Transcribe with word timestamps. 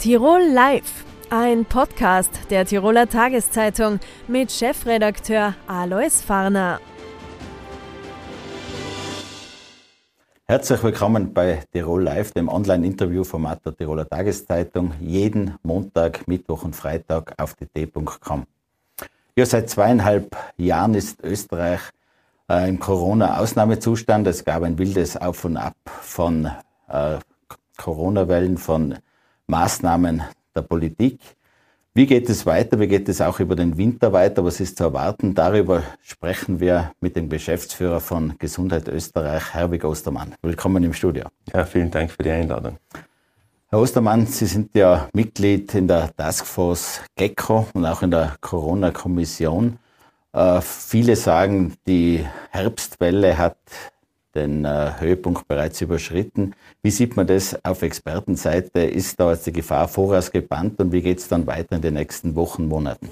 Tirol 0.00 0.40
Live, 0.54 1.04
ein 1.28 1.66
Podcast 1.66 2.30
der 2.48 2.64
Tiroler 2.64 3.06
Tageszeitung 3.06 4.00
mit 4.28 4.50
Chefredakteur 4.50 5.54
Alois 5.66 6.22
Farner. 6.26 6.80
Herzlich 10.46 10.82
willkommen 10.82 11.34
bei 11.34 11.62
Tirol 11.70 12.02
Live, 12.02 12.32
dem 12.32 12.48
Online-Interview-Format 12.48 13.66
der 13.66 13.76
Tiroler 13.76 14.08
Tageszeitung, 14.08 14.94
jeden 15.00 15.56
Montag, 15.62 16.26
Mittwoch 16.26 16.64
und 16.64 16.74
Freitag 16.74 17.34
auf 17.36 17.54
dt.com. 17.56 18.46
Ja, 19.36 19.44
seit 19.44 19.68
zweieinhalb 19.68 20.34
Jahren 20.56 20.94
ist 20.94 21.22
Österreich 21.22 21.80
äh, 22.48 22.70
im 22.70 22.80
Corona-Ausnahmezustand. 22.80 24.26
Es 24.28 24.46
gab 24.46 24.62
ein 24.62 24.78
wildes 24.78 25.18
Auf 25.18 25.44
und 25.44 25.58
Ab 25.58 25.76
von 25.84 26.50
äh, 26.88 27.18
Corona-Wellen, 27.76 28.56
von 28.56 28.96
Maßnahmen 29.50 30.22
der 30.54 30.62
Politik. 30.62 31.18
Wie 31.92 32.06
geht 32.06 32.30
es 32.30 32.46
weiter? 32.46 32.78
Wie 32.78 32.86
geht 32.86 33.08
es 33.08 33.20
auch 33.20 33.40
über 33.40 33.56
den 33.56 33.76
Winter 33.76 34.12
weiter? 34.12 34.44
Was 34.44 34.60
ist 34.60 34.78
zu 34.78 34.84
erwarten? 34.84 35.34
Darüber 35.34 35.82
sprechen 36.02 36.60
wir 36.60 36.92
mit 37.00 37.16
dem 37.16 37.28
Geschäftsführer 37.28 37.98
von 37.98 38.34
Gesundheit 38.38 38.86
Österreich, 38.86 39.52
Herwig 39.52 39.84
Ostermann. 39.84 40.36
Willkommen 40.40 40.84
im 40.84 40.92
Studio. 40.92 41.24
Ja, 41.52 41.64
vielen 41.64 41.90
Dank 41.90 42.12
für 42.12 42.22
die 42.22 42.30
Einladung. 42.30 42.78
Herr 43.70 43.80
Ostermann, 43.80 44.26
Sie 44.26 44.46
sind 44.46 44.72
ja 44.76 45.08
Mitglied 45.12 45.74
in 45.74 45.88
der 45.88 46.14
Taskforce 46.16 47.00
GECO 47.16 47.66
und 47.74 47.84
auch 47.84 48.02
in 48.02 48.12
der 48.12 48.36
Corona-Kommission. 48.40 49.78
Äh, 50.32 50.60
viele 50.60 51.16
sagen, 51.16 51.74
die 51.88 52.24
Herbstwelle 52.50 53.36
hat 53.36 53.58
den 54.34 54.64
äh, 54.64 54.92
Höhepunkt 54.98 55.48
bereits 55.48 55.80
überschritten. 55.80 56.54
Wie 56.82 56.90
sieht 56.90 57.16
man 57.16 57.26
das 57.26 57.64
auf 57.64 57.82
Expertenseite? 57.82 58.80
Ist 58.80 59.18
da 59.18 59.30
jetzt 59.30 59.46
die 59.46 59.52
Gefahr 59.52 59.88
vorausgebannt 59.88 60.80
und 60.80 60.92
wie 60.92 61.02
geht 61.02 61.18
es 61.18 61.28
dann 61.28 61.46
weiter 61.46 61.76
in 61.76 61.82
den 61.82 61.94
nächsten 61.94 62.34
Wochen, 62.34 62.66
Monaten? 62.66 63.10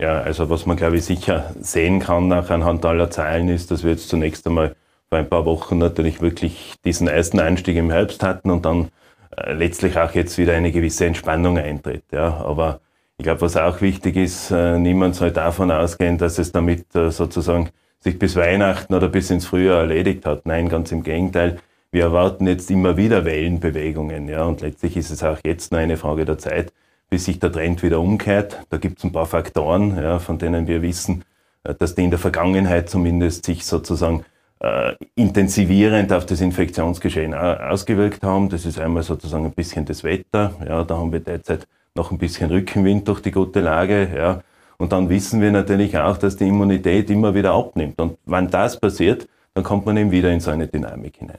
Ja, 0.00 0.20
also 0.20 0.48
was 0.48 0.64
man 0.64 0.76
glaube 0.76 0.98
ich 0.98 1.04
sicher 1.04 1.54
sehen 1.60 2.00
kann 2.00 2.28
nach 2.28 2.50
anhand 2.50 2.84
aller 2.84 3.10
Zahlen 3.10 3.48
ist, 3.48 3.70
dass 3.70 3.82
wir 3.82 3.90
jetzt 3.90 4.08
zunächst 4.08 4.46
einmal 4.46 4.76
vor 5.08 5.18
ein 5.18 5.28
paar 5.28 5.44
Wochen 5.44 5.78
natürlich 5.78 6.20
wirklich 6.20 6.76
diesen 6.84 7.08
ersten 7.08 7.40
Einstieg 7.40 7.76
im 7.76 7.90
Herbst 7.90 8.22
hatten 8.22 8.50
und 8.50 8.64
dann 8.64 8.90
äh, 9.36 9.52
letztlich 9.54 9.98
auch 9.98 10.14
jetzt 10.14 10.38
wieder 10.38 10.54
eine 10.54 10.70
gewisse 10.70 11.06
Entspannung 11.06 11.58
eintritt. 11.58 12.04
Ja, 12.12 12.36
aber 12.44 12.80
ich 13.16 13.24
glaube, 13.24 13.40
was 13.40 13.56
auch 13.56 13.80
wichtig 13.80 14.16
ist, 14.16 14.50
äh, 14.52 14.78
niemand 14.78 15.16
soll 15.16 15.32
davon 15.32 15.72
ausgehen, 15.72 16.18
dass 16.18 16.38
es 16.38 16.52
damit 16.52 16.94
äh, 16.94 17.10
sozusagen 17.10 17.70
sich 18.00 18.18
bis 18.18 18.36
Weihnachten 18.36 18.94
oder 18.94 19.08
bis 19.08 19.30
ins 19.30 19.46
Frühjahr 19.46 19.80
erledigt 19.80 20.26
hat. 20.26 20.46
Nein, 20.46 20.68
ganz 20.68 20.92
im 20.92 21.02
Gegenteil. 21.02 21.58
Wir 21.90 22.04
erwarten 22.04 22.46
jetzt 22.46 22.70
immer 22.70 22.96
wieder 22.96 23.24
Wellenbewegungen, 23.24 24.28
ja, 24.28 24.44
und 24.44 24.60
letztlich 24.60 24.96
ist 24.96 25.10
es 25.10 25.22
auch 25.22 25.38
jetzt 25.44 25.72
nur 25.72 25.80
eine 25.80 25.96
Frage 25.96 26.26
der 26.26 26.36
Zeit, 26.36 26.72
bis 27.08 27.24
sich 27.24 27.38
der 27.38 27.50
Trend 27.50 27.82
wieder 27.82 28.00
umkehrt. 28.00 28.60
Da 28.68 28.76
gibt 28.76 28.98
es 28.98 29.04
ein 29.04 29.12
paar 29.12 29.26
Faktoren, 29.26 29.96
ja, 29.96 30.18
von 30.18 30.38
denen 30.38 30.66
wir 30.66 30.82
wissen, 30.82 31.24
äh, 31.64 31.74
dass 31.74 31.94
die 31.94 32.04
in 32.04 32.10
der 32.10 32.18
Vergangenheit 32.18 32.90
zumindest 32.90 33.46
sich 33.46 33.64
sozusagen 33.64 34.24
äh, 34.60 34.94
intensivierend 35.14 36.12
auf 36.12 36.26
das 36.26 36.40
Infektionsgeschehen 36.40 37.32
ausgewirkt 37.34 38.22
haben. 38.22 38.48
Das 38.48 38.66
ist 38.66 38.78
einmal 38.78 39.02
sozusagen 39.02 39.46
ein 39.46 39.52
bisschen 39.52 39.84
das 39.84 40.04
Wetter. 40.04 40.54
Ja, 40.66 40.84
da 40.84 40.98
haben 40.98 41.12
wir 41.12 41.20
derzeit 41.20 41.66
noch 41.94 42.10
ein 42.10 42.18
bisschen 42.18 42.50
Rückenwind 42.50 43.08
durch 43.08 43.20
die 43.20 43.30
gute 43.30 43.60
Lage. 43.60 44.08
Ja. 44.14 44.42
Und 44.78 44.92
dann 44.92 45.08
wissen 45.08 45.40
wir 45.40 45.50
natürlich 45.50 45.98
auch, 45.98 46.16
dass 46.16 46.36
die 46.36 46.46
Immunität 46.46 47.10
immer 47.10 47.34
wieder 47.34 47.52
abnimmt. 47.52 48.00
Und 48.00 48.16
wenn 48.26 48.48
das 48.48 48.78
passiert, 48.78 49.28
dann 49.54 49.64
kommt 49.64 49.86
man 49.86 49.96
eben 49.96 50.12
wieder 50.12 50.32
in 50.32 50.40
so 50.40 50.50
eine 50.50 50.68
Dynamik 50.68 51.16
hinein. 51.16 51.38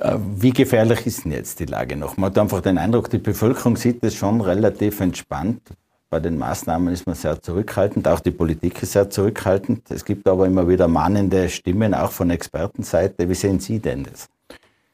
Äh, 0.00 0.16
wie 0.36 0.50
gefährlich 0.50 1.06
ist 1.06 1.24
denn 1.24 1.32
jetzt 1.32 1.60
die 1.60 1.66
Lage 1.66 1.96
noch? 1.96 2.16
Man 2.16 2.30
hat 2.30 2.38
einfach 2.38 2.62
den 2.62 2.78
Eindruck, 2.78 3.10
die 3.10 3.18
Bevölkerung 3.18 3.76
sieht 3.76 4.02
es 4.02 4.14
schon 4.14 4.40
relativ 4.40 5.00
entspannt. 5.00 5.60
Bei 6.08 6.20
den 6.20 6.38
Maßnahmen 6.38 6.92
ist 6.92 7.06
man 7.06 7.14
sehr 7.14 7.40
zurückhaltend, 7.40 8.06
auch 8.08 8.20
die 8.20 8.30
Politik 8.30 8.82
ist 8.82 8.92
sehr 8.92 9.08
zurückhaltend. 9.08 9.90
Es 9.90 10.04
gibt 10.04 10.28
aber 10.28 10.46
immer 10.46 10.68
wieder 10.68 10.88
mahnende 10.88 11.48
Stimmen, 11.48 11.94
auch 11.94 12.12
von 12.12 12.30
Expertenseite. 12.30 13.28
Wie 13.28 13.34
sehen 13.34 13.60
Sie 13.60 13.78
denn 13.78 14.04
das? 14.04 14.28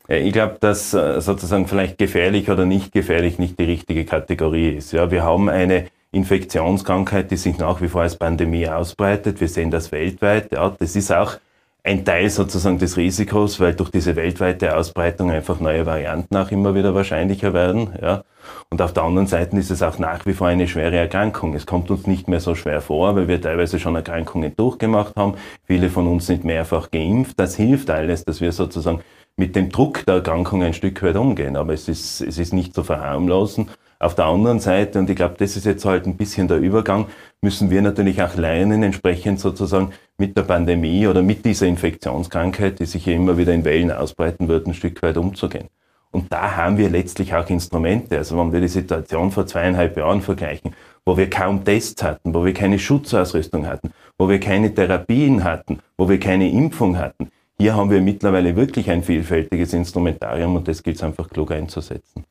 Ich 0.09 0.33
glaube, 0.33 0.57
dass 0.61 0.95
äh, 0.95 1.21
sozusagen 1.21 1.67
vielleicht 1.69 1.99
gefährlich 1.99 2.51
oder 2.51 2.65
nicht 2.65 2.93
gefährlich 2.93 3.39
nicht 3.39 3.59
die 3.59 3.65
richtige 3.65 4.05
Kategorie 4.05 4.71
ist. 4.71 4.93
Ja, 4.93 5.11
wir 5.11 5.23
haben 5.23 5.49
eine 5.49 5.87
Infektionskrankheit, 6.19 7.31
die 7.31 7.37
sich 7.37 7.59
nach 7.59 7.81
wie 7.81 7.89
vor 7.89 8.03
als 8.03 8.17
Pandemie 8.17 8.69
ausbreitet. 8.69 9.41
Wir 9.41 9.49
sehen 9.49 9.71
das 9.71 9.93
weltweit. 9.93 10.53
Ja, 10.53 10.75
das 10.79 10.97
ist 10.97 11.13
auch 11.13 11.39
ein 11.85 12.05
Teil 12.05 12.29
sozusagen 12.29 12.79
des 12.79 12.97
Risikos, 12.97 13.61
weil 13.61 13.75
durch 13.75 13.91
diese 13.91 14.15
weltweite 14.17 14.77
Ausbreitung 14.77 15.31
einfach 15.31 15.61
neue 15.61 15.87
Varianten 15.87 16.37
auch 16.37 16.51
immer 16.51 16.75
wieder 16.75 16.95
wahrscheinlicher 16.95 17.55
werden. 17.55 17.91
Ja. 18.03 18.25
Und 18.71 18.83
auf 18.83 18.93
der 18.93 19.05
anderen 19.05 19.27
Seite 19.27 19.57
ist 19.57 19.71
es 19.71 19.83
auch 19.83 19.99
nach 19.99 20.27
wie 20.27 20.35
vor 20.35 20.49
eine 20.49 20.69
schwere 20.69 20.97
Erkrankung. 20.97 21.55
Es 21.55 21.67
kommt 21.67 21.91
uns 21.91 22.07
nicht 22.07 22.29
mehr 22.29 22.41
so 22.41 22.55
schwer 22.55 22.81
vor, 22.81 23.17
weil 23.17 23.29
wir 23.29 23.41
teilweise 23.41 23.79
schon 23.79 23.95
Erkrankungen 23.95 24.55
durchgemacht 24.57 25.17
haben. 25.17 25.35
Viele 25.65 25.89
von 25.89 26.07
uns 26.07 26.27
sind 26.27 26.45
mehrfach 26.45 26.91
geimpft. 26.91 27.39
Das 27.39 27.57
hilft 27.57 27.91
alles, 27.91 28.25
dass 28.25 28.41
wir 28.41 28.53
sozusagen 28.53 29.01
mit 29.37 29.55
dem 29.57 29.71
Druck 29.71 30.05
der 30.05 30.17
Erkrankung 30.17 30.63
ein 30.63 30.75
Stück 30.75 31.03
weit 31.03 31.17
umgehen. 31.17 31.57
Aber 31.57 31.73
es 31.73 31.89
ist, 31.89 32.21
es 32.21 32.39
ist 32.39 32.53
nicht 32.53 32.75
zu 32.75 32.83
verharmlosen. 32.83 33.69
Auf 34.01 34.15
der 34.15 34.27
anderen 34.27 34.61
Seite, 34.61 35.01
und 35.01 35.11
ich 35.11 35.17
glaube, 35.17 35.35
das 35.39 35.57
ist 35.57 35.67
jetzt 35.67 35.85
halt 35.85 36.07
ein 36.07 36.17
bisschen 36.17 36.47
der 36.47 36.59
Übergang, 36.59 37.07
müssen 37.43 37.69
wir 37.69 37.83
natürlich 37.83 38.23
auch 38.23 38.37
lernen, 38.37 38.85
entsprechend 38.85 39.41
sozusagen 39.41 39.93
mit 40.19 40.37
der 40.37 40.43
Pandemie 40.43 41.09
oder 41.09 41.23
mit 41.23 41.45
dieser 41.45 41.67
Infektionskrankheit, 41.67 42.79
die 42.79 42.87
sich 42.87 43.07
ja 43.07 43.15
immer 43.15 43.37
wieder 43.39 43.53
in 43.53 43.65
Wellen 43.65 43.91
ausbreiten 43.91 44.47
wird, 44.47 44.69
ein 44.69 44.75
Stück 44.75 45.03
weit 45.03 45.17
umzugehen. 45.17 45.69
Und 46.11 46.33
da 46.33 46.57
haben 46.57 46.79
wir 46.79 46.89
letztlich 46.89 47.35
auch 47.35 47.49
Instrumente. 47.51 48.17
Also 48.17 48.39
wenn 48.39 48.53
wir 48.53 48.61
die 48.61 48.69
Situation 48.69 49.31
vor 49.31 49.47
zweieinhalb 49.47 49.97
Jahren 49.97 50.23
vergleichen, 50.23 50.75
wo 51.05 51.17
wir 51.17 51.29
kaum 51.29 51.65
Tests 51.65 52.03
hatten, 52.03 52.35
wo 52.35 52.45
wir 52.45 52.55
keine 52.55 52.79
Schutzausrüstung 52.79 53.67
hatten, 53.67 53.91
wo 54.17 54.29
wir 54.29 54.41
keine 54.41 54.73
Therapien 54.73 55.45
hatten, 55.45 55.81
wo 55.97 56.09
wir 56.09 56.21
keine 56.21 56.51
Impfung 56.51 56.99
hatten, 56.99 57.31
hier 57.59 57.75
haben 57.75 57.91
wir 57.91 58.01
mittlerweile 58.01 58.55
wirklich 58.55 58.91
ein 58.91 59.03
vielfältiges 59.03 59.73
Instrumentarium 59.73 60.55
und 60.55 60.69
das 60.69 60.83
gilt 60.83 60.97
es 60.97 61.03
einfach 61.03 61.29
klug 61.29 61.51
einzusetzen. 61.51 62.25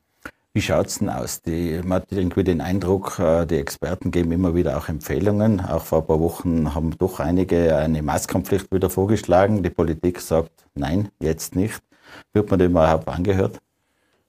Wie 0.58 0.62
schaut 0.62 0.88
es 0.88 0.98
denn 0.98 1.08
aus? 1.08 1.40
Die, 1.40 1.80
man 1.84 2.02
hat 2.02 2.10
irgendwie 2.10 2.42
den 2.42 2.60
Eindruck, 2.60 3.20
äh, 3.20 3.46
die 3.46 3.58
Experten 3.58 4.10
geben 4.10 4.32
immer 4.32 4.56
wieder 4.56 4.76
auch 4.76 4.88
Empfehlungen. 4.88 5.60
Auch 5.60 5.84
vor 5.84 6.00
ein 6.00 6.06
paar 6.08 6.18
Wochen 6.18 6.74
haben 6.74 6.98
doch 6.98 7.20
einige 7.20 7.76
eine 7.76 8.02
Maskenpflicht 8.02 8.72
wieder 8.72 8.90
vorgeschlagen. 8.90 9.62
Die 9.62 9.70
Politik 9.70 10.20
sagt, 10.20 10.50
nein, 10.74 11.10
jetzt 11.20 11.54
nicht. 11.54 11.80
Wird 12.32 12.50
man 12.50 12.58
dem 12.58 12.72
überhaupt 12.72 13.06
angehört? 13.06 13.60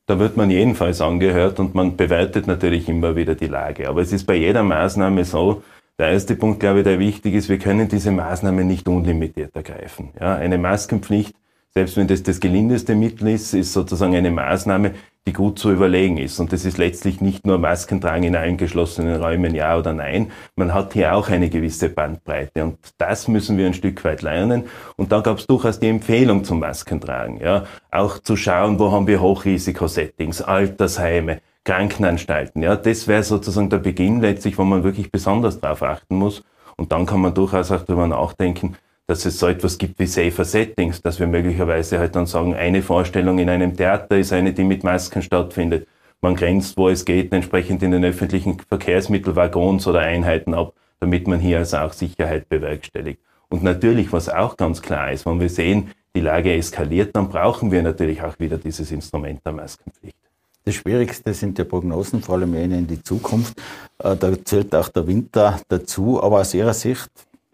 Da 0.05 0.19
wird 0.19 0.37
man 0.37 0.51
jedenfalls 0.51 1.01
angehört 1.01 1.59
und 1.59 1.73
man 1.73 1.97
bewertet 1.97 2.45
natürlich 2.45 2.87
immer 2.87 3.15
wieder 3.15 3.33
die 3.33 3.47
Lage. 3.47 3.89
Aber 3.89 4.01
es 4.03 4.13
ist 4.13 4.27
bei 4.27 4.35
jeder 4.35 4.61
Maßnahme 4.61 5.25
so, 5.25 5.63
der 5.97 6.09
erste 6.09 6.35
Punkt, 6.35 6.59
glaube 6.59 6.81
ich, 6.81 6.83
der 6.83 6.99
wichtig 6.99 7.33
ist, 7.33 7.49
wir 7.49 7.57
können 7.57 7.87
diese 7.87 8.11
Maßnahme 8.11 8.63
nicht 8.65 8.87
unlimitiert 8.87 9.55
ergreifen. 9.55 10.11
Ja, 10.21 10.35
eine 10.35 10.59
Maskenpflicht, 10.59 11.33
selbst 11.73 11.97
wenn 11.97 12.07
das 12.07 12.21
das 12.21 12.39
gelindeste 12.39 12.93
Mittel 12.93 13.29
ist, 13.29 13.55
ist 13.55 13.73
sozusagen 13.73 14.15
eine 14.15 14.29
Maßnahme, 14.29 14.93
die 15.29 15.33
gut 15.33 15.59
zu 15.59 15.71
überlegen 15.71 16.17
ist. 16.17 16.39
Und 16.39 16.51
das 16.51 16.65
ist 16.65 16.79
letztlich 16.79 17.21
nicht 17.21 17.45
nur 17.45 17.59
Maskentragen 17.59 18.23
in 18.23 18.35
allen 18.35 18.57
geschlossenen 18.57 19.21
Räumen, 19.21 19.53
ja 19.53 19.77
oder 19.77 19.93
nein. 19.93 20.31
Man 20.55 20.73
hat 20.73 20.93
hier 20.93 21.13
auch 21.13 21.29
eine 21.29 21.49
gewisse 21.49 21.89
Bandbreite. 21.89 22.63
Und 22.63 22.79
das 22.97 23.27
müssen 23.27 23.55
wir 23.55 23.67
ein 23.67 23.75
Stück 23.75 24.03
weit 24.03 24.23
lernen. 24.23 24.63
Und 24.97 25.11
da 25.11 25.19
gab 25.21 25.37
es 25.37 25.45
durchaus 25.45 25.79
die 25.79 25.87
Empfehlung 25.87 26.43
zum 26.43 26.59
Maskentragen. 26.59 27.39
Ja, 27.39 27.65
auch 27.91 28.17
zu 28.17 28.35
schauen, 28.35 28.79
wo 28.79 28.91
haben 28.91 29.05
wir 29.05 29.21
Hochrisikosettings, 29.21 30.41
Altersheime, 30.41 31.41
Krankenanstalten. 31.63 32.63
Ja, 32.63 32.75
das 32.75 33.07
wäre 33.07 33.21
sozusagen 33.21 33.69
der 33.69 33.77
Beginn 33.77 34.21
letztlich, 34.21 34.57
wo 34.57 34.63
man 34.63 34.83
wirklich 34.83 35.11
besonders 35.11 35.59
darauf 35.59 35.83
achten 35.83 36.15
muss. 36.15 36.43
Und 36.75 36.91
dann 36.91 37.05
kann 37.05 37.21
man 37.21 37.35
durchaus 37.35 37.71
auch 37.71 37.83
darüber 37.83 38.07
nachdenken, 38.07 38.77
dass 39.09 39.25
es 39.25 39.39
so 39.39 39.47
etwas 39.47 39.79
gibt 39.79 39.97
wie 39.97 40.05
Safer 40.05 40.45
Settings, 40.45 41.01
dass 41.01 41.19
wir 41.19 41.25
möglicherweise 41.25 41.97
halt 41.97 42.15
dann 42.15 42.27
sagen, 42.27 42.53
eine 42.53 42.83
Vorstellung 42.83 43.39
in 43.39 43.49
einem 43.49 43.75
Theater 43.75 44.19
ist 44.19 44.31
eine, 44.31 44.53
die 44.53 44.63
mit 44.63 44.83
Masken 44.83 45.23
stattfindet. 45.23 45.87
Man 46.21 46.35
grenzt, 46.35 46.77
wo 46.77 46.89
es 46.89 47.05
geht, 47.05 47.33
entsprechend 47.33 47.81
in 47.81 47.89
den 47.89 48.05
öffentlichen 48.05 48.59
Verkehrsmittelwaggons 48.69 49.87
oder 49.87 50.01
Einheiten 50.01 50.53
ab, 50.53 50.75
damit 50.99 51.27
man 51.27 51.39
hier 51.39 51.57
also 51.57 51.77
auch 51.77 51.93
Sicherheit 51.93 52.49
bewerkstelligt. 52.49 53.19
Und 53.49 53.63
natürlich, 53.63 54.13
was 54.13 54.29
auch 54.29 54.55
ganz 54.57 54.79
klar 54.79 55.11
ist, 55.11 55.25
wenn 55.25 55.39
wir 55.39 55.49
sehen, 55.49 55.89
die 56.15 56.21
Lage 56.21 56.53
eskaliert, 56.53 57.15
dann 57.15 57.29
brauchen 57.29 57.71
wir 57.71 57.81
natürlich 57.81 58.21
auch 58.21 58.37
wieder 58.37 58.59
dieses 58.59 58.91
Instrument 58.91 59.43
der 59.43 59.53
Maskenpflicht. 59.53 60.17
Das 60.65 60.75
Schwierigste 60.75 61.33
sind 61.33 61.57
die 61.57 61.63
Prognosen, 61.63 62.21
vor 62.21 62.35
allem 62.35 62.53
in 62.53 62.85
die 62.85 63.01
Zukunft. 63.01 63.59
Äh, 64.03 64.15
da 64.15 64.31
zählt 64.45 64.75
auch 64.75 64.89
der 64.89 65.07
Winter 65.07 65.59
dazu. 65.67 66.21
Aber 66.21 66.41
aus 66.41 66.53
Ihrer 66.53 66.75
Sicht, 66.75 67.09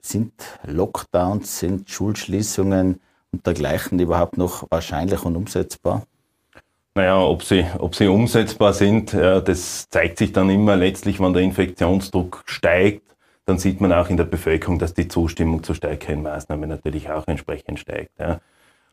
sind 0.05 0.33
Lockdowns, 0.63 1.59
sind 1.59 1.89
Schulschließungen 1.89 2.99
und 3.31 3.45
dergleichen 3.45 3.99
überhaupt 3.99 4.37
noch 4.37 4.69
wahrscheinlich 4.69 5.23
und 5.25 5.35
umsetzbar? 5.35 6.03
Naja, 6.93 7.19
ob 7.19 7.43
sie, 7.43 7.65
ob 7.77 7.93
sie 7.93 8.07
umsetzbar 8.07 8.71
sind, 8.73 9.13
das 9.13 9.89
zeigt 9.89 10.17
sich 10.17 10.31
dann 10.31 10.49
immer 10.49 10.77
letztlich, 10.77 11.19
wenn 11.19 11.33
der 11.33 11.41
Infektionsdruck 11.41 12.43
steigt. 12.45 13.03
Dann 13.45 13.57
sieht 13.57 13.81
man 13.81 13.91
auch 13.91 14.09
in 14.09 14.15
der 14.15 14.23
Bevölkerung, 14.23 14.79
dass 14.79 14.93
die 14.93 15.09
Zustimmung 15.09 15.61
zu 15.61 15.73
stärkeren 15.73 16.23
Maßnahmen 16.23 16.69
natürlich 16.69 17.11
auch 17.11 17.27
entsprechend 17.27 17.79
steigt. 17.79 18.11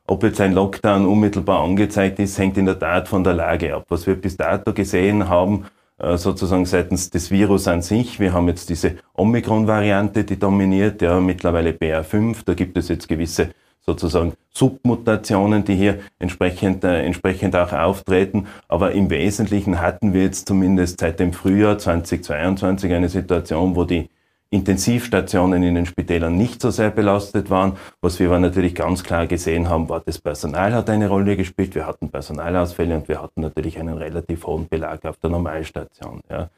Ob 0.05 0.25
jetzt 0.25 0.41
ein 0.41 0.53
Lockdown 0.53 1.07
unmittelbar 1.07 1.63
angezeigt 1.63 2.19
ist, 2.19 2.37
hängt 2.39 2.59
in 2.59 2.67
der 2.67 2.79
Tat 2.79 3.07
von 3.07 3.23
der 3.23 3.35
Lage 3.35 3.73
ab. 3.73 3.85
Was 3.89 4.07
wir 4.09 4.17
bis 4.17 4.37
dato 4.37 4.73
gesehen 4.73 5.29
haben, 5.29 5.67
sozusagen 6.17 6.67
seitens 6.67 7.11
des 7.11 7.31
Virus 7.31 7.69
an 7.69 7.83
sich. 7.83 8.19
Wir 8.19 8.33
haben 8.33 8.49
jetzt 8.49 8.69
diese 8.69 8.97
Omikron-Variante, 9.15 10.25
die 10.25 10.39
dominiert, 10.39 11.01
ja, 11.03 11.21
mittlerweile 11.21 11.71
BA5. 11.71 12.39
Da 12.45 12.55
gibt 12.55 12.77
es 12.77 12.89
jetzt 12.89 13.09
gewisse 13.09 13.51
sozusagen 13.85 14.35
Submutationen, 14.51 15.65
die 15.65 15.75
hier 15.75 15.99
entsprechend, 16.19 16.85
äh, 16.85 17.03
entsprechend 17.03 17.57
auch 17.57 17.73
auftreten. 17.73 18.47
Aber 18.69 18.93
im 18.93 19.11
Wesentlichen 19.11 19.81
hatten 19.81 20.13
wir 20.13 20.23
jetzt 20.23 20.47
zumindest 20.47 21.01
seit 21.01 21.19
dem 21.21 21.33
Frühjahr 21.33 21.79
2022 21.79 22.93
eine 22.93 23.09
Situation, 23.09 23.77
wo 23.77 23.85
die 23.85 24.09
Intensivstationen 24.53 25.63
in 25.63 25.75
den 25.75 25.87
Spitälern 25.87 26.37
nicht 26.37 26.61
so 26.61 26.71
sehr 26.71 26.91
belastet 26.91 27.49
waren. 27.49 27.79
Was 28.03 28.21
wir 28.21 28.29
aber 28.29 28.39
natürlich 28.39 28.75
ganz 28.75 29.03
klar 29.03 29.27
gesehen 29.27 29.71
haben, 29.71 29.89
war, 29.89 30.01
das 30.01 30.19
Personal 30.19 30.75
hat 30.75 30.91
eine 30.91 31.09
Rolle 31.09 31.37
gespielt. 31.37 31.75
Wir 31.75 31.87
hatten 31.87 32.11
Personalausfälle 32.11 32.95
und 32.95 33.09
wir 33.09 33.23
hatten 33.23 33.41
natürlich 33.41 33.79
einen 33.79 33.97
relativ 33.97 34.47
hohen 34.47 34.69
Belag 34.69 35.07
auf 35.07 35.17
der 35.17 35.31
Normalstation. 35.31 36.21
Ja. 36.31 36.51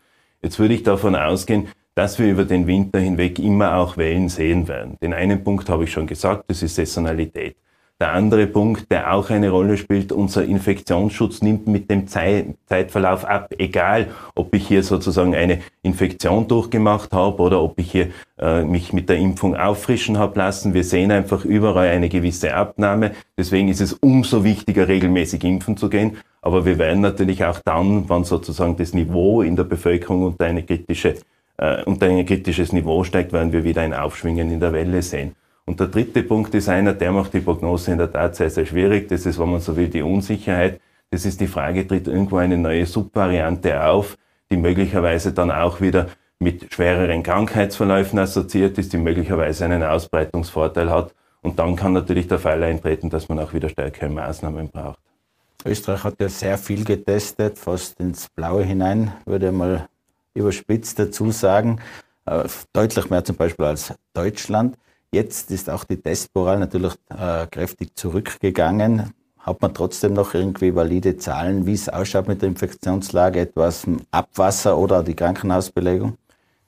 Jetzt 0.43 0.59
würde 0.59 0.75
ich 0.75 0.83
davon 0.83 1.15
ausgehen, 1.15 1.69
dass 1.95 2.19
wir 2.19 2.29
über 2.29 2.45
den 2.45 2.67
Winter 2.67 2.99
hinweg 2.99 3.39
immer 3.39 3.77
auch 3.77 3.97
Wellen 3.97 4.29
sehen 4.29 4.67
werden. 4.67 4.99
Den 5.01 5.15
einen 5.15 5.45
Punkt 5.45 5.69
habe 5.69 5.85
ich 5.85 5.93
schon 5.93 6.09
gesagt, 6.09 6.45
das 6.49 6.65
ist 6.65 6.75
Saisonalität. 6.75 7.57
Der 8.05 8.13
andere 8.13 8.47
Punkt, 8.47 8.91
der 8.91 9.15
auch 9.15 9.31
eine 9.31 9.49
Rolle 9.49 9.79
spielt, 9.79 10.13
unser 10.13 10.45
Infektionsschutz 10.45 11.41
nimmt 11.41 11.67
mit 11.67 11.91
dem 11.91 12.07
Zeitverlauf 12.07 13.25
ab, 13.25 13.55
egal 13.57 14.09
ob 14.35 14.55
ich 14.55 14.69
hier 14.69 14.83
sozusagen 14.83 15.35
eine 15.35 15.61
Infektion 15.83 16.47
durchgemacht 16.47 17.15
habe 17.15 17.41
oder 17.41 17.63
ob 17.63 17.79
ich 17.79 17.91
hier 17.91 18.09
äh, 18.39 18.63
mich 18.63 18.93
mit 18.93 19.09
der 19.09 19.17
Impfung 19.17 19.57
auffrischen 19.57 20.19
habe 20.19 20.39
lassen. 20.39 20.75
Wir 20.75 20.85
sehen 20.85 21.13
einfach 21.13 21.47
überall 21.47 21.89
eine 21.89 22.11
gewisse 22.11 22.53
Abnahme. 22.53 23.13
Deswegen 23.39 23.69
ist 23.69 23.81
es 23.81 23.95
umso 23.95 24.45
wichtiger, 24.45 24.87
regelmäßig 24.87 25.43
impfen 25.43 25.79
zu 25.79 25.89
gehen. 25.89 26.19
Aber 26.43 26.67
wir 26.67 26.77
werden 26.77 27.01
natürlich 27.01 27.43
auch 27.47 27.61
dann, 27.65 28.07
wann 28.11 28.25
sozusagen 28.25 28.77
das 28.77 28.93
Niveau 28.93 29.41
in 29.41 29.57
der 29.57 29.65
Bevölkerung 29.65 30.25
unter 30.25 30.45
eine 30.45 30.63
kritische 30.63 31.15
äh, 31.57 31.83
unter 31.85 32.05
ein 32.05 32.27
kritisches 32.27 32.75
Niveau 32.75 33.03
steigt, 33.03 33.33
werden 33.33 33.55
wir 33.55 33.65
wieder 33.65 33.81
ein 33.81 33.95
Aufschwingen 33.95 34.53
in 34.53 34.61
der 34.61 34.75
Welle 34.75 35.01
sehen. 35.01 35.35
Und 35.67 35.81
der 35.81 35.89
dritte 35.89 36.23
Punkt 36.23 36.55
ist 36.55 36.69
einer, 36.69 36.93
der 36.93 37.13
macht 37.13 37.33
die 37.33 37.41
Prognose 37.41 37.93
in 37.93 37.99
der 37.99 38.13
Tat 38.13 38.37
sehr, 38.37 38.51
sehr 38.51 38.67
schwierig. 38.67 39.09
Das 39.09 39.25
ist, 39.25 39.39
wenn 39.39 39.51
man 39.51 39.61
so 39.61 39.77
will, 39.77 39.89
die 39.89 40.03
Unsicherheit. 40.03 40.81
Das 41.11 41.25
ist 41.25 41.41
die 41.41 41.47
Frage, 41.47 41.87
tritt 41.87 42.07
irgendwo 42.07 42.37
eine 42.37 42.59
neue 42.59 42.87
Subvariante 42.87 43.85
auf, 43.85 44.19
die 44.51 44.57
möglicherweise 44.57 45.33
dann 45.33 45.51
auch 45.51 45.81
wieder 45.81 46.09
mit 46.39 46.73
schwereren 46.75 47.23
Krankheitsverläufen 47.23 48.19
assoziiert 48.19 48.77
ist, 48.79 48.93
die 48.93 48.99
möglicherweise 48.99 49.65
einen 49.65 49.83
Ausbreitungsvorteil 49.83 50.91
hat. 50.91 51.15
Und 51.41 51.59
dann 51.59 51.77
kann 51.77 51.93
natürlich 51.93 52.29
der 52.29 52.39
Fall 52.39 52.63
eintreten, 52.63 53.11
dass 53.11 53.29
man 53.29 53.39
auch 53.39 53.53
wieder 53.53 53.69
stärkere 53.69 54.09
Maßnahmen 54.09 54.71
braucht. 54.71 54.99
Österreich 55.65 56.05
hat 56.05 56.21
ja 56.21 56.29
sehr 56.29 56.59
viel 56.59 56.85
getestet, 56.85 57.59
fast 57.59 57.99
ins 58.01 58.29
Blaue 58.29 58.65
hinein, 58.65 59.13
würde 59.25 59.47
ich 59.47 59.53
mal 59.53 59.89
überspitzt 60.35 60.99
dazu 60.99 61.31
sagen. 61.31 61.81
Äh, 62.27 62.45
deutlich 62.73 63.09
mehr 63.09 63.25
zum 63.25 63.37
Beispiel 63.37 63.65
als 63.65 63.95
Deutschland. 64.13 64.77
Jetzt 65.15 65.53
ist 65.53 65.71
auch 65.71 65.85
die 65.85 65.97
Testmoral 65.97 66.59
natürlich 66.59 66.95
äh, 67.09 67.47
kräftig 67.47 67.95
zurückgegangen. 67.95 69.13
Hat 69.39 69.63
man 69.63 69.73
trotzdem 69.73 70.13
noch 70.13 70.35
irgendwie 70.35 70.75
valide 70.75 71.17
Zahlen, 71.19 71.67
wie 71.67 71.75
es 71.75 71.89
ausschaut 71.89 72.27
mit 72.27 72.43
der 72.43 72.49
Infektionslage, 72.49 73.39
etwas 73.39 73.87
Abwasser 74.11 74.77
oder 74.77 75.05
die 75.05 75.15
Krankenhausbelegung? 75.15 76.17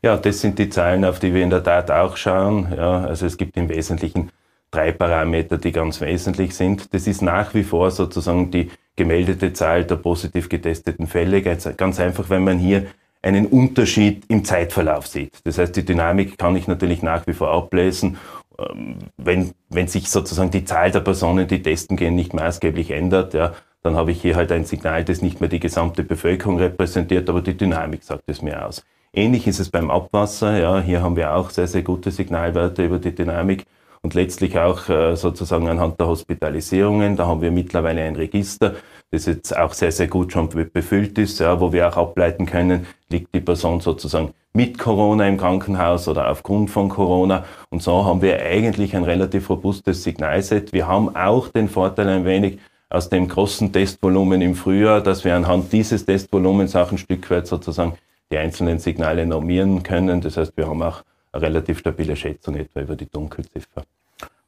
Ja, 0.01 0.17
das 0.17 0.43
sind 0.43 0.61
die 0.61 0.69
Zahlen, 0.69 1.05
auf 1.05 1.19
die 1.19 1.35
wir 1.35 1.43
in 1.43 1.51
der 1.51 1.65
Tat 1.65 1.91
auch 1.91 2.17
schauen. 2.17 2.73
Ja, 2.77 3.01
also 3.01 3.27
es 3.27 3.37
gibt 3.37 3.57
im 3.57 3.69
Wesentlichen 3.69 4.31
drei 4.71 4.93
Parameter, 4.93 5.59
die 5.59 5.73
ganz 5.73 6.01
wesentlich 6.01 6.55
sind. 6.55 6.95
Das 6.95 7.09
ist 7.09 7.23
nach 7.23 7.53
wie 7.53 7.65
vor 7.65 7.91
sozusagen 7.91 8.53
die 8.53 8.71
gemeldete 8.95 9.55
Zahl 9.55 9.85
der 9.85 9.97
positiv 9.97 10.49
getesteten 10.49 11.09
Fälle. 11.09 11.43
Ganz 11.43 11.99
einfach, 11.99 12.31
wenn 12.31 12.45
man 12.45 12.59
hier 12.59 12.87
einen 13.23 13.47
Unterschied 13.47 14.25
im 14.29 14.45
Zeitverlauf 14.45 15.07
sieht. 15.07 15.39
Das 15.45 15.59
heißt, 15.59 15.75
die 15.77 15.85
Dynamik 15.85 16.39
kann 16.39 16.57
ich 16.57 16.69
natürlich 16.69 17.03
nach 17.03 17.27
wie 17.27 17.33
vor 17.33 17.51
ablesen. 17.51 18.19
Ähm, 18.59 18.99
wenn, 19.17 19.53
wenn 19.69 19.89
sich 19.89 20.11
sozusagen 20.11 20.51
die 20.51 20.65
Zahl 20.65 20.91
der 20.91 21.01
Personen, 21.01 21.49
die 21.49 21.63
testen 21.63 21.97
gehen, 21.97 22.15
nicht 22.15 22.35
maßgeblich 22.35 22.91
ändert, 22.91 23.35
ja, 23.35 23.53
dann 23.83 23.97
habe 23.97 24.11
ich 24.11 24.21
hier 24.21 24.37
halt 24.37 24.51
ein 24.53 24.65
Signal, 24.65 25.05
das 25.05 25.23
nicht 25.23 25.41
mehr 25.41 25.49
die 25.49 25.61
gesamte 25.61 26.03
Bevölkerung 26.03 26.59
repräsentiert, 26.59 27.29
aber 27.29 27.41
die 27.41 27.57
Dynamik 27.57 28.03
sagt 28.03 28.25
es 28.27 28.43
mir 28.43 28.67
aus. 28.67 28.85
Ähnlich 29.13 29.47
ist 29.47 29.61
es 29.61 29.71
beim 29.71 29.91
Abwasser. 29.91 30.59
Ja, 30.59 30.81
hier 30.81 31.03
haben 31.03 31.17
wir 31.17 31.35
auch 31.35 31.51
sehr, 31.51 31.67
sehr 31.67 31.83
gute 31.83 32.11
Signalwerte 32.11 32.85
über 32.85 32.99
die 32.99 33.15
Dynamik 33.15 33.65
und 34.03 34.15
letztlich 34.15 34.59
auch 34.59 34.89
äh, 34.89 35.17
sozusagen 35.17 35.69
anhand 35.69 35.99
der 36.01 36.09
Hospitalisierungen. 36.09 37.17
Da 37.17 37.27
haben 37.27 37.41
wir 37.41 37.51
mittlerweile 37.51 38.03
ein 38.03 38.17
Register, 38.17 38.75
das 39.11 39.27
jetzt 39.27 39.57
auch 39.57 39.73
sehr, 39.73 39.93
sehr 39.93 40.09
gut 40.09 40.33
schon 40.33 40.49
befüllt 40.49 41.19
ist, 41.19 41.39
ja, 41.41 41.61
wo 41.61 41.73
wir 41.73 41.89
auch 41.89 41.97
ableiten 41.97 42.47
können, 42.47 42.87
liegt 43.09 43.35
die 43.35 43.41
Person 43.41 43.81
sozusagen 43.81 44.35
mit 44.53 44.79
Corona 44.79 45.29
im 45.29 45.37
Krankenhaus 45.37 46.09
oder 46.09 46.31
aufgrund 46.31 46.71
von 46.71 46.89
Corona. 46.89 47.45
Und 47.71 47.83
so 47.83 48.05
haben 48.05 48.23
wir 48.23 48.41
eigentlich 48.41 48.97
ein 48.97 49.05
relativ 49.05 49.51
robustes 49.51 50.03
Signalset. 50.03 50.73
Wir 50.73 50.89
haben 50.89 51.15
auch 51.15 51.49
den 51.49 51.69
Vorteil 51.69 52.09
ein 52.09 52.25
wenig 52.25 52.59
aus 52.89 53.09
dem 53.09 53.29
großen 53.29 53.73
Testvolumen 53.73 54.41
im 54.41 54.55
Frühjahr, 54.55 55.01
dass 55.01 55.25
wir 55.25 55.35
anhand 55.35 55.73
dieses 55.73 56.07
Testvolumens 56.07 56.75
auch 56.75 56.91
ein 56.91 56.99
Stück 56.99 57.31
weit 57.31 57.47
sozusagen 57.47 57.95
die 58.31 58.39
einzelnen 58.39 58.79
Signale 58.79 59.27
normieren 59.27 59.83
können. 59.83 60.21
Das 60.21 60.37
heißt, 60.37 60.57
wir 60.57 60.69
haben 60.69 60.83
auch 60.83 61.03
eine 61.33 61.43
relativ 61.43 61.79
stabile 61.79 62.17
Schätzung 62.17 62.57
etwa 62.57 62.81
über 62.81 62.97
die 62.97 63.11
Dunkelziffer. 63.11 63.85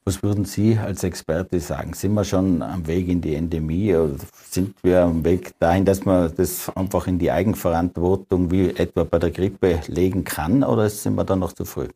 Was 0.09 0.23
würden 0.23 0.47
Sie 0.47 0.79
als 0.79 1.05
Experte 1.05 1.61
sagen? 1.61 1.93
Sind 1.93 2.15
wir 2.15 2.25
schon 2.25 2.63
am 2.63 2.87
Weg 2.87 3.09
in 3.09 3.21
die 3.21 3.35
Endemie 3.35 3.95
sind 4.49 4.75
wir 4.83 5.03
am 5.03 5.23
Weg 5.23 5.53
dahin, 5.59 5.85
dass 5.85 6.07
man 6.07 6.33
das 6.35 6.75
einfach 6.75 7.07
in 7.07 7.19
die 7.19 7.31
Eigenverantwortung 7.31 8.51
wie 8.51 8.71
etwa 8.71 9.05
bei 9.05 9.19
der 9.19 9.31
Grippe 9.31 9.81
legen 9.87 10.25
kann 10.25 10.65
oder 10.65 10.89
sind 10.89 11.15
wir 11.17 11.25
da 11.25 11.37
noch 11.37 11.53
zu 11.53 11.67
früh? 11.67 11.89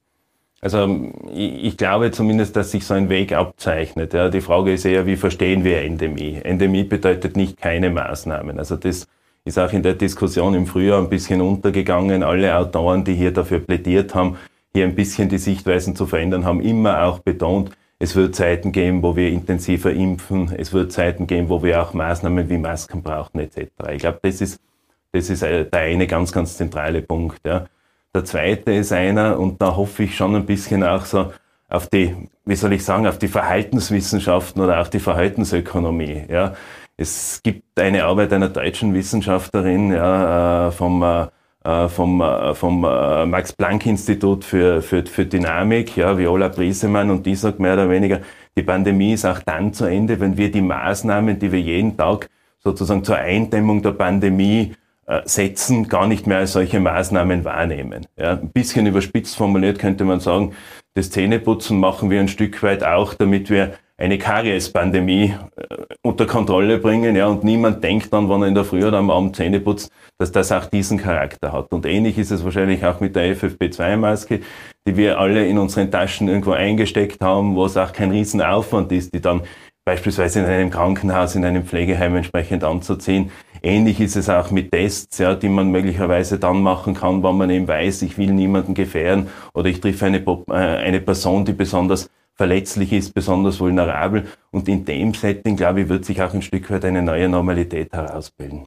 Also 0.60 1.10
ich 1.32 1.74
glaube 1.78 2.10
zumindest, 2.10 2.54
dass 2.54 2.72
sich 2.72 2.84
so 2.84 2.92
ein 2.92 3.08
Weg 3.08 3.32
abzeichnet. 3.32 4.12
Ja, 4.12 4.28
die 4.28 4.42
Frage 4.42 4.74
ist 4.74 4.84
eher, 4.84 5.06
wie 5.06 5.16
verstehen 5.16 5.64
wir 5.64 5.80
Endemie? 5.80 6.34
Endemie 6.34 6.84
bedeutet 6.84 7.34
nicht 7.34 7.56
keine 7.56 7.88
Maßnahmen. 7.88 8.58
Also 8.58 8.76
das 8.76 9.06
ist 9.46 9.58
auch 9.58 9.72
in 9.72 9.82
der 9.82 9.94
Diskussion 9.94 10.52
im 10.52 10.66
Frühjahr 10.66 11.00
ein 11.00 11.08
bisschen 11.08 11.40
untergegangen. 11.40 12.22
Alle 12.22 12.58
Autoren, 12.58 13.04
die 13.04 13.14
hier 13.14 13.32
dafür 13.32 13.60
plädiert 13.60 14.14
haben, 14.14 14.36
hier 14.74 14.84
ein 14.84 14.94
bisschen 14.94 15.30
die 15.30 15.38
Sichtweisen 15.38 15.96
zu 15.96 16.04
verändern, 16.04 16.44
haben 16.44 16.60
immer 16.60 17.04
auch 17.04 17.20
betont, 17.20 17.70
es 18.02 18.16
wird 18.16 18.34
Zeiten 18.34 18.72
geben, 18.72 19.00
wo 19.04 19.14
wir 19.14 19.30
intensiver 19.30 19.92
impfen. 19.92 20.52
Es 20.56 20.72
wird 20.72 20.90
Zeiten 20.90 21.28
geben, 21.28 21.48
wo 21.48 21.62
wir 21.62 21.80
auch 21.80 21.94
Maßnahmen 21.94 22.50
wie 22.50 22.58
Masken 22.58 23.00
brauchen 23.00 23.38
etc. 23.38 23.70
Ich 23.92 23.98
glaube, 23.98 24.18
das 24.22 24.40
ist, 24.40 24.60
das 25.12 25.30
ist 25.30 25.42
äh, 25.42 25.66
der 25.66 25.82
eine 25.82 26.08
ganz, 26.08 26.32
ganz 26.32 26.56
zentrale 26.56 27.00
Punkt. 27.00 27.46
Ja. 27.46 27.66
Der 28.12 28.24
zweite 28.24 28.72
ist 28.72 28.92
einer, 28.92 29.38
und 29.38 29.62
da 29.62 29.76
hoffe 29.76 30.02
ich 30.02 30.16
schon 30.16 30.34
ein 30.34 30.46
bisschen 30.46 30.82
auch 30.82 31.04
so 31.04 31.32
auf 31.68 31.86
die, 31.86 32.28
wie 32.44 32.56
soll 32.56 32.72
ich 32.72 32.84
sagen, 32.84 33.06
auf 33.06 33.20
die 33.20 33.28
Verhaltenswissenschaften 33.28 34.60
oder 34.60 34.80
auch 34.80 34.88
die 34.88 34.98
Verhaltensökonomie. 34.98 36.24
Ja. 36.28 36.54
Es 36.96 37.40
gibt 37.44 37.78
eine 37.78 38.04
Arbeit 38.04 38.32
einer 38.32 38.48
deutschen 38.48 38.94
Wissenschaftlerin 38.94 39.92
ja, 39.92 40.66
äh, 40.66 40.70
vom 40.72 41.04
äh, 41.04 41.28
vom, 41.88 42.20
äh, 42.20 42.54
vom 42.54 42.84
äh, 42.84 43.26
Max-Planck-Institut 43.26 44.44
für, 44.44 44.82
für, 44.82 45.04
für 45.06 45.26
Dynamik, 45.26 45.96
ja, 45.96 46.18
Viola 46.18 46.48
Briesemann, 46.48 47.10
und 47.10 47.24
die 47.24 47.34
sagt 47.34 47.60
mehr 47.60 47.74
oder 47.74 47.88
weniger, 47.88 48.20
die 48.56 48.62
Pandemie 48.62 49.12
ist 49.12 49.24
auch 49.24 49.38
dann 49.40 49.72
zu 49.72 49.86
Ende, 49.86 50.20
wenn 50.20 50.36
wir 50.36 50.50
die 50.50 50.60
Maßnahmen, 50.60 51.38
die 51.38 51.52
wir 51.52 51.60
jeden 51.60 51.96
Tag 51.96 52.28
sozusagen 52.58 53.04
zur 53.04 53.16
Eindämmung 53.16 53.82
der 53.82 53.92
Pandemie 53.92 54.74
setzen, 55.24 55.88
gar 55.88 56.06
nicht 56.06 56.26
mehr 56.26 56.38
als 56.38 56.52
solche 56.52 56.78
Maßnahmen 56.78 57.44
wahrnehmen. 57.44 58.06
Ja, 58.16 58.32
ein 58.32 58.50
bisschen 58.50 58.86
überspitzt 58.86 59.36
formuliert 59.36 59.78
könnte 59.78 60.04
man 60.04 60.20
sagen, 60.20 60.54
das 60.94 61.10
Zähneputzen 61.10 61.80
machen 61.80 62.08
wir 62.08 62.20
ein 62.20 62.28
Stück 62.28 62.62
weit 62.62 62.84
auch, 62.84 63.14
damit 63.14 63.50
wir 63.50 63.74
eine 63.96 64.18
Karies-Pandemie 64.18 65.34
äh, 65.56 65.76
unter 66.02 66.26
Kontrolle 66.26 66.78
bringen, 66.78 67.14
ja, 67.14 67.26
und 67.26 67.44
niemand 67.44 67.84
denkt 67.84 68.12
dann, 68.12 68.28
wenn 68.28 68.42
er 68.42 68.48
in 68.48 68.54
der 68.54 68.64
Früh 68.64 68.84
oder 68.84 68.98
am 68.98 69.10
Abend 69.10 69.36
Zähne 69.36 69.60
putzt, 69.60 69.90
dass 70.18 70.32
das 70.32 70.52
auch 70.52 70.66
diesen 70.66 70.98
Charakter 70.98 71.52
hat. 71.52 71.72
Und 71.72 71.86
ähnlich 71.86 72.18
ist 72.18 72.30
es 72.30 72.44
wahrscheinlich 72.44 72.84
auch 72.84 73.00
mit 73.00 73.16
der 73.16 73.36
FFP2-Maske, 73.36 74.40
die 74.86 74.96
wir 74.96 75.18
alle 75.18 75.46
in 75.46 75.58
unseren 75.58 75.90
Taschen 75.90 76.28
irgendwo 76.28 76.52
eingesteckt 76.52 77.22
haben, 77.22 77.54
wo 77.54 77.66
es 77.66 77.76
auch 77.76 77.92
kein 77.92 78.10
Riesenaufwand 78.10 78.90
ist, 78.92 79.14
die 79.14 79.20
dann 79.20 79.42
beispielsweise 79.84 80.40
in 80.40 80.46
einem 80.46 80.70
Krankenhaus, 80.70 81.34
in 81.34 81.44
einem 81.44 81.64
Pflegeheim 81.64 82.16
entsprechend 82.16 82.64
anzuziehen. 82.64 83.30
Ähnlich 83.62 84.00
ist 84.00 84.16
es 84.16 84.28
auch 84.28 84.50
mit 84.50 84.72
Tests, 84.72 85.18
ja, 85.18 85.34
die 85.34 85.48
man 85.48 85.70
möglicherweise 85.70 86.38
dann 86.38 86.62
machen 86.62 86.94
kann, 86.94 87.22
wenn 87.22 87.36
man 87.36 87.50
eben 87.50 87.68
weiß, 87.68 88.02
ich 88.02 88.18
will 88.18 88.32
niemanden 88.32 88.74
gefährden 88.74 89.28
oder 89.54 89.68
ich 89.68 89.80
treffe 89.80 90.06
eine, 90.06 90.18
äh, 90.18 90.52
eine 90.52 91.00
Person, 91.00 91.44
die 91.44 91.52
besonders 91.52 92.10
verletzlich 92.34 92.92
ist, 92.92 93.14
besonders 93.14 93.60
vulnerabel. 93.60 94.26
Und 94.50 94.68
in 94.68 94.84
dem 94.84 95.14
Setting, 95.14 95.56
glaube 95.56 95.82
ich, 95.82 95.88
wird 95.88 96.04
sich 96.04 96.22
auch 96.22 96.34
ein 96.34 96.42
Stück 96.42 96.70
weit 96.70 96.84
eine 96.84 97.02
neue 97.02 97.28
Normalität 97.28 97.92
herausbilden. 97.92 98.66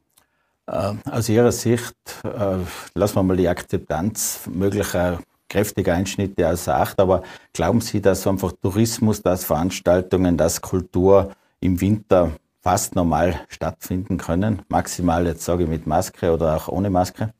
Äh, 0.68 0.94
aus 1.10 1.30
Ihrer 1.30 1.52
Sicht, 1.52 1.96
äh, 2.24 2.58
lassen 2.96 3.16
wir 3.16 3.24
mal 3.24 3.38
die 3.38 3.48
Akzeptanz 3.48 4.42
möglicher 4.52 5.20
kräftiger 5.48 5.94
Einschnitte 5.94 6.50
außer 6.50 6.76
Acht, 6.76 7.00
aber 7.00 7.24
glauben 7.54 7.82
Sie, 7.82 8.02
dass 8.02 8.26
einfach 8.26 8.52
Tourismus, 8.62 9.22
dass 9.22 9.46
Veranstaltungen, 9.46 10.38
dass 10.38 10.62
Kultur 10.62 11.32
im 11.60 11.80
Winter 11.82 12.32
fast 12.62 12.96
normal 12.96 13.40
stattfinden 13.48 14.18
können? 14.18 14.64
Maximal 14.70 15.28
jetzt 15.28 15.46
sage 15.46 15.64
ich 15.64 15.70
mit 15.70 15.86
Maske 15.86 16.34
oder 16.34 16.58
auch 16.58 16.68
ohne 16.68 16.90
Maske? 16.90 17.32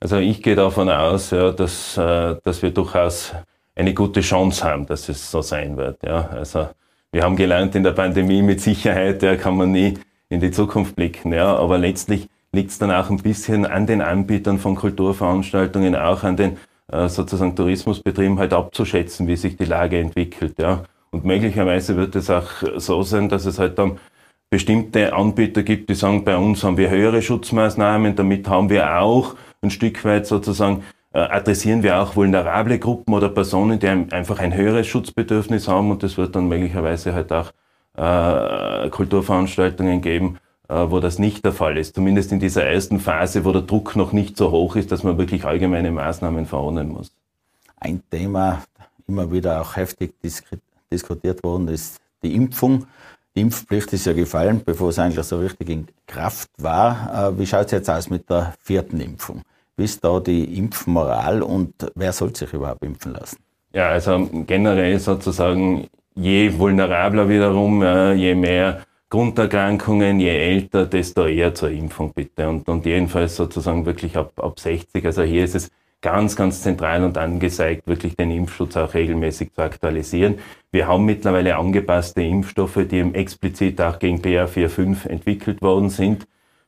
Also 0.00 0.16
ich 0.16 0.42
gehe 0.42 0.56
davon 0.56 0.90
aus, 0.90 1.30
ja, 1.30 1.52
dass, 1.52 1.96
äh, 1.96 2.36
dass 2.42 2.60
wir 2.60 2.70
durchaus 2.70 3.32
eine 3.76 3.94
gute 3.94 4.22
Chance 4.22 4.64
haben, 4.64 4.86
dass 4.86 5.08
es 5.08 5.30
so 5.30 5.42
sein 5.42 5.76
wird. 5.76 6.02
Ja. 6.02 6.28
Also 6.28 6.68
wir 7.12 7.22
haben 7.22 7.36
gelernt 7.36 7.74
in 7.74 7.84
der 7.84 7.92
Pandemie 7.92 8.42
mit 8.42 8.60
Sicherheit, 8.60 9.22
ja, 9.22 9.36
kann 9.36 9.56
man 9.56 9.70
nie 9.70 9.94
in 10.28 10.40
die 10.40 10.50
Zukunft 10.50 10.96
blicken. 10.96 11.32
Ja. 11.32 11.56
Aber 11.56 11.78
letztlich 11.78 12.28
liegt 12.52 12.70
es 12.70 12.78
dann 12.78 12.90
auch 12.90 13.10
ein 13.10 13.18
bisschen 13.18 13.66
an 13.66 13.86
den 13.86 14.00
Anbietern 14.00 14.58
von 14.58 14.74
Kulturveranstaltungen, 14.74 15.94
auch 15.94 16.24
an 16.24 16.36
den 16.36 16.56
äh, 16.90 17.08
sozusagen 17.08 17.54
Tourismusbetrieben 17.54 18.38
halt 18.38 18.52
abzuschätzen, 18.52 19.28
wie 19.28 19.36
sich 19.36 19.56
die 19.56 19.66
Lage 19.66 19.98
entwickelt. 19.98 20.58
Ja. 20.58 20.84
Und 21.10 21.24
möglicherweise 21.24 21.96
wird 21.96 22.16
es 22.16 22.30
auch 22.30 22.48
so 22.76 23.02
sein, 23.02 23.28
dass 23.28 23.46
es 23.46 23.58
halt 23.58 23.78
dann 23.78 23.98
bestimmte 24.50 25.12
Anbieter 25.12 25.62
gibt, 25.62 25.90
die 25.90 25.94
sagen, 25.94 26.24
bei 26.24 26.36
uns 26.36 26.62
haben 26.64 26.76
wir 26.76 26.88
höhere 26.88 27.20
Schutzmaßnahmen, 27.20 28.16
damit 28.16 28.48
haben 28.48 28.70
wir 28.70 28.98
auch 28.98 29.34
ein 29.60 29.70
Stück 29.70 30.04
weit 30.04 30.26
sozusagen 30.26 30.84
adressieren 31.18 31.82
wir 31.82 32.00
auch 32.00 32.16
vulnerable 32.16 32.78
Gruppen 32.78 33.14
oder 33.14 33.28
Personen, 33.28 33.78
die 33.78 33.88
einfach 33.88 34.38
ein 34.38 34.54
höheres 34.54 34.86
Schutzbedürfnis 34.86 35.68
haben 35.68 35.90
und 35.90 36.02
es 36.02 36.16
wird 36.16 36.36
dann 36.36 36.48
möglicherweise 36.48 37.14
halt 37.14 37.32
auch 37.32 37.52
äh, 37.96 38.90
Kulturveranstaltungen 38.90 40.02
geben, 40.02 40.38
äh, 40.68 40.74
wo 40.74 41.00
das 41.00 41.18
nicht 41.18 41.44
der 41.44 41.52
Fall 41.52 41.78
ist. 41.78 41.94
Zumindest 41.94 42.32
in 42.32 42.40
dieser 42.40 42.64
ersten 42.64 43.00
Phase, 43.00 43.44
wo 43.44 43.52
der 43.52 43.62
Druck 43.62 43.96
noch 43.96 44.12
nicht 44.12 44.36
so 44.36 44.50
hoch 44.50 44.76
ist, 44.76 44.92
dass 44.92 45.02
man 45.02 45.16
wirklich 45.18 45.44
allgemeine 45.44 45.90
Maßnahmen 45.90 46.46
verordnen 46.46 46.90
muss. 46.90 47.12
Ein 47.78 48.02
Thema, 48.10 48.62
immer 49.06 49.30
wieder 49.32 49.60
auch 49.60 49.76
heftig 49.76 50.14
diskutiert 50.90 51.42
worden, 51.42 51.68
ist 51.68 51.98
die 52.22 52.34
Impfung. 52.34 52.86
Die 53.34 53.42
Impfpflicht 53.42 53.92
ist 53.92 54.06
ja 54.06 54.12
gefallen, 54.12 54.62
bevor 54.64 54.88
es 54.88 54.98
eigentlich 54.98 55.24
so 55.26 55.38
richtig 55.38 55.68
in 55.68 55.86
Kraft 56.06 56.50
war. 56.58 57.30
Äh, 57.30 57.38
wie 57.38 57.46
schaut 57.46 57.66
es 57.66 57.72
jetzt 57.72 57.90
aus 57.90 58.10
mit 58.10 58.28
der 58.28 58.54
vierten 58.60 59.00
Impfung? 59.00 59.42
Wie 59.76 59.84
ist 59.84 60.02
da 60.04 60.20
die 60.20 60.56
Impfmoral 60.56 61.42
und 61.42 61.74
wer 61.94 62.12
soll 62.12 62.34
sich 62.34 62.52
überhaupt 62.52 62.82
impfen 62.82 63.12
lassen? 63.12 63.38
Ja, 63.74 63.90
also 63.90 64.28
generell 64.46 64.98
sozusagen, 64.98 65.88
je 66.14 66.58
vulnerabler 66.58 67.28
wiederum, 67.28 67.82
je 68.16 68.34
mehr 68.34 68.86
Grunderkrankungen, 69.10 70.18
je 70.18 70.30
älter, 70.30 70.86
desto 70.86 71.26
eher 71.26 71.54
zur 71.54 71.70
Impfung 71.70 72.12
bitte. 72.12 72.48
Und, 72.48 72.68
und 72.68 72.86
jedenfalls 72.86 73.36
sozusagen 73.36 73.86
wirklich 73.86 74.16
ab, 74.16 74.32
ab 74.36 74.58
60. 74.58 75.04
Also 75.04 75.22
hier 75.22 75.44
ist 75.44 75.54
es 75.54 75.70
ganz, 76.00 76.36
ganz 76.36 76.62
zentral 76.62 77.04
und 77.04 77.18
angezeigt, 77.18 77.86
wirklich 77.86 78.16
den 78.16 78.30
Impfschutz 78.30 78.76
auch 78.76 78.94
regelmäßig 78.94 79.52
zu 79.52 79.62
aktualisieren. 79.62 80.38
Wir 80.72 80.88
haben 80.88 81.04
mittlerweile 81.04 81.56
angepasste 81.56 82.22
Impfstoffe, 82.22 82.78
die 82.90 82.96
eben 82.96 83.14
explizit 83.14 83.80
auch 83.80 83.98
gegen 83.98 84.20
BA4-5 84.20 85.06
entwickelt 85.08 85.62
worden 85.62 85.90
sind. 85.90 86.26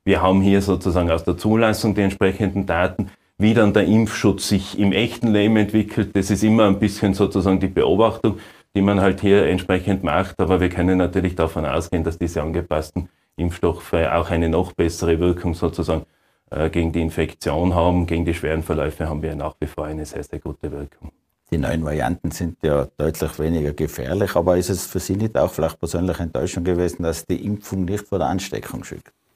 Wir 0.09 0.23
haben 0.23 0.41
hier 0.41 0.63
sozusagen 0.63 1.11
aus 1.11 1.25
der 1.25 1.37
Zulassung 1.37 1.95
die 1.95 2.01
entsprechenden 2.01 2.65
Daten. 2.65 3.11
Wie 3.37 3.53
dann 3.53 3.75
der 3.75 3.85
Impfschutz 3.85 4.49
sich 4.49 4.79
im 4.79 4.93
echten 4.93 5.29
Leben 5.29 5.59
entwickelt, 5.59 6.17
das 6.17 6.31
ist 6.31 6.43
immer 6.43 6.67
ein 6.67 6.79
bisschen 6.79 7.13
sozusagen 7.13 7.61
die 7.61 7.67
Beobachtung, 7.67 8.39
die 8.75 8.81
man 8.81 9.03
halt 9.03 9.21
hier 9.21 9.45
entsprechend 9.45 10.05
macht. 10.05 10.41
Aber 10.41 10.61
wir 10.61 10.71
können 10.71 10.97
natürlich 10.97 11.35
davon 11.35 11.67
ausgehen, 11.67 12.05
dass 12.05 12.17
diese 12.17 12.41
angepassten 12.41 13.11
Impfstoffe 13.37 13.93
auch 13.93 14.31
eine 14.31 14.49
noch 14.49 14.73
bessere 14.73 15.21
Wirkung 15.21 15.53
sozusagen 15.53 16.07
äh, 16.53 16.71
gegen 16.71 16.91
die 16.91 17.03
Infektion 17.03 17.75
haben, 17.75 18.07
gegen 18.07 18.25
die 18.25 18.33
schweren 18.33 18.63
Verläufe 18.63 19.11
haben 19.11 19.21
wir 19.21 19.37
nach 19.37 19.57
wie 19.61 19.67
vor 19.67 19.85
eine 19.85 20.07
sehr, 20.07 20.25
sehr 20.25 20.39
gute 20.39 20.73
Wirkung. 20.73 21.13
Die 21.51 21.59
neuen 21.59 21.85
Varianten 21.85 22.31
sind 22.31 22.57
ja 22.63 22.89
deutlich 22.97 23.39
weniger 23.39 23.75
gefährlich, 23.75 24.35
aber 24.37 24.57
ist 24.57 24.71
es 24.71 24.87
für 24.87 25.01
Sie 25.01 25.17
nicht 25.17 25.37
auch 25.37 25.51
vielleicht 25.51 25.79
persönlich 25.79 26.19
Enttäuschung 26.19 26.65
gewesen, 26.65 27.03
dass 27.03 27.27
die 27.27 27.45
Impfung 27.45 27.85
nicht 27.85 28.09
vor 28.09 28.19
der 28.19 28.29
Ansteckung 28.29 28.85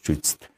schützt? 0.01 0.52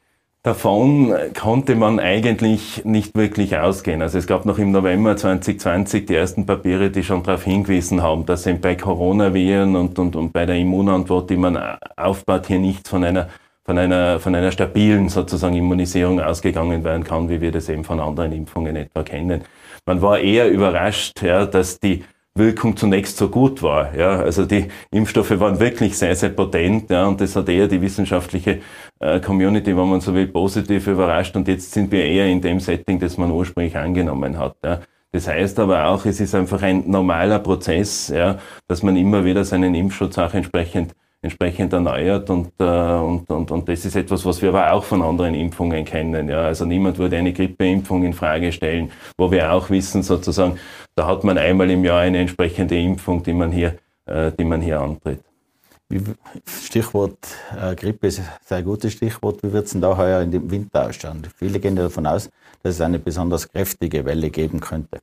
Davon 0.45 1.11
konnte 1.33 1.75
man 1.75 1.99
eigentlich 1.99 2.85
nicht 2.85 3.17
wirklich 3.17 3.57
ausgehen. 3.57 4.03
Also 4.03 4.19
es 4.19 4.27
gab 4.27 4.45
noch 4.45 4.59
im 4.59 4.71
November 4.71 5.17
2020 5.17 6.05
die 6.05 6.13
ersten 6.13 6.45
Papiere, 6.45 6.91
die 6.91 7.03
schon 7.03 7.23
darauf 7.23 7.45
hingewiesen 7.45 8.03
haben, 8.03 8.27
dass 8.27 8.45
eben 8.45 8.61
bei 8.61 8.75
Coronaviren 8.75 9.75
und, 9.75 9.97
und, 9.97 10.15
und 10.15 10.33
bei 10.33 10.45
der 10.45 10.57
Immunantwort, 10.57 11.31
die 11.31 11.37
man 11.37 11.57
aufbaut, 11.97 12.45
hier 12.45 12.59
nicht 12.59 12.87
von 12.87 13.03
einer 13.03 13.29
von 13.63 13.79
einer, 13.79 14.19
von 14.19 14.35
einer 14.35 14.51
stabilen 14.51 15.09
sozusagen 15.09 15.55
Immunisierung 15.55 16.21
ausgegangen 16.21 16.83
werden 16.83 17.03
kann, 17.03 17.27
wie 17.27 17.41
wir 17.41 17.51
das 17.51 17.67
eben 17.67 17.83
von 17.83 17.99
anderen 17.99 18.31
Impfungen 18.31 18.75
etwa 18.75 19.01
kennen. 19.01 19.41
Man 19.87 20.03
war 20.03 20.19
eher 20.19 20.51
überrascht, 20.51 21.23
ja, 21.23 21.47
dass 21.47 21.79
die 21.79 22.03
Wirkung 22.37 22.75
zunächst 22.75 23.17
so 23.17 23.29
gut 23.29 23.63
war. 23.63 23.95
Ja, 23.95 24.19
also 24.19 24.45
die 24.45 24.67
Impfstoffe 24.91 25.39
waren 25.39 25.59
wirklich 25.59 25.97
sehr, 25.97 26.15
sehr 26.15 26.29
potent, 26.29 26.89
ja, 26.89 27.07
und 27.07 27.21
das 27.21 27.35
hat 27.35 27.47
eher 27.47 27.67
die 27.67 27.81
wissenschaftliche 27.81 28.59
Community, 29.19 29.75
wenn 29.75 29.89
man 29.89 30.01
so 30.01 30.13
will, 30.13 30.27
positiv 30.27 30.87
überrascht. 30.87 31.35
Und 31.35 31.47
jetzt 31.47 31.71
sind 31.71 31.91
wir 31.91 32.05
eher 32.05 32.27
in 32.27 32.41
dem 32.41 32.59
Setting, 32.59 32.99
das 32.99 33.17
man 33.17 33.31
ursprünglich 33.31 33.77
angenommen 33.77 34.37
hat. 34.37 34.55
Ja. 34.63 34.79
Das 35.11 35.27
heißt 35.27 35.59
aber 35.59 35.87
auch, 35.87 36.05
es 36.05 36.19
ist 36.19 36.35
einfach 36.35 36.61
ein 36.61 36.89
normaler 36.89 37.39
Prozess, 37.39 38.09
ja, 38.09 38.37
dass 38.67 38.83
man 38.83 38.97
immer 38.97 39.23
wieder 39.23 39.45
seinen 39.45 39.73
Impfschutz 39.75 40.17
auch 40.17 40.33
entsprechend 40.33 40.93
entsprechend 41.25 41.73
erneuert 41.73 42.29
und, 42.29 42.51
äh, 42.59 42.63
und, 42.63 43.29
und, 43.29 43.51
und 43.51 43.67
das 43.67 43.83
ist 43.83 43.95
etwas, 43.95 44.25
was 44.25 44.41
wir 44.41 44.49
aber 44.49 44.71
auch 44.71 44.83
von 44.83 45.01
anderen 45.01 45.33
Impfungen 45.33 45.83
kennen. 45.83 46.29
Ja. 46.29 46.41
Also 46.43 46.65
niemand 46.65 46.97
würde 46.97 47.17
eine 47.17 47.33
Grippeimpfung 47.33 48.03
in 48.03 48.13
Frage 48.13 48.51
stellen, 48.51 48.91
wo 49.17 49.31
wir 49.31 49.51
auch 49.51 49.69
wissen 49.69 50.03
sozusagen, 50.03 50.59
da 50.95 51.07
hat 51.07 51.23
man 51.23 51.37
einmal 51.37 51.69
im 51.71 51.83
Jahr 51.83 52.01
eine 52.01 52.19
entsprechende 52.19 52.79
Impfung, 52.79 53.23
die 53.23 53.33
man 53.33 53.51
hier, 53.51 53.75
äh, 54.05 54.31
die 54.37 54.45
man 54.45 54.61
hier 54.61 54.79
antritt. 54.79 55.21
Stichwort 56.47 57.17
äh, 57.55 57.75
Grippe 57.75 58.07
ist 58.07 58.21
ein 58.49 58.63
gutes 58.65 58.93
Stichwort. 58.93 59.43
Wie 59.43 59.53
wird 59.53 59.65
es 59.65 59.71
denn 59.71 59.81
da 59.81 59.95
heuer 59.95 60.21
in 60.21 60.31
dem 60.31 60.49
Winter 60.49 60.87
ausschauen? 60.87 61.27
Viele 61.37 61.59
gehen 61.59 61.75
davon 61.75 62.07
aus, 62.07 62.29
dass 62.63 62.75
es 62.75 62.81
eine 62.81 62.97
besonders 62.97 63.47
kräftige 63.47 64.03
Welle 64.05 64.31
geben 64.31 64.59
könnte. 64.59 64.99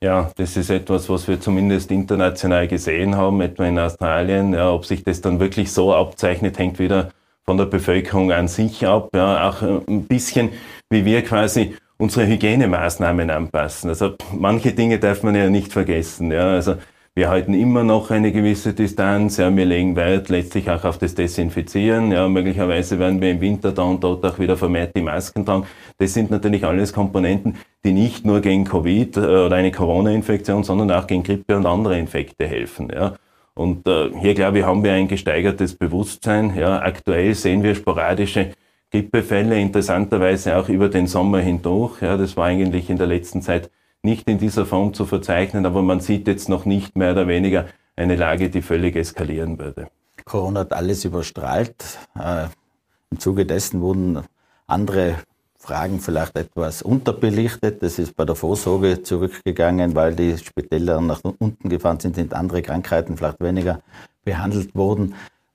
Ja, 0.00 0.30
das 0.36 0.56
ist 0.56 0.70
etwas, 0.70 1.08
was 1.08 1.26
wir 1.26 1.40
zumindest 1.40 1.90
international 1.90 2.68
gesehen 2.68 3.16
haben, 3.16 3.40
etwa 3.40 3.66
in 3.66 3.78
Australien. 3.78 4.54
Ja, 4.54 4.72
ob 4.72 4.86
sich 4.86 5.02
das 5.04 5.20
dann 5.20 5.40
wirklich 5.40 5.72
so 5.72 5.94
abzeichnet, 5.94 6.58
hängt 6.58 6.78
wieder 6.78 7.10
von 7.44 7.56
der 7.56 7.66
Bevölkerung 7.66 8.30
an 8.32 8.48
sich 8.48 8.86
ab. 8.86 9.10
Ja, 9.14 9.48
auch 9.48 9.62
äh, 9.62 9.80
ein 9.88 10.04
bisschen, 10.04 10.50
wie 10.90 11.04
wir 11.04 11.22
quasi 11.22 11.76
unsere 11.96 12.26
Hygienemaßnahmen 12.26 13.30
anpassen. 13.30 13.90
Also 13.90 14.14
manche 14.32 14.72
Dinge 14.72 14.98
darf 14.98 15.22
man 15.22 15.34
ja 15.34 15.48
nicht 15.48 15.72
vergessen. 15.72 16.30
Ja, 16.30 16.50
also 16.50 16.76
wir 17.18 17.30
halten 17.30 17.52
immer 17.52 17.82
noch 17.82 18.12
eine 18.12 18.30
gewisse 18.30 18.74
Distanz. 18.74 19.38
Ja, 19.38 19.54
wir 19.54 19.64
legen 19.64 19.96
Wert 19.96 20.28
letztlich 20.28 20.70
auch 20.70 20.84
auf 20.84 20.98
das 20.98 21.16
Desinfizieren. 21.16 22.12
Ja, 22.12 22.28
möglicherweise 22.28 23.00
werden 23.00 23.20
wir 23.20 23.32
im 23.32 23.40
Winter 23.40 23.72
da 23.72 23.82
und 23.82 24.04
dort 24.04 24.24
auch 24.24 24.38
wieder 24.38 24.56
vermehrt 24.56 24.94
die 24.94 25.02
Masken 25.02 25.44
tragen. 25.44 25.66
Das 25.96 26.14
sind 26.14 26.30
natürlich 26.30 26.64
alles 26.64 26.92
Komponenten, 26.92 27.56
die 27.84 27.90
nicht 27.90 28.24
nur 28.24 28.40
gegen 28.40 28.62
Covid 28.62 29.16
äh, 29.16 29.20
oder 29.20 29.56
eine 29.56 29.72
Corona-Infektion, 29.72 30.62
sondern 30.62 30.92
auch 30.92 31.08
gegen 31.08 31.24
Grippe 31.24 31.56
und 31.56 31.66
andere 31.66 31.98
Infekte 31.98 32.46
helfen. 32.46 32.88
Ja. 32.94 33.16
Und 33.54 33.88
äh, 33.88 34.10
hier, 34.20 34.34
glaube 34.34 34.60
ich, 34.60 34.64
haben 34.64 34.84
wir 34.84 34.92
ein 34.92 35.08
gesteigertes 35.08 35.74
Bewusstsein. 35.74 36.54
Ja, 36.56 36.82
aktuell 36.82 37.34
sehen 37.34 37.64
wir 37.64 37.74
sporadische 37.74 38.52
Grippefälle, 38.92 39.58
interessanterweise 39.58 40.56
auch 40.56 40.68
über 40.68 40.88
den 40.88 41.08
Sommer 41.08 41.40
hindurch. 41.40 42.00
Ja, 42.00 42.16
das 42.16 42.36
war 42.36 42.46
eigentlich 42.46 42.88
in 42.90 42.96
der 42.96 43.08
letzten 43.08 43.42
Zeit 43.42 43.70
nicht 44.02 44.28
in 44.28 44.38
dieser 44.38 44.66
Form 44.66 44.94
zu 44.94 45.04
verzeichnen, 45.04 45.66
aber 45.66 45.82
man 45.82 46.00
sieht 46.00 46.26
jetzt 46.28 46.48
noch 46.48 46.64
nicht 46.64 46.96
mehr 46.96 47.12
oder 47.12 47.28
weniger 47.28 47.66
eine 47.96 48.16
Lage, 48.16 48.48
die 48.50 48.62
völlig 48.62 48.96
eskalieren 48.96 49.58
würde. 49.58 49.88
Corona 50.24 50.60
hat 50.60 50.72
alles 50.72 51.04
überstrahlt. 51.04 51.98
Äh, 52.18 52.46
Im 53.10 53.18
Zuge 53.18 53.46
dessen 53.46 53.80
wurden 53.80 54.22
andere 54.66 55.16
Fragen 55.58 55.98
vielleicht 56.00 56.36
etwas 56.36 56.82
unterbelichtet. 56.82 57.82
Das 57.82 57.98
ist 57.98 58.14
bei 58.14 58.24
der 58.24 58.36
Vorsorge 58.36 59.02
zurückgegangen, 59.02 59.94
weil 59.94 60.14
die 60.14 60.38
Spitäler 60.38 61.00
nach 61.00 61.20
unten 61.38 61.68
gefahren 61.68 61.98
sind, 61.98 62.14
sind 62.14 62.34
andere 62.34 62.62
Krankheiten 62.62 63.16
vielleicht 63.16 63.40
weniger 63.40 63.80
behandelt 64.24 64.74
wurden. 64.74 65.14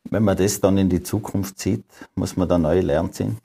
Wenn 0.09 0.23
man 0.23 0.35
das 0.35 0.59
dann 0.59 0.77
in 0.77 0.89
die 0.89 1.01
Zukunft 1.01 1.59
sieht, 1.59 1.85
muss 2.15 2.35
man 2.35 2.50
da 2.50 2.57
neue 2.57 2.81
Lehren 2.81 3.13
ziehen? 3.13 3.38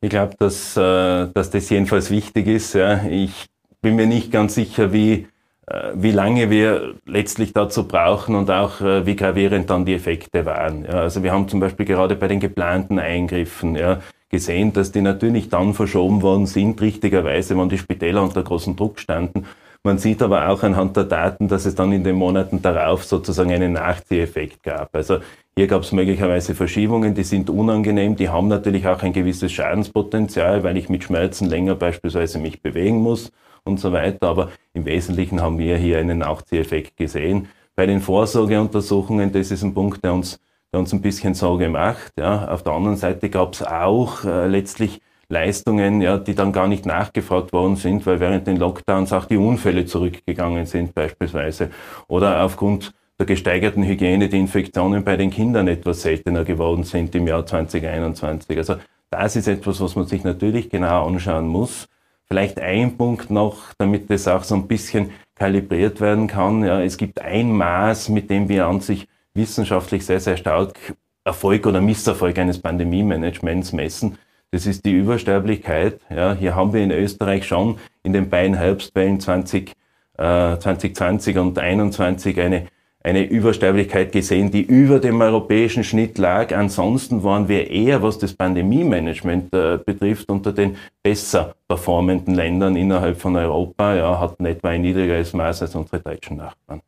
Ich 0.00 0.10
glaube, 0.10 0.34
dass, 0.38 0.76
äh, 0.76 1.28
dass 1.32 1.50
das 1.50 1.70
jedenfalls 1.70 2.10
wichtig 2.10 2.46
ist. 2.46 2.74
Ich 2.74 3.48
bin 3.80 3.96
mir 3.96 4.06
nicht 4.06 4.32
ganz 4.32 4.54
sicher, 4.54 4.92
wie, 4.92 5.28
äh, 5.66 5.92
wie 5.94 6.10
lange 6.10 6.50
wir 6.50 6.94
letztlich 7.06 7.52
dazu 7.52 7.86
brauchen 7.86 8.34
und 8.34 8.50
auch 8.50 8.80
äh, 8.80 9.06
wie 9.06 9.16
gravierend 9.16 9.70
dann 9.70 9.84
die 9.84 9.94
Effekte 9.94 10.46
waren. 10.46 10.84
Ja, 10.84 11.00
also 11.00 11.22
wir 11.22 11.32
haben 11.32 11.48
zum 11.48 11.60
Beispiel 11.60 11.86
gerade 11.86 12.16
bei 12.16 12.28
den 12.28 12.40
geplanten 12.40 12.98
Eingriffen 12.98 13.76
ja, 13.76 14.00
gesehen, 14.30 14.72
dass 14.72 14.92
die 14.92 15.00
natürlich 15.00 15.48
dann 15.48 15.74
verschoben 15.74 16.22
worden 16.22 16.46
sind, 16.46 16.80
richtigerweise, 16.80 17.56
wenn 17.56 17.68
die 17.68 17.78
Spitäler 17.78 18.22
unter 18.22 18.42
großem 18.42 18.76
Druck 18.76 18.98
standen. 18.98 19.46
Man 19.84 19.98
sieht 19.98 20.22
aber 20.22 20.48
auch 20.48 20.64
anhand 20.64 20.96
der 20.96 21.04
Daten, 21.04 21.46
dass 21.46 21.64
es 21.64 21.76
dann 21.76 21.92
in 21.92 22.02
den 22.02 22.16
Monaten 22.16 22.60
darauf 22.60 23.04
sozusagen 23.04 23.52
einen 23.52 23.74
Nachzieheffekt 23.74 24.64
gab. 24.64 24.94
Also 24.94 25.20
hier 25.56 25.68
gab 25.68 25.82
es 25.82 25.92
möglicherweise 25.92 26.56
Verschiebungen, 26.56 27.14
die 27.14 27.22
sind 27.22 27.48
unangenehm, 27.48 28.16
die 28.16 28.28
haben 28.28 28.48
natürlich 28.48 28.88
auch 28.88 29.02
ein 29.02 29.12
gewisses 29.12 29.52
Schadenspotenzial, 29.52 30.64
weil 30.64 30.76
ich 30.76 30.88
mit 30.88 31.04
Schmerzen 31.04 31.48
länger 31.48 31.76
beispielsweise 31.76 32.38
mich 32.38 32.60
bewegen 32.60 33.00
muss 33.00 33.30
und 33.64 33.78
so 33.78 33.92
weiter. 33.92 34.28
Aber 34.28 34.50
im 34.74 34.84
Wesentlichen 34.84 35.40
haben 35.40 35.58
wir 35.58 35.76
hier 35.76 35.98
einen 35.98 36.18
Nachzieheffekt 36.18 36.96
gesehen. 36.96 37.48
Bei 37.76 37.86
den 37.86 38.00
Vorsorgeuntersuchungen, 38.00 39.32
das 39.32 39.50
ist 39.50 39.62
ein 39.62 39.74
Punkt, 39.74 40.04
der 40.04 40.12
uns 40.12 40.40
uns 40.70 40.92
ein 40.92 41.00
bisschen 41.00 41.34
Sorge 41.34 41.64
gemacht. 41.64 42.12
Ja. 42.18 42.48
Auf 42.48 42.62
der 42.62 42.74
anderen 42.74 42.96
Seite 42.96 43.30
gab 43.30 43.54
es 43.54 43.62
auch 43.62 44.24
äh, 44.24 44.46
letztlich 44.46 45.00
Leistungen, 45.30 46.00
ja, 46.00 46.16
die 46.16 46.34
dann 46.34 46.52
gar 46.52 46.68
nicht 46.68 46.86
nachgefragt 46.86 47.52
worden 47.52 47.76
sind, 47.76 48.06
weil 48.06 48.20
während 48.20 48.46
den 48.46 48.56
Lockdowns 48.56 49.12
auch 49.12 49.26
die 49.26 49.36
Unfälle 49.36 49.84
zurückgegangen 49.84 50.66
sind 50.66 50.94
beispielsweise. 50.94 51.70
Oder 52.06 52.42
aufgrund 52.42 52.94
der 53.18 53.26
gesteigerten 53.26 53.82
Hygiene 53.82 54.28
die 54.28 54.38
Infektionen 54.38 55.04
bei 55.04 55.16
den 55.16 55.30
Kindern 55.30 55.68
etwas 55.68 56.02
seltener 56.02 56.44
geworden 56.44 56.84
sind 56.84 57.14
im 57.14 57.26
Jahr 57.26 57.44
2021. 57.44 58.56
Also 58.56 58.76
das 59.10 59.36
ist 59.36 59.48
etwas, 59.48 59.80
was 59.80 59.96
man 59.96 60.06
sich 60.06 60.24
natürlich 60.24 60.70
genau 60.70 61.06
anschauen 61.06 61.48
muss. 61.48 61.88
Vielleicht 62.30 62.60
ein 62.60 62.96
Punkt 62.96 63.30
noch, 63.30 63.72
damit 63.78 64.10
das 64.10 64.28
auch 64.28 64.44
so 64.44 64.54
ein 64.54 64.68
bisschen 64.68 65.10
kalibriert 65.34 66.00
werden 66.00 66.26
kann. 66.26 66.62
Ja, 66.62 66.82
es 66.82 66.98
gibt 66.98 67.20
ein 67.22 67.52
Maß, 67.52 68.10
mit 68.10 68.28
dem 68.28 68.48
wir 68.48 68.66
an 68.66 68.80
sich 68.80 69.08
wissenschaftlich 69.34 70.04
sehr, 70.04 70.20
sehr 70.20 70.36
stark 70.36 70.94
Erfolg 71.24 71.66
oder 71.66 71.80
Misserfolg 71.80 72.38
eines 72.38 72.60
Pandemie-Managements 72.60 73.72
messen. 73.72 74.18
Das 74.50 74.66
ist 74.66 74.84
die 74.84 74.92
Übersterblichkeit. 74.92 76.00
Ja, 76.10 76.34
hier 76.34 76.54
haben 76.54 76.72
wir 76.72 76.82
in 76.82 76.90
Österreich 76.90 77.46
schon 77.46 77.78
in 78.02 78.12
den 78.12 78.30
beiden 78.30 78.56
Herbstwellen 78.56 79.20
20, 79.20 79.72
äh, 80.16 80.58
2020 80.58 81.38
und 81.38 81.54
2021 81.54 82.40
eine, 82.40 82.66
eine 83.08 83.26
Übersterblichkeit 83.26 84.12
gesehen, 84.12 84.50
die 84.50 84.62
über 84.62 85.00
dem 85.00 85.20
europäischen 85.20 85.82
Schnitt 85.82 86.18
lag. 86.18 86.54
Ansonsten 86.54 87.24
waren 87.24 87.48
wir 87.48 87.70
eher, 87.70 88.02
was 88.02 88.18
das 88.18 88.34
Pandemie-Management 88.34 89.54
äh, 89.54 89.78
betrifft, 89.78 90.28
unter 90.28 90.52
den 90.52 90.76
besser 91.02 91.54
performenden 91.66 92.34
Ländern 92.34 92.76
innerhalb 92.76 93.18
von 93.18 93.36
Europa, 93.36 93.94
ja, 93.94 94.20
hatten 94.20 94.44
etwa 94.44 94.68
ein 94.68 94.82
niedrigeres 94.82 95.32
Maß 95.32 95.62
als 95.62 95.74
unsere 95.74 96.00
deutschen 96.00 96.36
Nachbarn. 96.36 96.82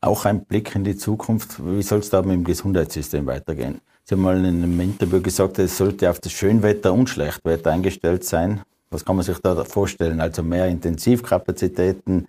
Auch 0.00 0.24
ein 0.24 0.44
Blick 0.44 0.74
in 0.74 0.84
die 0.84 0.96
Zukunft. 0.96 1.58
Wie 1.64 1.82
soll 1.82 1.98
es 1.98 2.08
da 2.08 2.22
mit 2.22 2.32
dem 2.32 2.44
Gesundheitssystem 2.44 3.26
weitergehen? 3.26 3.80
Sie 4.04 4.14
haben 4.14 4.22
mal 4.22 4.38
in 4.38 4.62
einem 4.62 4.80
Interview 4.80 5.20
gesagt, 5.20 5.58
es 5.58 5.76
sollte 5.76 6.08
auf 6.08 6.20
das 6.20 6.32
Schönwetter 6.32 6.94
und 6.94 7.10
Schlechtwetter 7.10 7.72
eingestellt 7.72 8.24
sein. 8.24 8.62
Was 8.90 9.04
kann 9.04 9.16
man 9.16 9.24
sich 9.24 9.36
da 9.38 9.62
vorstellen? 9.64 10.20
Also 10.20 10.42
mehr 10.42 10.66
Intensivkapazitäten, 10.68 12.26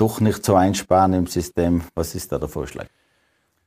doch 0.00 0.20
nicht 0.20 0.44
so 0.44 0.54
einsparen 0.54 1.12
im 1.12 1.26
System. 1.26 1.82
Was 1.94 2.14
ist 2.14 2.32
da 2.32 2.38
der 2.38 2.48
Vorschlag? 2.48 2.86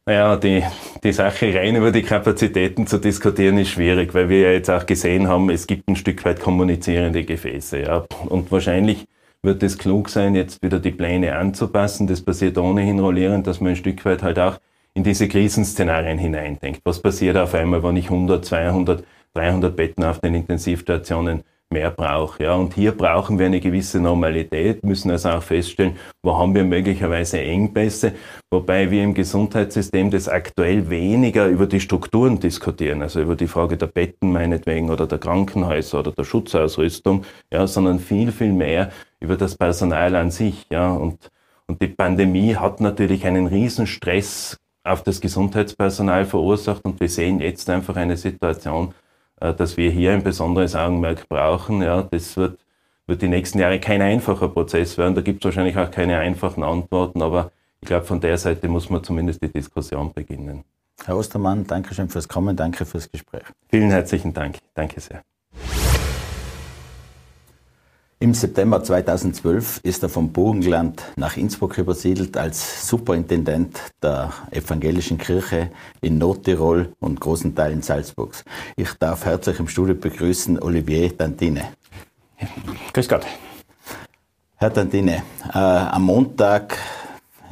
Naja, 0.06 0.36
die, 0.36 0.64
die 1.02 1.14
Sache 1.14 1.54
rein 1.56 1.78
über 1.78 1.92
die 1.92 2.02
Kapazitäten 2.02 2.88
zu 2.88 2.98
diskutieren 2.98 3.58
ist 3.58 3.70
schwierig, 3.70 4.14
weil 4.14 4.28
wir 4.28 4.40
ja 4.40 4.52
jetzt 4.52 4.70
auch 4.70 4.86
gesehen 4.86 5.30
haben, 5.30 5.50
es 5.50 5.66
gibt 5.66 5.88
ein 5.88 5.96
Stück 5.96 6.26
weit 6.26 6.42
kommunizierende 6.42 7.24
Gefäße. 7.24 7.80
Ja. 7.80 8.06
Und 8.28 8.52
wahrscheinlich 8.52 9.06
wird 9.42 9.64
es 9.64 9.78
klug 9.78 10.10
sein, 10.10 10.36
jetzt 10.36 10.62
wieder 10.62 10.80
die 10.80 10.92
Pläne 10.92 11.38
anzupassen. 11.38 12.08
Das 12.08 12.22
passiert 12.22 12.58
ohnehin 12.58 13.00
rollierend, 13.00 13.48
dass 13.48 13.62
man 13.62 13.72
ein 13.72 13.76
Stück 13.78 14.04
weit 14.04 14.24
halt 14.24 14.40
auch 14.40 14.60
in 14.94 15.04
diese 15.04 15.30
Krisenszenarien 15.30 16.18
hineindenkt. 16.18 16.82
Was 16.84 17.02
passiert 17.02 17.38
auf 17.38 17.54
einmal, 17.54 17.82
wenn 17.84 17.96
ich 17.96 18.06
100, 18.06 18.44
200, 18.44 19.06
300 19.34 19.76
Betten 19.76 20.04
auf 20.04 20.20
den 20.20 20.36
Intensivstationen 20.36 21.44
mehr 21.74 21.92
brauche. 21.92 22.44
Ja, 22.44 22.54
und 22.56 22.74
hier 22.74 22.94
brauchen 22.94 23.38
wir 23.38 23.48
eine 23.48 23.60
gewisse 23.60 24.00
Normalität, 24.00 24.84
müssen 24.86 25.12
also 25.12 25.30
auch 25.30 25.44
feststellen, 25.44 25.98
wo 26.24 26.38
haben 26.38 26.56
wir 26.56 26.64
möglicherweise 26.64 27.42
Engpässe, 27.42 28.14
wobei 28.50 28.90
wir 28.90 29.04
im 29.04 29.14
Gesundheitssystem 29.14 30.10
das 30.10 30.30
aktuell 30.30 30.90
weniger 30.90 31.48
über 31.48 31.68
die 31.68 31.82
Strukturen 31.82 32.40
diskutieren, 32.40 33.02
also 33.02 33.22
über 33.22 33.36
die 33.36 33.48
Frage 33.48 33.76
der 33.76 33.88
Betten 33.88 34.32
meinetwegen 34.32 34.90
oder 34.90 35.06
der 35.06 35.18
Krankenhäuser 35.18 36.00
oder 36.00 36.12
der 36.12 36.24
Schutzausrüstung, 36.24 37.26
ja, 37.52 37.68
sondern 37.68 38.00
viel, 38.00 38.32
viel 38.32 38.54
mehr 38.54 38.92
über 39.20 39.36
das 39.36 39.58
Personal 39.58 40.16
an 40.16 40.32
sich. 40.32 40.66
Ja, 40.72 40.94
und, 40.94 41.30
und 41.68 41.82
die 41.82 41.88
Pandemie 41.88 42.56
hat 42.56 42.80
natürlich 42.80 43.26
einen 43.26 43.48
Riesenstress 43.48 44.58
auf 44.84 45.04
das 45.04 45.22
Gesundheitspersonal 45.22 46.26
verursacht. 46.26 46.84
Und 46.86 47.00
wir 47.00 47.10
sehen 47.10 47.40
jetzt 47.40 47.70
einfach 47.70 47.96
eine 47.96 48.18
Situation, 48.18 48.94
dass 49.52 49.76
wir 49.76 49.92
hier 49.92 50.14
ein 50.14 50.24
besonderes 50.24 50.76
Augenmerk 50.76 51.28
brauchen. 51.28 51.82
Ja, 51.82 52.04
das 52.04 52.38
wird, 52.38 52.60
wird 53.08 53.22
die 53.22 53.28
nächsten 53.28 53.60
Jahre 53.60 53.80
kein 53.80 54.02
einfacher 54.02 54.48
Prozess 54.48 54.98
werden. 54.98 55.16
Da 55.16 55.22
gibt 55.22 55.44
es 55.44 55.46
wahrscheinlich 55.46 55.78
auch 55.78 55.92
keine 55.92 56.20
einfachen 56.20 56.64
Antworten, 56.64 57.22
aber 57.22 57.52
ich 57.82 57.88
glaube, 57.88 58.06
von 58.06 58.22
der 58.22 58.38
Seite 58.38 58.70
muss 58.70 58.90
man 58.90 59.04
zumindest 59.04 59.42
die 59.42 59.52
Diskussion 59.52 60.14
beginnen. 60.14 60.64
Herr 61.04 61.18
Ostermann, 61.18 61.68
danke 61.68 61.94
schön 61.94 62.08
fürs 62.08 62.30
Kommen, 62.30 62.56
danke 62.56 62.86
fürs 62.86 63.12
Gespräch. 63.12 63.44
Vielen 63.68 63.92
herzlichen 63.92 64.34
Dank. 64.34 64.60
Danke 64.74 65.02
sehr. 65.02 65.24
Im 68.24 68.34
September 68.34 68.82
2012 68.82 69.82
ist 69.84 70.02
er 70.02 70.08
vom 70.08 70.32
Burgenland 70.32 71.04
nach 71.18 71.36
Innsbruck 71.36 71.78
übersiedelt 71.78 72.38
als 72.38 72.88
Superintendent 72.88 73.78
der 74.02 74.32
evangelischen 74.50 75.18
Kirche 75.18 75.72
in 76.00 76.20
Nordtirol 76.20 76.94
und 77.02 77.20
großen 77.20 77.54
Teilen 77.54 77.82
Salzburgs. 77.82 78.46
Ich 78.78 78.94
darf 78.94 79.26
herzlich 79.26 79.60
im 79.60 79.68
Studio 79.68 79.96
begrüßen 79.96 80.58
Olivier 80.64 81.10
Dantine. 81.10 81.74
Grüß 82.94 83.10
Gott. 83.10 83.26
Herr 84.56 84.74
Tantine, 84.74 85.24
äh, 85.54 85.58
am 85.58 86.04
Montag 86.04 86.78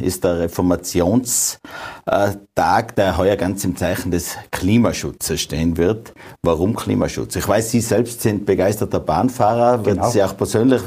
ist 0.03 0.23
der 0.23 0.39
Reformationstag, 0.39 2.95
der 2.95 3.17
heuer 3.17 3.35
ganz 3.35 3.63
im 3.63 3.75
Zeichen 3.75 4.11
des 4.11 4.37
Klimaschutzes 4.51 5.41
stehen 5.41 5.77
wird. 5.77 6.13
Warum 6.43 6.75
Klimaschutz? 6.75 7.35
Ich 7.35 7.47
weiß, 7.47 7.71
Sie 7.71 7.81
selbst 7.81 8.21
sind 8.21 8.45
begeisterter 8.45 8.99
Bahnfahrer, 8.99 9.85
würden 9.85 9.99
genau. 9.99 10.09
Sie 10.09 10.23
auch 10.23 10.35
persönlich 10.35 10.81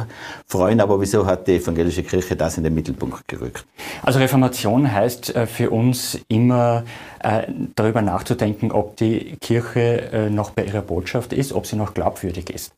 freuen, 0.46 0.80
aber 0.80 1.00
wieso 1.00 1.26
hat 1.26 1.46
die 1.46 1.56
evangelische 1.56 2.02
Kirche 2.02 2.36
das 2.36 2.58
in 2.58 2.64
den 2.64 2.74
Mittelpunkt 2.74 3.26
gerückt? 3.28 3.64
Also 4.02 4.18
Reformation 4.18 4.90
heißt 4.90 5.34
äh, 5.34 5.46
für 5.46 5.70
uns 5.70 6.18
immer 6.28 6.84
äh, 7.20 7.44
darüber 7.74 8.02
nachzudenken, 8.02 8.72
ob 8.72 8.96
die 8.96 9.36
Kirche 9.40 10.12
äh, 10.12 10.30
noch 10.30 10.50
bei 10.50 10.64
ihrer 10.64 10.82
Botschaft 10.82 11.32
ist, 11.32 11.52
ob 11.52 11.66
sie 11.66 11.76
noch 11.76 11.94
glaubwürdig 11.94 12.50
ist. 12.50 12.72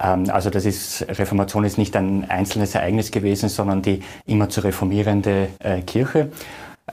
Ähm, 0.00 0.30
also 0.30 0.50
das 0.50 0.64
ist, 0.64 1.06
Reformation 1.08 1.64
ist 1.64 1.78
nicht 1.78 1.96
ein 1.96 2.28
einzelnes 2.30 2.74
Ereignis 2.74 3.10
gewesen, 3.10 3.48
sondern 3.48 3.82
die 3.82 4.02
immer 4.26 4.48
zu 4.48 4.62
reformierende 4.62 5.48
äh, 5.58 5.80
Kirche. 5.82 6.30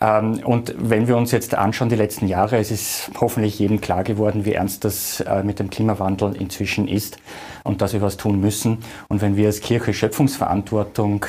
Ähm, 0.01 0.39
und 0.43 0.73
wenn 0.77 1.07
wir 1.07 1.17
uns 1.17 1.31
jetzt 1.31 1.53
anschauen, 1.55 1.89
die 1.89 1.95
letzten 1.95 2.27
Jahre, 2.27 2.57
es 2.57 2.71
ist 2.71 3.12
hoffentlich 3.19 3.59
jedem 3.59 3.79
klar 3.79 4.03
geworden, 4.03 4.45
wie 4.45 4.53
ernst 4.53 4.83
das 4.86 5.23
mit 5.43 5.59
dem 5.59 5.69
Klimawandel 5.69 6.36
inzwischen 6.36 6.88
ist 6.88 7.19
und 7.63 7.81
dass 7.81 7.93
wir 7.93 8.01
was 8.01 8.17
tun 8.17 8.39
müssen. 8.39 8.79
Und 9.07 9.21
wenn 9.21 9.36
wir 9.36 9.47
als 9.47 9.62
Kirche 9.62 9.93
Schöpfungsverantwortung 9.93 11.25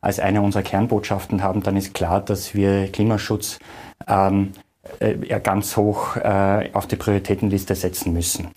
als 0.00 0.20
eine 0.20 0.42
unserer 0.42 0.62
Kernbotschaften 0.62 1.42
haben, 1.42 1.62
dann 1.62 1.76
ist 1.76 1.92
klar, 1.92 2.20
dass 2.20 2.54
wir 2.54 2.86
Klimaschutz 2.92 3.58
ja 5.26 5.38
ganz 5.38 5.76
hoch 5.76 6.16
äh, 6.16 6.70
auf 6.72 6.86
die 6.86 6.96
Prioritätenliste 6.96 7.74
setzen 7.74 8.12
müssen, 8.12 8.48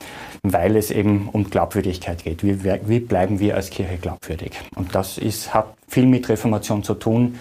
weil 0.44 0.76
es 0.76 0.91
eben 0.91 1.30
um 1.32 1.50
Glaubwürdigkeit 1.50 2.24
geht. 2.24 2.44
Wie, 2.44 2.63
wie 2.63 3.00
bleiben 3.00 3.39
wir 3.39 3.56
als 3.56 3.70
Kirche 3.70 3.98
glaubwürdig? 3.98 4.54
Und 4.76 4.96
das 4.96 5.17
ist, 5.17 5.54
hat 5.54 5.76
viel 5.88 6.06
mit 6.06 6.28
Reformation 6.30 6.84
zu 6.84 6.94
tun, 6.96 7.39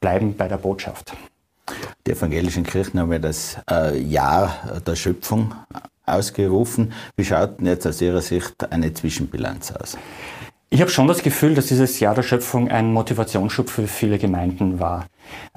bleiben 0.00 0.36
bei 0.36 0.48
der 0.48 0.58
Botschaft. 0.58 1.14
Die 2.06 2.10
evangelischen 2.10 2.64
Kirchen 2.64 2.98
haben 3.00 3.12
ja 3.12 3.18
das 3.18 3.56
äh, 3.70 3.98
Jahr 3.98 4.80
der 4.84 4.96
Schöpfung 4.96 5.54
ausgerufen. 6.04 6.92
Wie 7.16 7.24
schaut 7.24 7.60
denn 7.60 7.66
jetzt 7.66 7.86
aus 7.86 8.00
Ihrer 8.00 8.20
Sicht 8.20 8.70
eine 8.72 8.92
Zwischenbilanz 8.92 9.72
aus? 9.72 9.96
Ich 10.70 10.80
habe 10.80 10.90
schon 10.90 11.06
das 11.06 11.22
Gefühl, 11.22 11.54
dass 11.54 11.66
dieses 11.66 12.00
Jahr 12.00 12.14
der 12.14 12.22
Schöpfung 12.22 12.70
ein 12.70 12.94
Motivationsschub 12.94 13.68
für 13.68 13.86
viele 13.86 14.18
Gemeinden 14.18 14.80
war. 14.80 15.06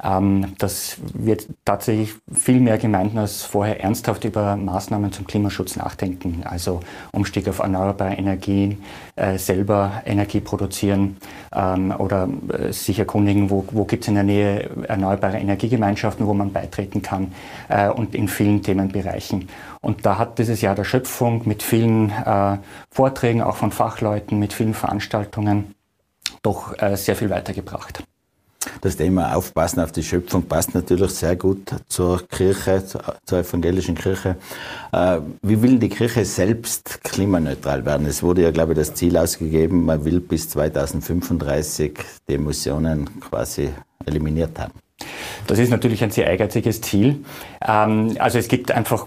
Ähm, 0.02 0.54
dass 0.58 0.98
wir 1.14 1.38
tatsächlich 1.64 2.14
viel 2.30 2.60
mehr 2.60 2.76
Gemeinden 2.76 3.16
als 3.16 3.44
vorher 3.44 3.80
ernsthaft 3.80 4.24
über 4.24 4.54
Maßnahmen 4.54 5.10
zum 5.10 5.26
Klimaschutz 5.26 5.76
nachdenken. 5.76 6.42
Also 6.44 6.80
Umstieg 7.12 7.48
auf 7.48 7.60
erneuerbare 7.60 8.14
Energien, 8.14 8.82
äh, 9.16 9.38
selber 9.38 10.02
Energie 10.04 10.40
produzieren 10.40 11.16
ähm, 11.54 11.94
oder 11.96 12.28
äh, 12.52 12.72
sich 12.74 12.98
erkundigen, 12.98 13.48
wo, 13.48 13.64
wo 13.70 13.86
gibt 13.86 14.04
es 14.04 14.08
in 14.08 14.16
der 14.16 14.24
Nähe 14.24 14.68
erneuerbare 14.86 15.38
Energiegemeinschaften, 15.38 16.26
wo 16.26 16.34
man 16.34 16.52
beitreten 16.52 17.00
kann 17.00 17.32
äh, 17.68 17.88
und 17.88 18.14
in 18.14 18.28
vielen 18.28 18.62
Themenbereichen. 18.62 19.48
Und 19.80 20.04
da 20.04 20.18
hat 20.18 20.38
dieses 20.38 20.60
Jahr 20.60 20.74
der 20.74 20.84
Schöpfung 20.84 21.42
mit 21.46 21.62
vielen 21.62 22.12
Vorträgen, 22.90 23.40
auch 23.40 23.56
von 23.56 23.70
Fachleuten, 23.70 24.38
mit 24.38 24.52
vielen 24.52 24.74
Veranstaltungen 24.74 25.74
doch 26.42 26.74
sehr 26.96 27.14
viel 27.14 27.30
weitergebracht. 27.30 28.02
Das 28.80 28.96
Thema 28.96 29.34
Aufpassen 29.34 29.80
auf 29.80 29.92
die 29.92 30.02
Schöpfung 30.02 30.42
passt 30.42 30.74
natürlich 30.74 31.10
sehr 31.10 31.36
gut 31.36 31.70
zur 31.88 32.26
Kirche, 32.28 32.82
zur 33.24 33.38
evangelischen 33.38 33.94
Kirche. 33.94 34.36
Äh, 34.92 35.20
wie 35.42 35.60
will 35.62 35.78
die 35.78 35.88
Kirche 35.88 36.24
selbst 36.24 37.02
klimaneutral 37.04 37.84
werden? 37.84 38.06
Es 38.06 38.22
wurde 38.22 38.42
ja, 38.42 38.50
glaube 38.50 38.72
ich, 38.72 38.78
das 38.78 38.94
Ziel 38.94 39.16
ausgegeben, 39.16 39.84
man 39.84 40.04
will 40.04 40.20
bis 40.20 40.48
2035 40.48 41.98
die 42.28 42.34
Emissionen 42.34 43.20
quasi 43.20 43.70
eliminiert 44.04 44.58
haben. 44.58 44.85
Das 45.46 45.58
ist 45.58 45.70
natürlich 45.70 46.02
ein 46.02 46.10
sehr 46.10 46.26
ehrgeiziges 46.26 46.80
Ziel. 46.80 47.24
Ähm, 47.66 48.16
also 48.18 48.38
es 48.38 48.48
gibt 48.48 48.72
einfach 48.72 49.06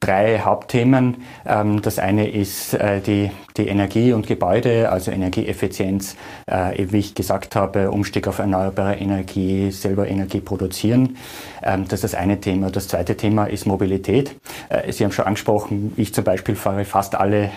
drei 0.00 0.40
Hauptthemen. 0.40 1.18
Ähm, 1.44 1.82
das 1.82 1.98
eine 1.98 2.30
ist 2.30 2.74
äh, 2.74 3.00
die, 3.00 3.30
die 3.56 3.68
Energie 3.68 4.12
und 4.12 4.26
Gebäude, 4.26 4.90
also 4.90 5.10
Energieeffizienz, 5.10 6.16
äh, 6.46 6.86
wie 6.90 6.98
ich 6.98 7.14
gesagt 7.14 7.56
habe, 7.56 7.90
Umstieg 7.90 8.28
auf 8.28 8.38
erneuerbare 8.38 8.96
Energie, 8.96 9.70
selber 9.70 10.08
Energie 10.08 10.40
produzieren. 10.40 11.16
Ähm, 11.62 11.84
das 11.88 12.04
ist 12.04 12.12
das 12.12 12.14
eine 12.14 12.40
Thema. 12.40 12.70
Das 12.70 12.88
zweite 12.88 13.16
Thema 13.16 13.46
ist 13.46 13.66
Mobilität. 13.66 14.36
Äh, 14.68 14.92
Sie 14.92 15.04
haben 15.04 15.12
schon 15.12 15.26
angesprochen, 15.26 15.92
ich 15.96 16.14
zum 16.14 16.24
Beispiel 16.24 16.54
fahre 16.54 16.84
fast 16.84 17.14
alle, 17.14 17.50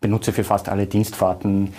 benutze 0.00 0.32
für 0.32 0.44
fast 0.44 0.68
alle 0.68 0.86
Dienstfahrten 0.86 1.72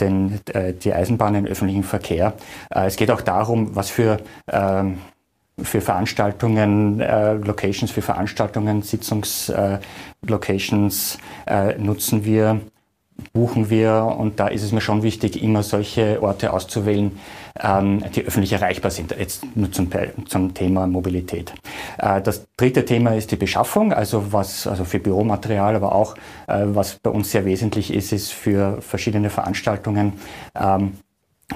den, 0.00 0.40
die 0.82 0.92
Eisenbahn, 0.92 1.34
den 1.34 1.46
öffentlichen 1.46 1.84
Verkehr. 1.84 2.32
es 2.70 2.96
geht 2.96 3.10
auch 3.10 3.20
darum, 3.20 3.76
was 3.76 3.90
für 3.90 4.18
für 5.60 5.80
Veranstaltungen, 5.80 7.00
äh, 7.00 7.32
Locations 7.34 7.90
für 7.90 8.02
Veranstaltungen, 8.02 8.82
Sitzungslocations 8.82 11.18
äh, 11.46 11.70
äh, 11.70 11.78
nutzen 11.78 12.24
wir, 12.24 12.60
buchen 13.32 13.70
wir 13.70 14.16
und 14.18 14.40
da 14.40 14.48
ist 14.48 14.62
es 14.62 14.72
mir 14.72 14.80
schon 14.80 15.02
wichtig, 15.02 15.40
immer 15.42 15.62
solche 15.62 16.22
Orte 16.22 16.52
auszuwählen, 16.52 17.18
ähm, 17.60 18.02
die 18.14 18.24
öffentlich 18.24 18.52
erreichbar 18.52 18.90
sind. 18.90 19.14
Jetzt 19.18 19.44
nur 19.54 19.70
zum, 19.72 19.88
zum 20.26 20.54
Thema 20.54 20.86
Mobilität. 20.86 21.52
Äh, 21.98 22.20
das 22.20 22.46
dritte 22.56 22.84
Thema 22.84 23.14
ist 23.14 23.30
die 23.30 23.36
Beschaffung, 23.36 23.92
also 23.92 24.32
was 24.32 24.66
also 24.66 24.84
für 24.84 24.98
Büromaterial, 24.98 25.76
aber 25.76 25.94
auch 25.94 26.14
äh, 26.46 26.64
was 26.66 26.96
bei 26.96 27.10
uns 27.10 27.30
sehr 27.30 27.44
wesentlich 27.44 27.92
ist, 27.92 28.12
ist 28.12 28.32
für 28.32 28.80
verschiedene 28.80 29.30
Veranstaltungen 29.30 30.14
ähm, 30.54 30.92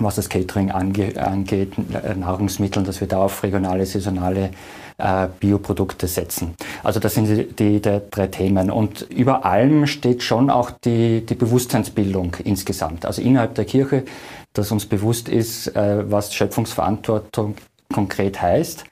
was 0.00 0.16
das 0.16 0.28
Catering 0.28 0.70
ange 0.70 1.12
angeht, 1.16 1.72
äh, 1.78 2.14
Nahrungsmittel, 2.14 2.82
dass 2.82 3.00
wir 3.00 3.08
da 3.08 3.18
auf 3.18 3.42
regionale, 3.42 3.86
saisonale 3.86 4.50
äh, 4.98 5.28
Bioprodukte 5.40 6.06
setzen. 6.06 6.54
Also 6.82 7.00
das 7.00 7.14
sind 7.14 7.26
die, 7.26 7.46
die, 7.46 7.80
die, 7.80 8.00
drei 8.10 8.26
Themen. 8.28 8.70
Und 8.70 9.02
über 9.02 9.44
allem 9.44 9.86
steht 9.86 10.22
schon 10.22 10.50
auch 10.50 10.70
die, 10.70 11.24
die 11.24 11.34
Bewusstseinsbildung 11.34 12.36
insgesamt. 12.44 13.06
Also 13.06 13.22
innerhalb 13.22 13.54
der 13.54 13.64
Kirche, 13.64 14.04
dass 14.52 14.72
uns 14.72 14.86
bewusst 14.86 15.28
ist, 15.28 15.68
äh, 15.76 16.10
was 16.10 16.34
Schöpfungsverantwortung 16.34 17.56
konkret 17.92 18.40
heißt 18.40 18.84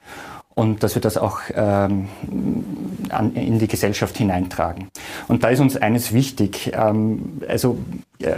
und 0.54 0.82
dass 0.82 0.94
wir 0.94 1.02
das 1.02 1.16
auch 1.16 1.40
ähm, 1.54 2.08
an, 3.10 3.34
in 3.34 3.58
die 3.58 3.68
Gesellschaft 3.68 4.16
hineintragen. 4.16 4.88
Und 5.28 5.44
da 5.44 5.48
ist 5.48 5.60
uns 5.60 5.76
eines 5.76 6.12
wichtig. 6.12 6.72
Ähm, 6.74 7.40
also 7.48 7.78
äh, 8.20 8.36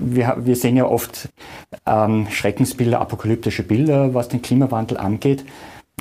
wir, 0.00 0.36
wir, 0.40 0.56
sehen 0.56 0.76
ja 0.76 0.86
oft 0.86 1.28
ähm, 1.86 2.26
Schreckensbilder, 2.30 3.00
apokalyptische 3.00 3.62
Bilder, 3.62 4.14
was 4.14 4.28
den 4.28 4.42
Klimawandel 4.42 4.96
angeht. 4.96 5.44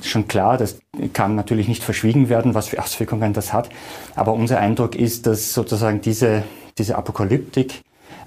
Schon 0.01 0.27
klar, 0.27 0.57
das 0.57 0.79
kann 1.13 1.35
natürlich 1.35 1.67
nicht 1.67 1.83
verschwiegen 1.83 2.29
werden, 2.29 2.55
was 2.55 2.69
für 2.69 2.81
Auswirkungen 2.81 3.33
das 3.33 3.51
hat. 3.51 3.69
Aber 4.15 4.33
unser 4.33 4.59
Eindruck 4.59 4.95
ist, 4.95 5.27
dass 5.27 5.53
sozusagen 5.53 6.01
diese, 6.01 6.43
diese 6.77 6.95
Apokalyptik 6.97 7.81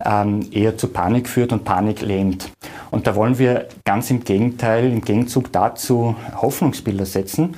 ähm, 0.05 0.49
eher 0.51 0.79
zu 0.79 0.89
Panik 0.89 1.29
führt 1.29 1.53
und 1.53 1.65
Panik 1.65 2.01
lähmt. 2.01 2.51
Und 2.91 3.07
da 3.07 3.15
wollen 3.15 3.39
wir 3.39 3.69
ganz 3.85 4.11
im 4.11 4.25
Gegenteil, 4.25 4.91
im 4.91 5.01
Gegenzug 5.01 5.53
dazu 5.53 6.17
Hoffnungsbilder 6.37 7.07
setzen, 7.07 7.57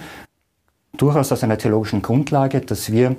durchaus 0.96 1.33
aus 1.33 1.44
einer 1.44 1.59
theologischen 1.59 2.03
Grundlage, 2.03 2.61
dass 2.61 2.90
wir 2.90 3.16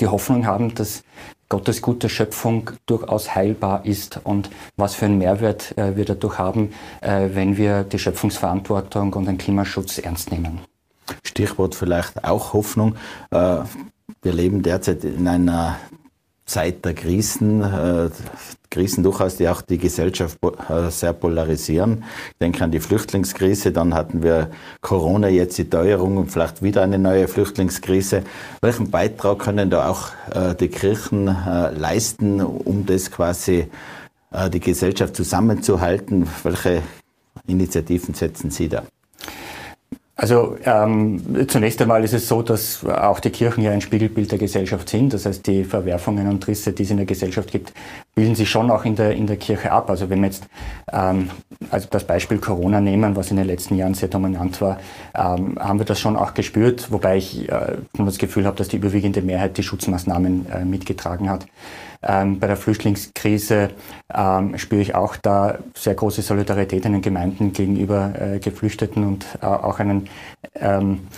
die 0.00 0.08
Hoffnung 0.08 0.46
haben, 0.46 0.74
dass 0.74 1.02
Gottes 1.48 1.80
gute 1.80 2.08
Schöpfung 2.08 2.70
durchaus 2.86 3.34
heilbar 3.34 3.86
ist 3.86 4.20
und 4.24 4.50
was 4.76 4.96
für 4.96 5.04
einen 5.04 5.18
Mehrwert 5.18 5.76
äh, 5.78 5.96
wir 5.96 6.04
dadurch 6.04 6.38
haben, 6.38 6.72
äh, 7.00 7.28
wenn 7.32 7.56
wir 7.56 7.84
die 7.84 8.00
Schöpfungsverantwortung 8.00 9.12
und 9.12 9.26
den 9.26 9.38
Klimaschutz 9.38 9.98
ernst 9.98 10.32
nehmen. 10.32 10.58
Stichwort 11.22 11.76
vielleicht 11.76 12.24
auch 12.24 12.52
Hoffnung. 12.52 12.96
Äh, 13.30 13.58
wir 14.22 14.32
leben 14.32 14.62
derzeit 14.62 15.04
in 15.04 15.28
einer 15.28 15.76
Zeit 16.46 16.84
der 16.84 16.94
Krisen, 16.94 17.60
äh, 17.60 18.08
Krisen 18.70 19.02
durchaus, 19.02 19.36
die 19.36 19.48
auch 19.48 19.62
die 19.62 19.78
Gesellschaft 19.78 20.38
äh, 20.42 20.90
sehr 20.90 21.12
polarisieren. 21.12 22.04
Ich 22.30 22.38
denke 22.38 22.62
an 22.62 22.70
die 22.70 22.78
Flüchtlingskrise, 22.78 23.72
dann 23.72 23.94
hatten 23.94 24.22
wir 24.22 24.50
Corona, 24.80 25.28
jetzt 25.28 25.58
die 25.58 25.68
Teuerung 25.68 26.16
und 26.16 26.30
vielleicht 26.30 26.62
wieder 26.62 26.82
eine 26.82 26.98
neue 26.98 27.26
Flüchtlingskrise. 27.26 28.22
Welchen 28.60 28.90
Beitrag 28.90 29.40
können 29.40 29.70
da 29.70 29.88
auch 29.88 30.10
äh, 30.32 30.54
die 30.54 30.68
Kirchen 30.68 31.28
äh, 31.28 31.72
leisten, 31.72 32.40
um 32.40 32.86
das 32.86 33.10
quasi 33.10 33.66
äh, 34.30 34.48
die 34.48 34.60
Gesellschaft 34.60 35.16
zusammenzuhalten? 35.16 36.28
Welche 36.44 36.82
Initiativen 37.48 38.14
setzen 38.14 38.50
Sie 38.50 38.68
da? 38.68 38.84
Also 40.18 40.56
ähm, 40.64 41.46
zunächst 41.46 41.80
einmal 41.82 42.02
ist 42.02 42.14
es 42.14 42.26
so, 42.26 42.40
dass 42.40 42.82
auch 42.86 43.20
die 43.20 43.28
Kirchen 43.28 43.62
ja 43.62 43.70
ein 43.70 43.82
Spiegelbild 43.82 44.32
der 44.32 44.38
Gesellschaft 44.38 44.88
sind. 44.88 45.12
Das 45.12 45.26
heißt, 45.26 45.46
die 45.46 45.62
Verwerfungen 45.62 46.26
und 46.26 46.46
Risse, 46.48 46.72
die 46.72 46.84
es 46.84 46.90
in 46.90 46.96
der 46.96 47.04
Gesellschaft 47.04 47.52
gibt, 47.52 47.74
bilden 48.16 48.34
sich 48.34 48.50
schon 48.50 48.70
auch 48.70 48.86
in 48.86 48.96
der, 48.96 49.12
in 49.12 49.26
der 49.26 49.36
Kirche 49.36 49.70
ab. 49.70 49.90
Also 49.90 50.08
wenn 50.08 50.20
wir 50.20 50.26
jetzt 50.26 50.48
ähm, 50.90 51.30
also 51.70 51.86
das 51.90 52.04
Beispiel 52.04 52.38
Corona 52.38 52.80
nehmen, 52.80 53.14
was 53.14 53.30
in 53.30 53.36
den 53.36 53.46
letzten 53.46 53.76
Jahren 53.76 53.92
sehr 53.92 54.08
dominant 54.08 54.60
war, 54.62 54.78
ähm, 55.14 55.58
haben 55.60 55.78
wir 55.78 55.84
das 55.84 56.00
schon 56.00 56.16
auch 56.16 56.32
gespürt, 56.32 56.90
wobei 56.90 57.18
ich 57.18 57.48
äh, 57.50 57.76
das 57.92 58.16
Gefühl 58.16 58.46
habe, 58.46 58.56
dass 58.56 58.68
die 58.68 58.76
überwiegende 58.76 59.20
Mehrheit 59.20 59.58
die 59.58 59.62
Schutzmaßnahmen 59.62 60.46
äh, 60.50 60.64
mitgetragen 60.64 61.28
hat. 61.28 61.46
Ähm, 62.02 62.38
bei 62.38 62.46
der 62.46 62.56
Flüchtlingskrise 62.56 63.70
ähm, 64.14 64.56
spüre 64.58 64.80
ich 64.80 64.94
auch 64.94 65.16
da 65.16 65.58
sehr 65.74 65.94
große 65.94 66.22
Solidarität 66.22 66.84
in 66.84 66.92
den 66.92 67.02
Gemeinden 67.02 67.52
gegenüber 67.52 68.12
äh, 68.18 68.38
Geflüchteten 68.38 69.04
und 69.04 69.26
äh, 69.42 69.46
auch 69.46 69.78
einen, 69.78 70.08
ähm, 70.54 71.08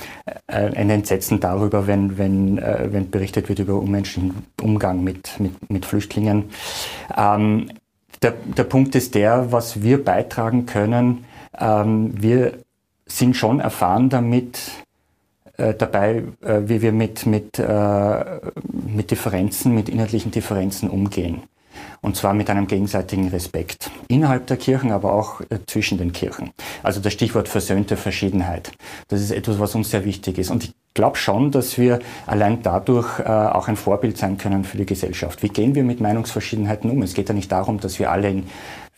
äh, 0.46 0.74
ein 0.74 0.88
Entsetzen 0.88 1.40
darüber, 1.40 1.87
wenn, 1.87 2.16
wenn, 2.16 2.58
äh, 2.58 2.88
wenn 2.90 3.11
berichtet 3.11 3.48
wird 3.48 3.58
über 3.58 3.74
unmenschlichen 3.74 4.46
Umgang 4.62 5.04
mit, 5.04 5.38
mit, 5.40 5.70
mit 5.70 5.84
Flüchtlingen. 5.84 6.44
Ähm, 7.16 7.70
der, 8.22 8.33
der 8.33 8.64
Punkt 8.64 8.94
ist 8.94 9.14
der, 9.14 9.53
was 9.53 9.83
wir 9.83 10.05
beitragen 10.05 10.66
können. 10.66 11.24
Ähm, 11.59 12.12
wir 12.20 12.59
sind 13.07 13.37
schon 13.37 13.61
erfahren 13.61 14.09
damit, 14.09 14.61
äh, 15.57 15.74
dabei, 15.74 16.24
äh, 16.40 16.61
wie 16.64 16.83
wir 16.83 16.92
mit, 16.92 17.27
mit, 17.27 17.59
äh, 17.59 18.40
mit 18.72 19.11
Differenzen, 19.11 19.74
mit 19.74 19.88
inhaltlichen 19.88 20.31
Differenzen 20.31 20.88
umgehen. 20.88 21.42
Und 22.00 22.16
zwar 22.16 22.34
mit 22.34 22.48
einem 22.50 22.66
gegenseitigen 22.66 23.28
Respekt. 23.28 23.90
Innerhalb 24.08 24.46
der 24.46 24.56
Kirchen, 24.56 24.92
aber 24.92 25.12
auch 25.12 25.40
äh, 25.42 25.58
zwischen 25.66 25.98
den 25.98 26.12
Kirchen. 26.12 26.50
Also 26.82 27.00
das 27.00 27.12
Stichwort 27.12 27.48
versöhnte 27.48 27.96
Verschiedenheit. 27.96 28.72
Das 29.08 29.20
ist 29.20 29.30
etwas, 29.30 29.58
was 29.58 29.74
uns 29.74 29.90
sehr 29.90 30.04
wichtig 30.04 30.38
ist. 30.38 30.50
Und 30.50 30.64
ich 30.64 30.72
glaube 30.94 31.16
schon, 31.16 31.50
dass 31.50 31.78
wir 31.78 32.00
allein 32.26 32.62
dadurch 32.62 33.20
äh, 33.20 33.24
auch 33.24 33.68
ein 33.68 33.76
Vorbild 33.76 34.18
sein 34.18 34.38
können 34.38 34.64
für 34.64 34.76
die 34.76 34.87
Gesellschaft. 34.87 35.42
Wie 35.42 35.48
gehen 35.48 35.74
wir 35.74 35.84
mit 35.84 36.00
Meinungsverschiedenheiten 36.00 36.90
um? 36.90 37.02
Es 37.02 37.14
geht 37.14 37.28
ja 37.28 37.34
nicht 37.34 37.52
darum, 37.52 37.80
dass 37.80 37.98
wir 37.98 38.11
alle 38.11 38.30
in 38.30 38.46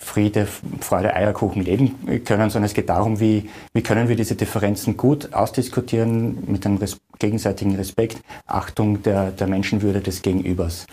Friede, 0.03 0.49
Freude, 0.81 1.15
Eierkuchen 1.15 1.63
leben 1.63 2.23
können, 2.25 2.49
sondern 2.49 2.65
es 2.65 2.75
geht 2.75 2.89
darum, 2.89 3.21
wie, 3.21 3.51
wie 3.75 3.83
können 3.83 4.09
wir 4.09 4.17
diese 4.17 4.35
Differenzen 4.35 4.97
gut 4.97 5.35
ausdiskutieren 5.35 6.39
mit 6.47 6.65
einem 6.65 6.79
res 6.79 6.97
gegenseitigen 7.19 7.77
Respekt, 7.77 8.23
Achtung 8.47 9.03
der, 9.03 9.31
der 9.31 9.47
Menschenwürde 9.47 10.01
des 10.01 10.23
Gegenübers. 10.23 10.87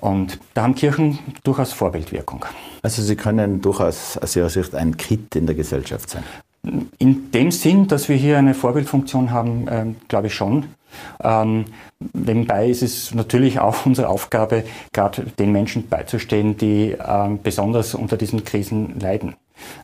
Und 0.00 0.38
da 0.54 0.62
haben 0.62 0.74
Kirchen 0.74 1.18
durchaus 1.44 1.72
Vorbildwirkung. 1.72 2.44
Also 2.82 3.02
sie 3.02 3.16
können 3.16 3.60
durchaus 3.60 4.16
aus 4.18 4.36
Ihrer 4.36 4.48
Sicht 4.48 4.74
ein 4.74 4.96
Kit 4.96 5.34
in 5.34 5.46
der 5.46 5.54
Gesellschaft 5.54 6.10
sein. 6.10 6.24
In 6.98 7.30
dem 7.30 7.50
Sinn, 7.50 7.88
dass 7.88 8.08
wir 8.08 8.16
hier 8.16 8.38
eine 8.38 8.54
Vorbildfunktion 8.54 9.30
haben, 9.30 9.68
äh, 9.68 9.86
glaube 10.08 10.26
ich 10.26 10.34
schon. 10.34 10.66
Ähm, 11.22 11.66
nebenbei 12.12 12.68
ist 12.68 12.82
es 12.82 13.14
natürlich 13.14 13.60
auch 13.60 13.86
unsere 13.86 14.08
Aufgabe, 14.08 14.64
gerade 14.92 15.22
den 15.38 15.52
Menschen 15.52 15.88
beizustehen, 15.88 16.56
die 16.56 16.96
ähm, 17.04 17.40
besonders 17.42 17.94
unter 17.94 18.16
diesen 18.16 18.44
Krisen 18.44 18.98
leiden. 19.00 19.34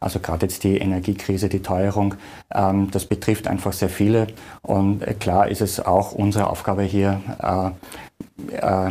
Also 0.01 0.21
gerade 0.21 0.47
jetzt 0.47 0.63
die 0.65 0.79
Energiekrise, 0.79 1.49
die 1.49 1.63
Teuerung, 1.63 2.15
ähm, 2.53 2.91
das 2.91 3.07
betrifft 3.07 3.49
einfach 3.49 3.73
sehr 3.73 3.89
viele. 3.89 4.29
Und 4.63 5.03
äh, 5.03 5.15
klar 5.15 5.49
ist 5.49 5.61
es 5.61 5.81
auch 5.81 6.13
unsere 6.13 6.49
Aufgabe 6.49 6.83
hier, 6.83 7.21
äh, 7.43 7.71
äh, 8.14 8.14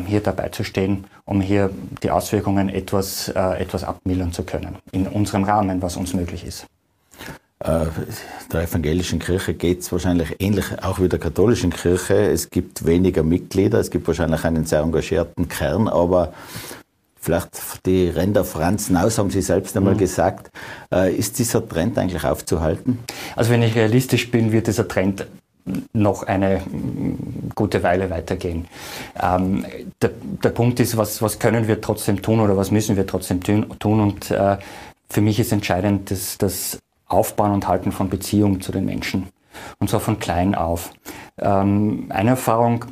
hier 0.06 0.22
dabei 0.22 0.50
zu 0.50 0.64
stehen, 0.64 1.06
um 1.26 1.42
hier 1.42 1.70
die 2.02 2.12
Auswirkungen 2.12 2.70
etwas, 2.70 3.28
äh, 3.28 3.62
etwas 3.62 3.84
abmildern 3.84 4.32
zu 4.32 4.44
können. 4.44 4.78
In 4.92 5.08
unserem 5.08 5.44
Rahmen, 5.44 5.82
was 5.82 5.98
uns 5.98 6.14
möglich 6.14 6.46
ist. 6.46 6.66
Äh, 7.60 7.86
der 8.52 8.64
evangelischen 8.64 9.20
Kirche 9.20 9.54
geht 9.54 9.82
es 9.82 9.92
wahrscheinlich 9.92 10.36
ähnlich 10.40 10.66
auch 10.82 11.00
wie 11.00 11.08
der 11.08 11.20
katholischen 11.20 11.72
Kirche. 11.72 12.16
Es 12.16 12.50
gibt 12.50 12.86
weniger 12.86 13.24
Mitglieder, 13.24 13.80
es 13.80 13.90
gibt 13.90 14.08
wahrscheinlich 14.08 14.44
einen 14.44 14.66
sehr 14.66 14.82
engagierten 14.82 15.48
Kern, 15.48 15.88
aber 15.88 16.34
vielleicht 17.22 17.86
die 17.86 18.10
Ränder 18.10 18.44
Franzen 18.44 18.98
aus, 18.98 19.18
haben 19.18 19.30
Sie 19.30 19.42
selbst 19.42 19.78
einmal 19.78 19.94
mhm. 19.94 20.00
gesagt. 20.00 20.52
Äh, 20.94 21.16
ist 21.16 21.40
dieser 21.40 21.68
Trend 21.68 21.98
eigentlich 21.98 22.26
aufzuhalten? 22.26 23.00
Also 23.36 23.52
wenn 23.52 23.64
ich 23.64 23.76
realistisch 23.76 24.30
bin, 24.30 24.52
wird 24.52 24.68
dieser 24.68 24.88
Trend 24.88 25.26
noch 25.94 26.24
eine 26.24 26.62
gute 27.56 27.84
Weile 27.84 28.10
weitergehen. 28.10 28.68
Ähm, 29.22 29.66
der, 30.02 30.12
der, 30.44 30.50
Punkt 30.50 30.80
ist, 30.80 30.98
was, 30.98 31.22
was 31.22 31.40
können 31.40 31.68
wir 31.68 31.80
trotzdem 31.82 32.22
tun 32.22 32.40
oder 32.40 32.58
was 32.58 32.72
müssen 32.72 32.98
wir 32.98 33.08
trotzdem 33.08 33.42
tun? 33.42 33.66
Und 34.00 34.32
äh, 34.32 34.58
für 35.10 35.22
mich 35.22 35.40
ist 35.40 35.52
entscheidend, 35.52 36.12
dass, 36.12 36.38
dass 36.38 36.80
Aufbauen 37.08 37.52
und 37.52 37.68
Halten 37.68 37.92
von 37.92 38.10
Beziehungen 38.10 38.62
zu 38.62 38.72
den 38.72 38.86
Menschen. 38.86 39.30
Und 39.80 39.90
zwar 39.90 40.00
von 40.00 40.20
klein 40.20 40.56
auf. 40.56 40.92
Ähm, 41.38 42.08
eine 42.10 42.32
Erfahrung 42.32 42.86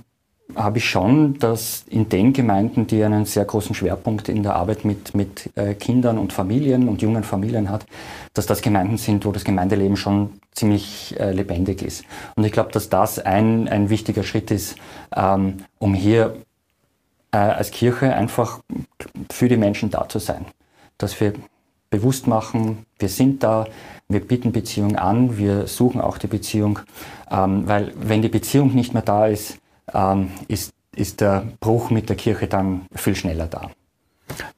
habe 0.55 0.79
ich 0.79 0.89
schon, 0.89 1.37
dass 1.39 1.83
in 1.89 2.09
den 2.09 2.33
Gemeinden, 2.33 2.87
die 2.87 3.03
einen 3.03 3.25
sehr 3.25 3.45
großen 3.45 3.75
Schwerpunkt 3.75 4.29
in 4.29 4.43
der 4.43 4.55
Arbeit 4.55 4.85
mit, 4.85 5.15
mit 5.15 5.49
äh, 5.55 5.73
Kindern 5.73 6.17
und 6.17 6.33
Familien 6.33 6.89
und 6.89 7.01
jungen 7.01 7.23
Familien 7.23 7.69
hat, 7.69 7.85
dass 8.33 8.45
das 8.45 8.61
Gemeinden 8.61 8.97
sind, 8.97 9.25
wo 9.25 9.31
das 9.31 9.43
Gemeindeleben 9.43 9.97
schon 9.97 10.39
ziemlich 10.51 11.15
äh, 11.19 11.31
lebendig 11.31 11.81
ist. 11.81 12.03
Und 12.35 12.43
ich 12.43 12.51
glaube, 12.51 12.71
dass 12.71 12.89
das 12.89 13.19
ein, 13.19 13.67
ein 13.67 13.89
wichtiger 13.89 14.23
Schritt 14.23 14.51
ist, 14.51 14.75
ähm, 15.15 15.57
um 15.79 15.93
hier 15.93 16.35
äh, 17.31 17.37
als 17.37 17.71
Kirche 17.71 18.13
einfach 18.13 18.61
für 19.31 19.47
die 19.47 19.57
Menschen 19.57 19.89
da 19.89 20.07
zu 20.09 20.19
sein. 20.19 20.45
Dass 20.97 21.19
wir 21.19 21.33
bewusst 21.89 22.27
machen, 22.27 22.85
wir 22.99 23.09
sind 23.09 23.43
da, 23.43 23.65
wir 24.07 24.21
bieten 24.21 24.51
Beziehung 24.51 24.95
an, 24.95 25.37
wir 25.37 25.67
suchen 25.67 26.01
auch 26.01 26.17
die 26.17 26.27
Beziehung, 26.27 26.79
ähm, 27.29 27.67
weil 27.67 27.93
wenn 27.95 28.21
die 28.21 28.29
Beziehung 28.29 28.73
nicht 28.73 28.93
mehr 28.93 29.03
da 29.03 29.27
ist, 29.27 29.60
ähm, 29.93 30.31
ist, 30.47 30.71
ist 30.95 31.21
der 31.21 31.43
Bruch 31.59 31.89
mit 31.89 32.09
der 32.09 32.15
Kirche 32.15 32.47
dann 32.47 32.85
viel 32.95 33.15
schneller 33.15 33.47
da. 33.47 33.71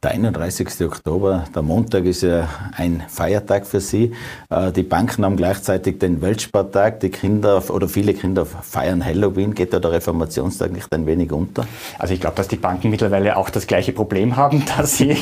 Der 0.01 0.11
31. 0.11 0.81
Oktober, 0.85 1.45
der 1.55 1.61
Montag, 1.61 2.05
ist 2.05 2.23
ja 2.23 2.47
ein 2.75 3.03
Feiertag 3.07 3.65
für 3.65 3.79
Sie. 3.79 4.13
Äh, 4.49 4.71
die 4.71 4.83
Banken 4.83 5.25
haben 5.25 5.37
gleichzeitig 5.37 5.99
den 5.99 6.21
Weltspartag. 6.21 6.99
Die 6.99 7.09
Kinder 7.09 7.63
oder 7.69 7.87
viele 7.87 8.13
Kinder 8.13 8.45
feiern 8.45 9.03
Halloween. 9.03 9.53
Geht 9.53 9.73
da 9.73 9.79
der 9.79 9.91
Reformationstag 9.91 10.71
nicht 10.71 10.91
ein 10.93 11.05
wenig 11.05 11.31
unter? 11.31 11.65
Also 11.99 12.13
ich 12.13 12.21
glaube, 12.21 12.35
dass 12.35 12.47
die 12.47 12.57
Banken 12.57 12.89
mittlerweile 12.89 13.37
auch 13.37 13.49
das 13.49 13.67
gleiche 13.67 13.93
Problem 13.93 14.35
haben, 14.35 14.63
dass 14.77 14.97
sie 14.97 15.17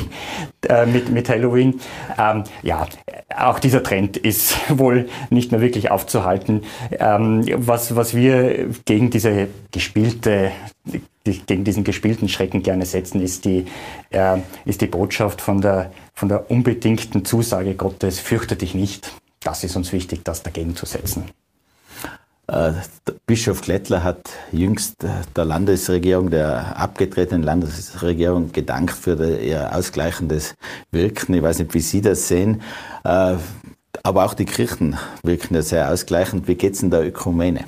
äh, 0.68 0.86
mit, 0.86 1.10
mit 1.10 1.30
Halloween. 1.30 1.80
Ähm, 2.18 2.44
ja, 2.64 2.88
auch 3.38 3.60
dieser 3.60 3.84
Trend 3.84 4.18
ist 4.18 4.56
wohl 4.70 5.08
nicht 5.30 5.52
mehr 5.52 5.62
wirklich 5.62 5.92
aufzuhalten. 5.92 6.64
Ähm, 6.92 7.46
was, 7.56 7.96
was 7.96 8.16
wir 8.16 8.70
gegen 8.86 9.10
diese 9.10 9.48
gespielte 9.72 10.52
die, 10.86 11.40
gegen 11.46 11.64
diesen 11.64 11.84
gespielten 11.84 12.30
Schrecken 12.30 12.64
gerne 12.64 12.86
setzen, 12.86 13.22
ist 13.22 13.46
die, 13.46 13.66
äh, 14.10 14.40
ist 14.66 14.82
die 14.82 14.88
Botschaft 14.88 15.42
von 15.42 15.62
der, 15.62 15.92
von 16.14 16.30
der 16.30 16.50
unbedingten 16.50 17.26
Zusage 17.26 17.76
Gottes, 17.76 18.20
fürchte 18.20 18.56
dich 18.56 18.74
nicht. 18.74 19.12
Das 19.42 19.64
ist 19.64 19.76
uns 19.76 19.92
wichtig, 19.92 20.22
das 20.24 20.44
dagegen 20.44 20.76
zu 20.76 20.86
setzen. 20.86 21.26
Äh, 22.48 22.74
Bischof 23.26 23.62
Klettler 23.62 24.04
hat 24.04 24.30
jüngst 24.52 25.04
äh, 25.04 25.10
der 25.36 25.46
Landesregierung, 25.46 26.30
der 26.30 26.78
abgetretenen 26.78 27.44
Landesregierung, 27.44 28.52
gedankt 28.52 28.94
für 28.94 29.40
ihr 29.40 29.74
ausgleichendes 29.74 30.56
Wirken. 30.92 31.34
Ich 31.34 31.42
weiß 31.42 31.60
nicht, 31.60 31.74
wie 31.74 31.80
Sie 31.80 32.02
das 32.02 32.28
sehen. 32.28 32.62
Äh, 33.04 33.36
aber 34.04 34.26
auch 34.26 34.34
die 34.34 34.46
Kirchen 34.46 34.98
wirken 35.24 35.56
ja 35.56 35.62
sehr 35.62 35.92
ausgleichend. 35.92 36.48
Wie 36.48 36.56
geht 36.56 36.74
es 36.74 36.84
in 36.84 36.90
der 36.90 37.06
Ökumene? 37.06 37.66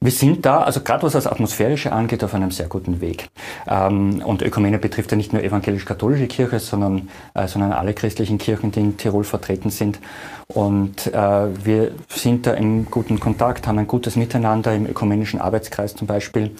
Wir 0.00 0.12
sind 0.12 0.44
da, 0.44 0.60
also 0.60 0.80
gerade 0.80 1.02
was 1.04 1.12
das 1.12 1.26
Atmosphärische 1.26 1.92
angeht, 1.92 2.22
auf 2.22 2.34
einem 2.34 2.50
sehr 2.50 2.68
guten 2.68 3.00
Weg. 3.00 3.28
Ähm, 3.66 4.22
und 4.24 4.42
Ökumene 4.42 4.78
betrifft 4.78 5.10
ja 5.10 5.16
nicht 5.16 5.32
nur 5.32 5.42
evangelisch-katholische 5.42 6.26
Kirche, 6.26 6.60
sondern, 6.60 7.08
äh, 7.34 7.48
sondern 7.48 7.72
alle 7.72 7.94
christlichen 7.94 8.38
Kirchen, 8.38 8.72
die 8.72 8.80
in 8.80 8.96
Tirol 8.96 9.24
vertreten 9.24 9.70
sind. 9.70 9.98
Und 10.48 11.08
äh, 11.08 11.64
wir 11.64 11.90
sind 12.08 12.46
da 12.46 12.52
im 12.52 12.88
guten 12.88 13.18
Kontakt, 13.18 13.66
haben 13.66 13.78
ein 13.80 13.88
gutes 13.88 14.14
Miteinander 14.14 14.74
im 14.74 14.86
ökumenischen 14.86 15.40
Arbeitskreis 15.40 15.96
zum 15.96 16.06
Beispiel. 16.06 16.52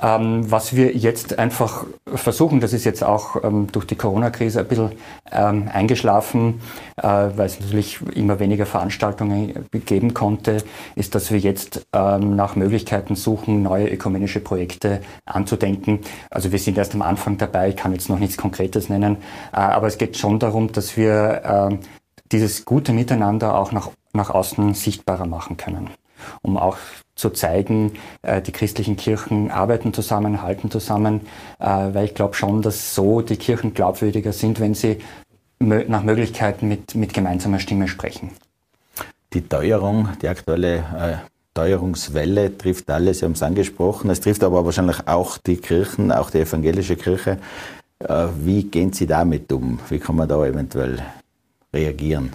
Ähm, 0.00 0.50
was 0.50 0.76
wir 0.76 0.94
jetzt 0.94 1.38
einfach 1.38 1.86
versuchen, 2.06 2.60
das 2.60 2.74
ist 2.74 2.84
jetzt 2.84 3.02
auch 3.02 3.42
ähm, 3.42 3.68
durch 3.72 3.86
die 3.86 3.96
Corona-Krise 3.96 4.60
ein 4.60 4.68
bisschen 4.68 4.92
ähm, 5.32 5.70
eingeschlafen, 5.72 6.60
äh, 6.98 7.02
weil 7.02 7.46
es 7.46 7.58
natürlich 7.60 7.98
immer 8.14 8.40
weniger 8.40 8.66
Veranstaltungen 8.66 9.66
geben 9.86 10.12
konnte, 10.12 10.58
ist, 10.94 11.14
dass 11.14 11.30
wir 11.30 11.38
jetzt 11.38 11.86
ähm, 11.94 12.36
nach 12.36 12.56
Möglichkeiten 12.80 13.14
suchen, 13.14 13.62
neue 13.62 13.88
ökumenische 13.88 14.40
Projekte 14.40 15.02
anzudenken. 15.26 16.00
Also 16.30 16.50
wir 16.50 16.58
sind 16.58 16.78
erst 16.78 16.94
am 16.94 17.02
Anfang 17.02 17.36
dabei, 17.36 17.68
ich 17.68 17.76
kann 17.76 17.92
jetzt 17.92 18.08
noch 18.08 18.18
nichts 18.18 18.36
Konkretes 18.36 18.88
nennen, 18.88 19.16
äh, 19.52 19.56
aber 19.56 19.86
es 19.86 19.98
geht 19.98 20.16
schon 20.16 20.38
darum, 20.38 20.72
dass 20.72 20.96
wir 20.96 21.70
äh, 21.70 21.78
dieses 22.32 22.64
gute 22.64 22.92
Miteinander 22.92 23.58
auch 23.58 23.72
nach, 23.72 23.90
nach 24.14 24.30
außen 24.30 24.72
sichtbarer 24.74 25.26
machen 25.26 25.58
können, 25.58 25.90
um 26.42 26.56
auch 26.56 26.78
zu 27.16 27.30
zeigen, 27.30 27.92
äh, 28.22 28.40
die 28.40 28.52
christlichen 28.52 28.96
Kirchen 28.96 29.50
arbeiten 29.50 29.92
zusammen, 29.92 30.40
halten 30.40 30.70
zusammen, 30.70 31.20
äh, 31.58 31.66
weil 31.66 32.06
ich 32.06 32.14
glaube 32.14 32.34
schon, 32.34 32.62
dass 32.62 32.94
so 32.94 33.20
die 33.20 33.36
Kirchen 33.36 33.74
glaubwürdiger 33.74 34.32
sind, 34.32 34.58
wenn 34.58 34.74
sie 34.74 34.98
nach 35.58 36.02
Möglichkeiten 36.02 36.68
mit, 36.68 36.94
mit 36.94 37.12
gemeinsamer 37.12 37.58
Stimme 37.58 37.86
sprechen. 37.86 38.30
Die 39.34 39.42
Teuerung, 39.42 40.08
die 40.22 40.28
aktuelle 40.28 41.22
äh, 41.60 41.70
Teuerungswelle 41.70 42.56
trifft 42.56 42.90
alles, 42.90 43.18
Sie 43.18 43.24
haben 43.24 43.32
es 43.32 43.42
angesprochen. 43.42 44.10
Es 44.10 44.20
trifft 44.20 44.42
aber 44.44 44.64
wahrscheinlich 44.64 45.06
auch 45.06 45.38
die 45.38 45.56
Kirchen, 45.56 46.12
auch 46.12 46.30
die 46.30 46.38
evangelische 46.40 46.96
Kirche. 46.96 47.38
Äh, 48.00 48.26
wie 48.42 48.64
gehen 48.64 48.92
Sie 48.92 49.06
damit 49.06 49.52
um? 49.52 49.78
Wie 49.88 49.98
kann 49.98 50.16
man 50.16 50.28
da 50.28 50.44
eventuell 50.44 51.02
reagieren? 51.72 52.30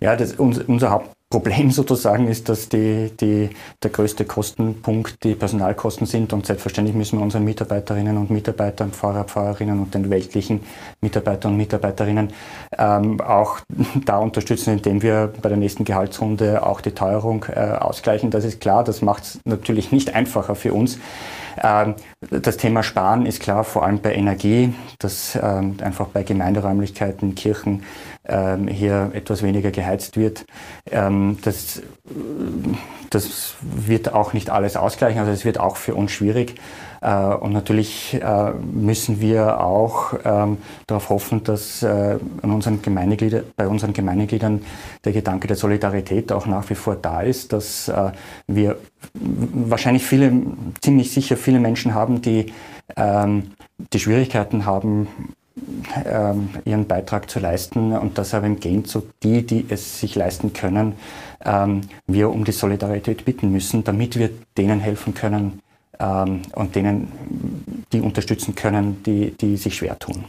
Ja, 0.00 0.14
das, 0.14 0.34
unser 0.34 1.02
Hauptproblem 1.34 1.72
sozusagen 1.72 2.28
ist, 2.28 2.48
dass 2.48 2.68
die, 2.68 3.10
die, 3.20 3.50
der 3.82 3.90
größte 3.90 4.24
Kostenpunkt 4.24 5.24
die 5.24 5.34
Personalkosten 5.34 6.06
sind 6.06 6.32
und 6.32 6.46
selbstverständlich 6.46 6.94
müssen 6.94 7.18
wir 7.18 7.24
unseren 7.24 7.44
Mitarbeiterinnen 7.44 8.16
und 8.16 8.30
Mitarbeitern, 8.30 8.92
Pfarrer, 8.92 9.24
Pfarrerinnen 9.24 9.80
und 9.80 9.94
den 9.94 10.10
weltlichen 10.10 10.60
Mitarbeitern 11.00 11.52
und 11.52 11.58
Mitarbeiterinnen 11.58 12.32
ähm, 12.78 13.20
auch 13.20 13.58
da 14.06 14.18
unterstützen, 14.18 14.74
indem 14.74 15.02
wir 15.02 15.32
bei 15.42 15.48
der 15.48 15.58
nächsten 15.58 15.84
Gehaltsrunde 15.84 16.64
auch 16.64 16.80
die 16.80 16.92
Teuerung 16.92 17.46
äh, 17.48 17.58
ausgleichen. 17.58 18.30
Das 18.30 18.44
ist 18.44 18.60
klar, 18.60 18.84
das 18.84 19.02
macht 19.02 19.24
es 19.24 19.40
natürlich 19.44 19.90
nicht 19.90 20.14
einfacher 20.14 20.54
für 20.54 20.72
uns. 20.72 20.98
Ähm, 21.62 21.94
das 22.30 22.56
Thema 22.56 22.82
Sparen 22.82 23.26
ist 23.26 23.40
klar, 23.40 23.64
vor 23.64 23.84
allem 23.84 24.00
bei 24.00 24.14
Energie, 24.14 24.74
dass 24.98 25.38
ähm, 25.40 25.76
einfach 25.82 26.08
bei 26.08 26.22
Gemeinderäumlichkeiten, 26.22 27.34
Kirchen 27.34 27.84
ähm, 28.26 28.68
hier 28.68 29.10
etwas 29.12 29.42
weniger 29.42 29.70
geheizt 29.70 30.16
wird. 30.16 30.46
Das, 30.90 31.82
das 33.10 33.54
wird 33.60 34.12
auch 34.12 34.32
nicht 34.32 34.50
alles 34.50 34.76
ausgleichen, 34.76 35.20
also 35.20 35.32
es 35.32 35.44
wird 35.44 35.58
auch 35.58 35.76
für 35.76 35.94
uns 35.94 36.12
schwierig. 36.12 36.54
Äh, 37.04 37.34
und 37.34 37.52
natürlich 37.52 38.14
äh, 38.14 38.52
müssen 38.52 39.20
wir 39.20 39.60
auch 39.60 40.14
ähm, 40.24 40.56
darauf 40.86 41.10
hoffen, 41.10 41.44
dass 41.44 41.82
äh, 41.82 42.18
unseren 42.42 42.80
bei 43.56 43.68
unseren 43.68 43.92
Gemeindegliedern 43.92 44.62
der 45.04 45.12
Gedanke 45.12 45.46
der 45.46 45.56
Solidarität 45.56 46.32
auch 46.32 46.46
nach 46.46 46.68
wie 46.70 46.74
vor 46.74 46.96
da 46.96 47.20
ist, 47.20 47.52
dass 47.52 47.90
wir 48.46 48.76
wahrscheinlich 49.12 50.04
viele, 50.04 50.32
ziemlich 50.80 51.12
sicher 51.12 51.36
viele 51.36 51.60
Menschen 51.60 51.94
haben, 51.94 52.22
die, 52.22 52.52
ähm, 52.96 53.50
die 53.92 53.98
Schwierigkeiten 53.98 54.64
haben, 54.64 55.08
ähm, 56.04 56.50
ihren 56.64 56.86
Beitrag 56.86 57.28
zu 57.28 57.38
leisten 57.38 57.92
und 57.92 58.16
deshalb 58.16 58.44
im 58.44 58.60
Gegenzug 58.60 59.04
die, 59.22 59.44
die 59.44 59.66
es 59.68 60.00
sich 60.00 60.14
leisten 60.14 60.52
können, 60.52 60.94
wir 62.06 62.30
um 62.30 62.44
die 62.44 62.52
Solidarität 62.52 63.26
bitten 63.26 63.52
müssen, 63.52 63.84
damit 63.84 64.18
wir 64.18 64.30
denen 64.56 64.80
helfen 64.80 65.12
können, 65.12 65.60
ähm, 65.98 66.42
und 66.54 66.74
denen 66.74 67.12
die 67.92 68.00
unterstützen 68.00 68.54
können, 68.54 69.02
die, 69.04 69.32
die 69.32 69.56
sich 69.56 69.76
schwer 69.76 69.98
tun. 69.98 70.24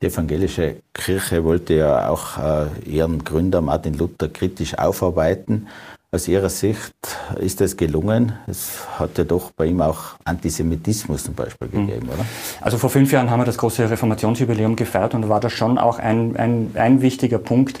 Die 0.00 0.06
evangelische 0.06 0.76
Kirche 0.94 1.44
wollte 1.44 1.74
ja 1.74 2.08
auch 2.08 2.38
äh, 2.38 2.66
ihren 2.88 3.24
Gründer 3.24 3.60
Martin 3.60 3.94
Luther 3.94 4.28
kritisch 4.28 4.78
aufarbeiten. 4.78 5.66
Aus 6.14 6.28
Ihrer 6.28 6.50
Sicht 6.50 6.92
ist 7.40 7.62
das 7.62 7.74
gelungen? 7.74 8.34
Es 8.46 8.86
hat 8.98 9.16
ja 9.16 9.24
doch 9.24 9.50
bei 9.52 9.64
ihm 9.64 9.80
auch 9.80 10.16
Antisemitismus 10.24 11.24
zum 11.24 11.32
Beispiel 11.32 11.72
hm. 11.72 11.86
gegeben, 11.86 12.08
oder? 12.10 12.26
Also 12.60 12.76
vor 12.76 12.90
fünf 12.90 13.10
Jahren 13.12 13.30
haben 13.30 13.40
wir 13.40 13.46
das 13.46 13.56
große 13.56 13.88
Reformationsjubiläum 13.88 14.76
gefeiert 14.76 15.14
und 15.14 15.30
war 15.30 15.40
das 15.40 15.54
schon 15.54 15.78
auch 15.78 15.98
ein, 15.98 16.36
ein, 16.36 16.72
ein 16.74 17.00
wichtiger 17.00 17.38
Punkt, 17.38 17.80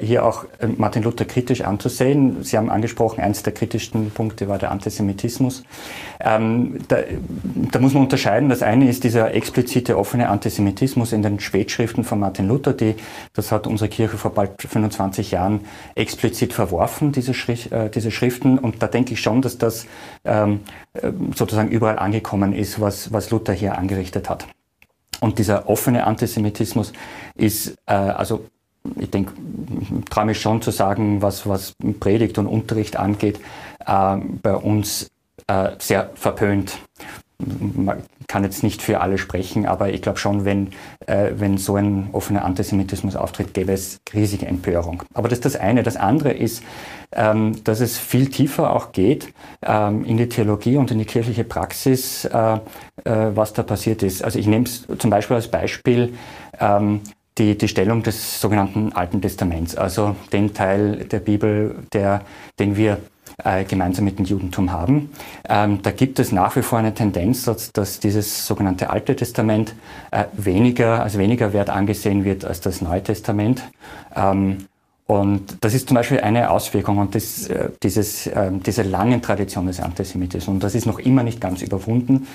hier 0.00 0.24
auch 0.24 0.44
äh, 0.58 0.66
Martin 0.66 1.04
Luther 1.04 1.24
kritisch 1.24 1.60
anzusehen. 1.60 2.42
Sie 2.42 2.58
haben 2.58 2.68
angesprochen, 2.68 3.20
eines 3.20 3.42
der 3.42 3.52
kritischsten 3.52 4.10
Punkte 4.10 4.48
war 4.48 4.58
der 4.58 4.72
Antisemitismus. 4.72 5.62
Ähm, 6.20 6.78
da, 6.88 6.98
da, 7.70 7.78
muss 7.78 7.94
man 7.94 8.02
unterscheiden. 8.02 8.48
Das 8.48 8.62
eine 8.62 8.88
ist 8.88 9.04
dieser 9.04 9.34
explizite 9.34 9.96
offene 9.96 10.28
Antisemitismus 10.28 11.12
in 11.12 11.22
den 11.22 11.38
Spätschriften 11.38 12.02
von 12.02 12.18
Martin 12.18 12.48
Luther, 12.48 12.72
die, 12.72 12.96
das 13.34 13.52
hat 13.52 13.66
unsere 13.66 13.88
Kirche 13.88 14.18
vor 14.18 14.32
bald 14.34 14.60
25 14.60 15.30
Jahren 15.30 15.60
explizit 15.94 16.52
verworfen, 16.52 17.12
diese, 17.12 17.32
Schrift, 17.32 17.70
äh, 17.70 17.88
diese 17.88 18.10
Schriften. 18.10 18.58
Und 18.58 18.82
da 18.82 18.88
denke 18.88 19.12
ich 19.12 19.20
schon, 19.20 19.42
dass 19.42 19.58
das 19.58 19.86
ähm, 20.24 20.60
äh, 20.94 21.12
sozusagen 21.36 21.68
überall 21.68 21.98
angekommen 21.98 22.52
ist, 22.52 22.80
was, 22.80 23.12
was 23.12 23.30
Luther 23.30 23.52
hier 23.52 23.78
angerichtet 23.78 24.28
hat. 24.28 24.46
Und 25.20 25.38
dieser 25.38 25.68
offene 25.68 26.04
Antisemitismus 26.04 26.92
ist 27.36 27.76
äh, 27.86 27.92
also 27.92 28.46
ich 28.98 29.10
denke, 29.10 29.32
traue 30.10 30.26
mich 30.26 30.40
schon 30.40 30.62
zu 30.62 30.70
sagen, 30.70 31.22
was, 31.22 31.46
was 31.46 31.74
Predigt 32.00 32.38
und 32.38 32.46
Unterricht 32.46 32.96
angeht, 32.96 33.40
äh, 33.86 34.16
bei 34.42 34.54
uns 34.54 35.10
äh, 35.46 35.70
sehr 35.78 36.10
verpönt. 36.14 36.78
man 37.38 38.02
kann 38.28 38.44
jetzt 38.44 38.62
nicht 38.62 38.82
für 38.82 39.00
alle 39.00 39.18
sprechen, 39.18 39.66
aber 39.66 39.90
ich 39.90 40.00
glaube 40.00 40.18
schon, 40.18 40.44
wenn, 40.44 40.68
äh, 41.06 41.32
wenn 41.36 41.58
so 41.58 41.76
ein 41.76 42.08
offener 42.12 42.44
Antisemitismus 42.44 43.16
auftritt, 43.16 43.52
gäbe 43.52 43.72
es 43.72 44.00
riesige 44.14 44.46
Empörung. 44.46 45.02
Aber 45.12 45.28
das 45.28 45.38
ist 45.38 45.44
das 45.44 45.56
eine. 45.56 45.82
Das 45.82 45.96
andere 45.96 46.32
ist, 46.32 46.62
ähm, 47.12 47.62
dass 47.64 47.80
es 47.80 47.98
viel 47.98 48.30
tiefer 48.30 48.74
auch 48.74 48.92
geht 48.92 49.32
ähm, 49.62 50.04
in 50.04 50.16
die 50.16 50.28
Theologie 50.28 50.76
und 50.76 50.90
in 50.90 50.98
die 50.98 51.04
kirchliche 51.04 51.44
Praxis, 51.44 52.24
äh, 52.24 52.54
äh, 52.54 52.60
was 53.04 53.52
da 53.52 53.62
passiert 53.62 54.02
ist. 54.02 54.24
Also 54.24 54.38
ich 54.38 54.46
nehme 54.46 54.64
es 54.64 54.86
zum 54.98 55.10
Beispiel 55.10 55.36
als 55.36 55.48
Beispiel, 55.48 56.14
ähm, 56.58 57.00
die, 57.38 57.56
die 57.56 57.68
Stellung 57.68 58.02
des 58.02 58.40
sogenannten 58.40 58.92
Alten 58.92 59.20
Testaments, 59.20 59.76
also 59.76 60.16
den 60.32 60.54
Teil 60.54 61.04
der 61.04 61.20
Bibel, 61.20 61.76
der, 61.92 62.22
den 62.58 62.76
wir 62.76 62.98
äh, 63.44 63.64
gemeinsam 63.64 64.04
mit 64.04 64.18
dem 64.18 64.26
Judentum 64.26 64.72
haben. 64.72 65.10
Ähm, 65.48 65.80
da 65.82 65.90
gibt 65.90 66.18
es 66.18 66.32
nach 66.32 66.56
wie 66.56 66.62
vor 66.62 66.78
eine 66.78 66.94
Tendenz, 66.94 67.44
dass, 67.44 68.00
dieses 68.00 68.46
sogenannte 68.46 68.90
Alte 68.90 69.16
Testament 69.16 69.74
äh, 70.10 70.24
weniger, 70.34 71.02
als 71.02 71.16
weniger 71.18 71.52
wert 71.52 71.70
angesehen 71.70 72.24
wird 72.24 72.44
als 72.44 72.60
das 72.60 72.80
Neue 72.82 73.02
Testament. 73.02 73.62
Ähm, 74.14 74.66
und 75.12 75.58
das 75.60 75.74
ist 75.74 75.88
zum 75.88 75.96
Beispiel 75.96 76.20
eine 76.20 76.50
Auswirkung 76.50 76.96
und 76.96 77.14
das, 77.14 77.46
äh, 77.46 77.68
dieses, 77.82 78.26
äh, 78.28 78.50
diese 78.64 78.82
langen 78.82 79.20
Tradition 79.20 79.66
des 79.66 79.78
Antisemitismus. 79.78 80.54
Und 80.54 80.64
das 80.64 80.74
ist 80.74 80.86
noch 80.86 80.98
immer 80.98 81.22
nicht 81.22 81.38
ganz 81.38 81.60
überwunden. 81.60 82.26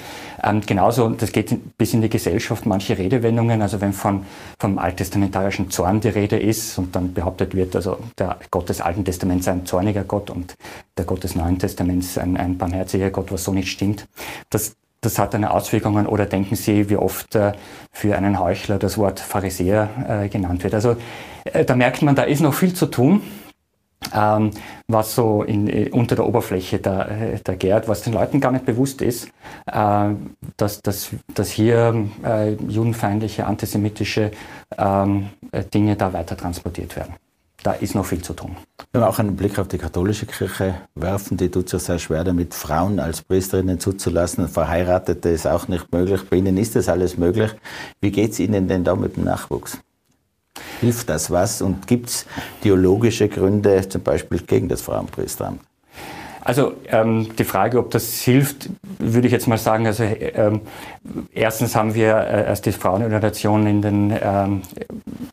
Ähm, 0.43 0.61
genauso, 0.63 1.09
das 1.09 1.31
geht 1.31 1.75
bis 1.79 1.95
in 1.95 2.03
die 2.03 2.09
Gesellschaft, 2.09 2.67
manche 2.67 2.95
Redewendungen, 2.95 3.63
also 3.63 3.81
wenn 3.81 3.93
von, 3.93 4.27
vom 4.59 4.77
alttestamentarischen 4.77 5.71
Zorn 5.71 6.01
die 6.01 6.09
Rede 6.09 6.37
ist 6.37 6.77
und 6.77 6.95
dann 6.95 7.15
behauptet 7.15 7.55
wird, 7.55 7.75
also 7.75 7.97
der 8.19 8.37
Gott 8.51 8.69
des 8.69 8.79
Alten 8.79 9.03
Testaments 9.03 9.45
sei 9.45 9.53
ein 9.53 9.65
zorniger 9.65 10.03
Gott 10.03 10.29
und 10.29 10.55
der 10.99 11.05
Gott 11.05 11.23
des 11.23 11.35
Neuen 11.35 11.57
Testaments 11.57 12.15
ein, 12.19 12.37
ein 12.37 12.59
barmherziger 12.59 13.09
Gott, 13.09 13.31
was 13.31 13.43
so 13.43 13.53
nicht 13.53 13.71
stimmt. 13.71 14.07
Das, 14.51 14.75
das 15.07 15.19
hat 15.19 15.33
eine 15.33 15.51
Auswirkungen 15.51 16.05
oder 16.05 16.25
denken 16.25 16.55
Sie, 16.55 16.89
wie 16.89 16.97
oft 16.97 17.33
äh, 17.35 17.53
für 17.93 18.17
einen 18.17 18.39
Heuchler 18.39 18.77
das 18.77 18.97
Wort 18.97 19.21
Pharisäer 19.21 19.89
äh, 20.07 20.27
genannt 20.27 20.63
wird. 20.63 20.73
Also 20.73 20.97
äh, 21.45 21.63
da 21.63 21.75
merkt 21.75 22.01
man, 22.01 22.13
da 22.13 22.23
ist 22.23 22.41
noch 22.41 22.53
viel 22.53 22.73
zu 22.73 22.87
tun, 22.87 23.21
ähm, 24.13 24.51
was 24.87 25.15
so 25.15 25.43
in, 25.43 25.91
unter 25.93 26.15
der 26.15 26.27
Oberfläche 26.27 26.79
da, 26.79 27.07
da 27.41 27.55
gärt, 27.55 27.87
was 27.87 28.01
den 28.01 28.13
Leuten 28.13 28.41
gar 28.41 28.51
nicht 28.51 28.65
bewusst 28.65 29.01
ist, 29.01 29.29
äh, 29.65 30.09
dass, 30.57 30.81
dass, 30.81 31.11
dass 31.33 31.49
hier 31.49 32.05
äh, 32.25 32.51
judenfeindliche, 32.67 33.47
antisemitische 33.47 34.31
ähm, 34.77 35.29
Dinge 35.73 35.95
da 35.95 36.11
weiter 36.11 36.35
transportiert 36.35 36.97
werden. 36.97 37.13
Da 37.63 37.73
ist 37.73 37.95
noch 37.95 38.05
viel 38.05 38.21
zu 38.21 38.33
tun. 38.33 38.55
Wenn 38.91 39.01
wir 39.01 39.09
auch 39.09 39.19
einen 39.19 39.35
Blick 39.35 39.57
auf 39.59 39.67
die 39.67 39.77
katholische 39.77 40.25
Kirche 40.25 40.75
werfen, 40.95 41.37
die 41.37 41.49
tut 41.49 41.65
es 41.65 41.71
ja 41.71 41.79
sehr 41.79 41.99
schwer 41.99 42.23
damit, 42.23 42.53
Frauen 42.53 42.99
als 42.99 43.21
Priesterinnen 43.21 43.79
zuzulassen. 43.79 44.47
Verheiratete 44.47 45.29
ist 45.29 45.47
auch 45.47 45.67
nicht 45.67 45.91
möglich. 45.91 46.21
Bei 46.29 46.37
Ihnen 46.37 46.57
ist 46.57 46.75
das 46.75 46.87
alles 46.87 47.17
möglich. 47.17 47.51
Wie 47.99 48.11
geht 48.11 48.31
es 48.31 48.39
Ihnen 48.39 48.67
denn 48.67 48.83
da 48.83 48.95
mit 48.95 49.17
dem 49.17 49.23
Nachwuchs? 49.23 49.79
Hilft 50.79 51.09
das 51.09 51.31
was? 51.31 51.61
Und 51.61 51.87
gibt 51.87 52.09
es 52.09 52.25
theologische 52.61 53.27
Gründe 53.27 53.87
zum 53.89 54.01
Beispiel 54.03 54.39
gegen 54.41 54.69
das 54.69 54.81
Frauenpriesteramt? 54.81 55.61
Also 56.47 56.75
ähm, 56.87 57.27
die 57.37 57.43
Frage, 57.43 57.77
ob 57.77 57.91
das 57.91 58.21
hilft, 58.21 58.69
würde 58.99 59.27
ich 59.27 59.33
jetzt 59.33 59.49
mal 59.49 59.57
sagen. 59.57 59.85
Also 59.85 60.05
ähm, 60.05 60.61
erstens 61.33 61.75
haben 61.75 61.93
wir 61.93 62.15
äh, 62.15 62.45
erst 62.45 62.65
die 62.65 62.71
Frauenordination 62.71 63.67
in 63.67 63.81
den 63.81 64.17
ähm, 64.21 64.61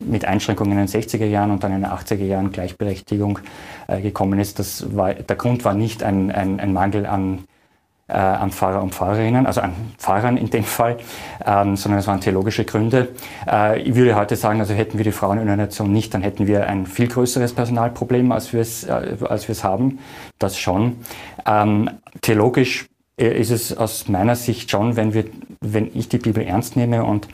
mit 0.01 0.25
Einschränkungen 0.25 0.73
in 0.73 0.79
den 0.79 0.87
60er 0.87 1.23
Jahren 1.23 1.51
und 1.51 1.63
dann 1.63 1.71
in 1.71 1.83
den 1.83 1.89
80er 1.89 2.25
Jahren 2.25 2.51
Gleichberechtigung 2.51 3.39
äh, 3.87 4.01
gekommen 4.01 4.41
ist. 4.41 4.59
Das 4.59 4.93
war 4.93 5.13
der 5.13 5.37
Grund 5.37 5.63
war 5.63 5.73
nicht 5.73 6.03
ein, 6.03 6.31
ein, 6.31 6.59
ein 6.59 6.73
Mangel 6.73 7.05
an 7.05 7.45
äh, 8.07 8.13
an 8.13 8.51
Pfarrer 8.51 8.83
und 8.83 8.93
Pfarrerinnen, 8.93 9.47
also 9.47 9.61
an 9.61 9.73
Pfarrern 9.97 10.37
in 10.37 10.49
dem 10.49 10.63
Fall, 10.63 10.97
ähm, 11.45 11.75
sondern 11.75 11.99
es 11.99 12.07
waren 12.07 12.21
theologische 12.21 12.63
Gründe. 12.63 13.09
Äh, 13.49 13.81
ich 13.81 13.95
würde 13.95 14.15
heute 14.15 14.35
sagen, 14.35 14.59
also 14.59 14.73
hätten 14.73 14.97
wir 14.97 15.03
die 15.03 15.11
Frauenordination 15.11 15.91
nicht, 15.91 16.13
dann 16.13 16.21
hätten 16.21 16.47
wir 16.47 16.67
ein 16.67 16.85
viel 16.85 17.07
größeres 17.07 17.53
Personalproblem, 17.53 18.31
als 18.31 18.53
wir 18.53 18.61
es, 18.61 18.83
äh, 18.83 19.17
als 19.27 19.47
wir 19.47 19.53
es 19.53 19.63
haben. 19.63 19.99
Das 20.37 20.57
schon. 20.57 20.97
Ähm, 21.45 21.89
theologisch 22.21 22.87
äh, 23.17 23.39
ist 23.39 23.51
es 23.51 23.75
aus 23.75 24.07
meiner 24.07 24.35
Sicht 24.35 24.69
schon, 24.69 24.95
wenn 24.95 25.13
wir, 25.13 25.25
wenn 25.61 25.89
ich 25.93 26.09
die 26.09 26.19
Bibel 26.19 26.43
ernst 26.43 26.75
nehme 26.75 27.03
und 27.03 27.27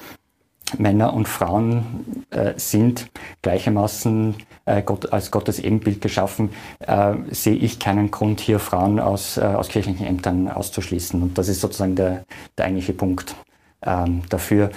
Männer 0.78 1.14
und 1.14 1.28
Frauen 1.28 2.26
äh, 2.30 2.54
sind 2.58 3.10
gleichermaßen 3.42 4.36
äh, 4.66 4.82
Gott, 4.84 5.12
als 5.12 5.32
Gottes 5.32 5.60
Ebenbild 5.60 6.02
geschaffen, 6.02 6.52
äh, 6.80 7.14
sehe 7.32 7.56
ich 7.56 7.80
keinen 7.80 8.12
Grund, 8.12 8.40
hier 8.40 8.60
Frauen 8.60 9.00
aus, 9.00 9.38
äh, 9.38 9.42
aus 9.42 9.68
kirchlichen 9.68 10.06
Ämtern 10.06 10.50
auszuschließen. 10.50 11.22
Und 11.22 11.38
das 11.38 11.48
ist 11.48 11.62
sozusagen 11.62 11.96
der, 11.96 12.26
der 12.58 12.66
eigentliche 12.66 12.94
Punkt 12.94 13.36
ähm, 13.84 14.22
dafür. 14.30 14.72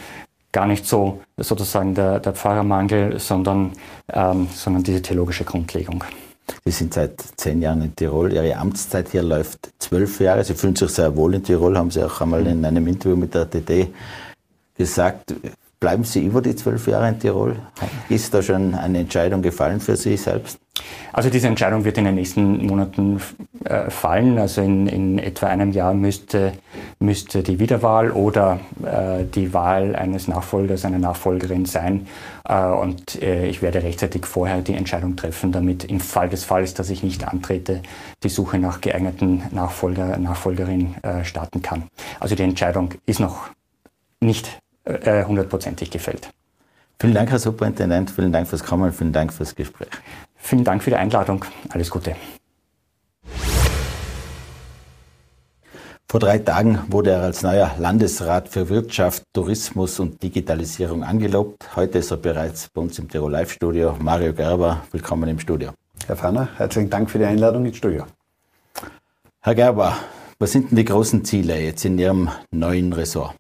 Gar 0.53 0.67
nicht 0.67 0.87
so 0.87 1.21
sozusagen 1.37 1.95
der, 1.95 2.21
der 2.21 2.33
Pfarrermangel, 2.33 3.19
sondern, 3.19 3.73
ähm, 4.13 4.49
sondern 4.55 4.83
diese 4.85 5.03
theologische 5.03 5.45
Grundlegung. 5.45 6.05
Sie 6.65 6.71
sind 6.71 6.95
seit 6.95 7.21
zehn 7.37 7.63
Jahren 7.63 7.83
in 7.83 7.97
Tirol. 7.97 8.33
Ihre 8.33 8.57
Amtszeit 8.57 9.09
hier 9.11 9.23
läuft 9.23 9.71
zwölf 9.79 10.21
Jahre. 10.21 10.45
Sie 10.45 10.55
fühlen 10.55 10.77
sich 10.77 10.91
sehr 10.91 11.15
wohl 11.17 11.35
in 11.35 11.43
Tirol, 11.43 11.77
haben 11.77 11.91
Sie 11.91 12.05
auch 12.05 12.21
einmal 12.21 12.47
in 12.47 12.65
einem 12.65 12.87
Interview 12.87 13.17
mit 13.17 13.35
der 13.35 13.49
TD 13.49 13.89
gesagt. 14.77 15.35
Bleiben 15.81 16.05
Sie 16.05 16.25
über 16.25 16.41
die 16.41 16.57
zwölf 16.57 16.87
Jahre 16.87 17.09
in 17.09 17.19
Tirol? 17.19 17.57
Ist 18.09 18.33
da 18.33 18.43
schon 18.43 18.75
eine 18.75 19.01
Entscheidung 19.01 19.43
gefallen 19.43 19.81
für 19.81 19.97
Sie 19.97 20.17
selbst? 20.17 20.59
Also 21.13 21.31
diese 21.31 21.47
Entscheidung 21.47 21.85
wird 21.85 21.99
in 21.99 22.05
den 22.05 22.17
nächsten 22.17 22.67
Monaten 22.67 23.21
äh, 23.65 23.89
fallen. 23.91 24.39
Also 24.39 24.63
in, 24.63 24.89
in, 24.89 25.19
etwa 25.19 25.47
einem 25.47 25.71
Jahr 25.71 25.95
müsste, 25.95 26.53
müsste 26.99 27.43
die 27.45 27.61
Wiederwahl 27.61 28.11
oder 28.11 28.59
äh, 28.83 29.25
die 29.25 29.55
Wahl 29.55 29.95
eines 29.95 30.27
Nachfolgers, 30.27 30.85
einer 30.85 30.99
Nachfolgerin 30.99 31.67
sein. 31.67 32.09
Äh, 32.49 32.67
und 32.67 33.23
äh, 33.23 33.47
ich 33.47 33.63
werde 33.63 33.85
rechtzeitig 33.85 34.27
vorher 34.27 34.63
die 34.63 34.75
Entscheidung 34.75 35.15
treffen, 35.15 35.53
damit 35.53 35.85
im 35.85 36.01
Fall 36.01 36.29
des 36.29 36.45
Falles, 36.45 36.75
dass 36.75 36.91
ich 36.91 37.05
nicht 37.05 37.27
antrete, 37.29 37.81
die 38.25 38.29
Suche 38.29 38.59
nach 38.59 38.81
geeigneten 38.81 39.45
Nachfolger, 39.53 40.17
Nachfolgerin 40.19 40.97
äh, 41.03 41.25
starten 41.25 41.63
kann. 41.63 41.85
Also 42.19 42.35
die 42.35 42.43
Entscheidung 42.43 42.95
ist 43.07 43.21
noch 43.21 43.51
nicht 44.21 44.59
äh, 44.85 45.25
hundertprozentig 45.25 45.91
gefällt. 45.91 46.29
Vielen 47.01 47.15
Dank, 47.15 47.31
Herr 47.31 47.39
Superintendent. 47.39 48.11
Vielen 48.11 48.33
Dank 48.33 48.47
fürs 48.49 48.63
Kommen. 48.63 48.93
Vielen 48.93 49.13
Dank 49.13 49.33
fürs 49.33 49.55
Gespräch. 49.55 49.89
Vielen 50.37 50.65
Dank 50.65 50.83
für 50.83 50.91
die 50.91 50.97
Einladung. 50.97 51.45
Alles 51.71 51.91
Gute. 51.91 52.15
Vor 56.15 56.21
drei 56.21 56.39
Tagen 56.39 56.79
wurde 56.91 57.11
er 57.11 57.23
als 57.23 57.43
neuer 57.43 57.73
Landesrat 57.79 58.49
für 58.49 58.69
Wirtschaft, 58.69 59.25
Tourismus 59.33 59.99
und 59.99 60.23
Digitalisierung 60.23 61.03
angelobt. 61.03 61.75
Heute 61.75 61.99
ist 61.99 62.13
er 62.13 62.19
bereits 62.19 62.69
bei 62.69 62.83
uns 62.83 62.99
im 63.01 63.09
Tirol 63.09 63.33
Live 63.33 63.51
Studio. 63.51 63.97
Mario 63.99 64.33
Gerber, 64.33 64.83
willkommen 64.93 65.29
im 65.29 65.41
Studio. 65.41 65.71
Herr 66.07 66.15
Ferner, 66.15 66.51
herzlichen 66.57 66.89
Dank 66.89 67.11
für 67.11 67.19
die 67.19 67.25
Einladung 67.25 67.67
ins 67.67 67.79
Studio. 67.79 68.05
Herr 69.41 69.57
Gerber, 69.57 69.97
was 70.39 70.53
sind 70.53 70.71
denn 70.71 70.77
die 70.77 70.85
großen 70.85 71.25
Ziele 71.25 71.61
jetzt 71.61 71.85
in 71.85 71.99
Ihrem 71.99 72.31
neuen 72.53 72.93
Ressort? 72.93 73.35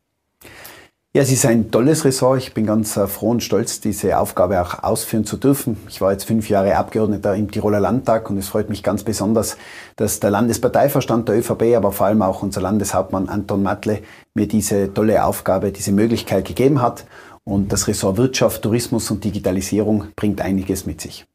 Ja, 1.16 1.22
es 1.22 1.30
ist 1.30 1.46
ein 1.46 1.70
tolles 1.70 2.04
Ressort. 2.04 2.38
Ich 2.38 2.54
bin 2.54 2.66
ganz 2.66 2.96
äh, 2.96 3.06
froh 3.06 3.30
und 3.30 3.40
stolz, 3.40 3.78
diese 3.78 4.18
Aufgabe 4.18 4.60
auch 4.60 4.82
ausführen 4.82 5.24
zu 5.24 5.36
dürfen. 5.36 5.76
Ich 5.88 6.00
war 6.00 6.10
jetzt 6.10 6.24
fünf 6.24 6.48
Jahre 6.48 6.74
Abgeordneter 6.76 7.36
im 7.36 7.52
Tiroler 7.52 7.78
Landtag 7.78 8.28
und 8.30 8.38
es 8.38 8.48
freut 8.48 8.68
mich 8.68 8.82
ganz 8.82 9.04
besonders, 9.04 9.56
dass 9.94 10.18
der 10.18 10.30
Landesparteiverstand 10.30 11.28
der 11.28 11.38
ÖVP, 11.38 11.76
aber 11.76 11.92
vor 11.92 12.06
allem 12.06 12.20
auch 12.22 12.42
unser 12.42 12.62
Landeshauptmann 12.62 13.28
Anton 13.28 13.62
Matle 13.62 14.00
mir 14.34 14.48
diese 14.48 14.92
tolle 14.92 15.24
Aufgabe, 15.24 15.70
diese 15.70 15.92
Möglichkeit 15.92 16.46
gegeben 16.46 16.82
hat. 16.82 17.04
Und 17.44 17.72
das 17.72 17.86
Ressort 17.86 18.16
Wirtschaft, 18.16 18.62
Tourismus 18.62 19.08
und 19.12 19.22
Digitalisierung 19.22 20.06
bringt 20.16 20.40
einiges 20.40 20.84
mit 20.84 21.00
sich. 21.00 21.26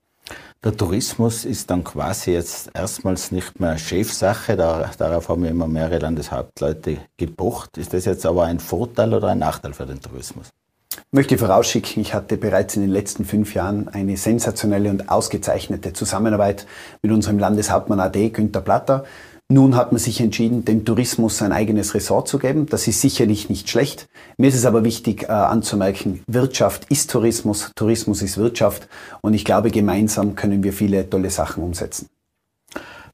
Der 0.61 0.75
Tourismus 0.75 1.45
ist 1.45 1.69
dann 1.69 1.85
quasi 1.85 2.31
jetzt 2.31 2.71
erstmals 2.73 3.31
nicht 3.31 3.61
mehr 3.61 3.77
Chefsache, 3.77 4.57
darauf 4.57 5.29
haben 5.29 5.45
immer 5.45 5.69
mehrere 5.69 5.99
Landeshauptleute 5.99 6.97
gepocht. 7.15 7.77
Ist 7.77 7.93
das 7.93 8.03
jetzt 8.03 8.25
aber 8.25 8.43
ein 8.43 8.59
Vorteil 8.59 9.13
oder 9.13 9.29
ein 9.29 9.39
Nachteil 9.39 9.71
für 9.71 9.85
den 9.85 10.01
Tourismus? 10.01 10.49
Ich 10.91 11.13
möchte 11.13 11.37
vorausschicken, 11.37 12.01
ich 12.01 12.13
hatte 12.13 12.35
bereits 12.35 12.75
in 12.75 12.81
den 12.81 12.91
letzten 12.91 13.23
fünf 13.23 13.53
Jahren 13.53 13.87
eine 13.87 14.17
sensationelle 14.17 14.89
und 14.89 15.09
ausgezeichnete 15.09 15.93
Zusammenarbeit 15.93 16.67
mit 17.01 17.13
unserem 17.13 17.39
Landeshauptmann 17.39 18.01
AD 18.01 18.29
Günter 18.31 18.59
Platter. 18.59 19.05
Nun 19.51 19.75
hat 19.75 19.91
man 19.91 19.97
sich 19.97 20.21
entschieden, 20.21 20.63
dem 20.63 20.85
Tourismus 20.85 21.41
ein 21.41 21.51
eigenes 21.51 21.95
Ressort 21.95 22.27
zu 22.27 22.37
geben. 22.37 22.67
Das 22.67 22.87
ist 22.87 23.01
sicherlich 23.01 23.49
nicht 23.49 23.67
schlecht. 23.67 24.07
Mir 24.37 24.49
ist 24.49 24.55
es 24.55 24.65
aber 24.65 24.83
wichtig 24.83 25.23
äh, 25.23 25.31
anzumerken, 25.31 26.21
Wirtschaft 26.27 26.85
ist 26.91 27.09
Tourismus, 27.09 27.71
Tourismus 27.73 28.21
ist 28.21 28.37
Wirtschaft 28.37 28.87
und 29.21 29.33
ich 29.33 29.45
glaube, 29.45 29.71
gemeinsam 29.71 30.35
können 30.35 30.61
wir 30.61 30.71
viele 30.71 31.09
tolle 31.09 31.31
Sachen 31.31 31.63
umsetzen. 31.63 32.09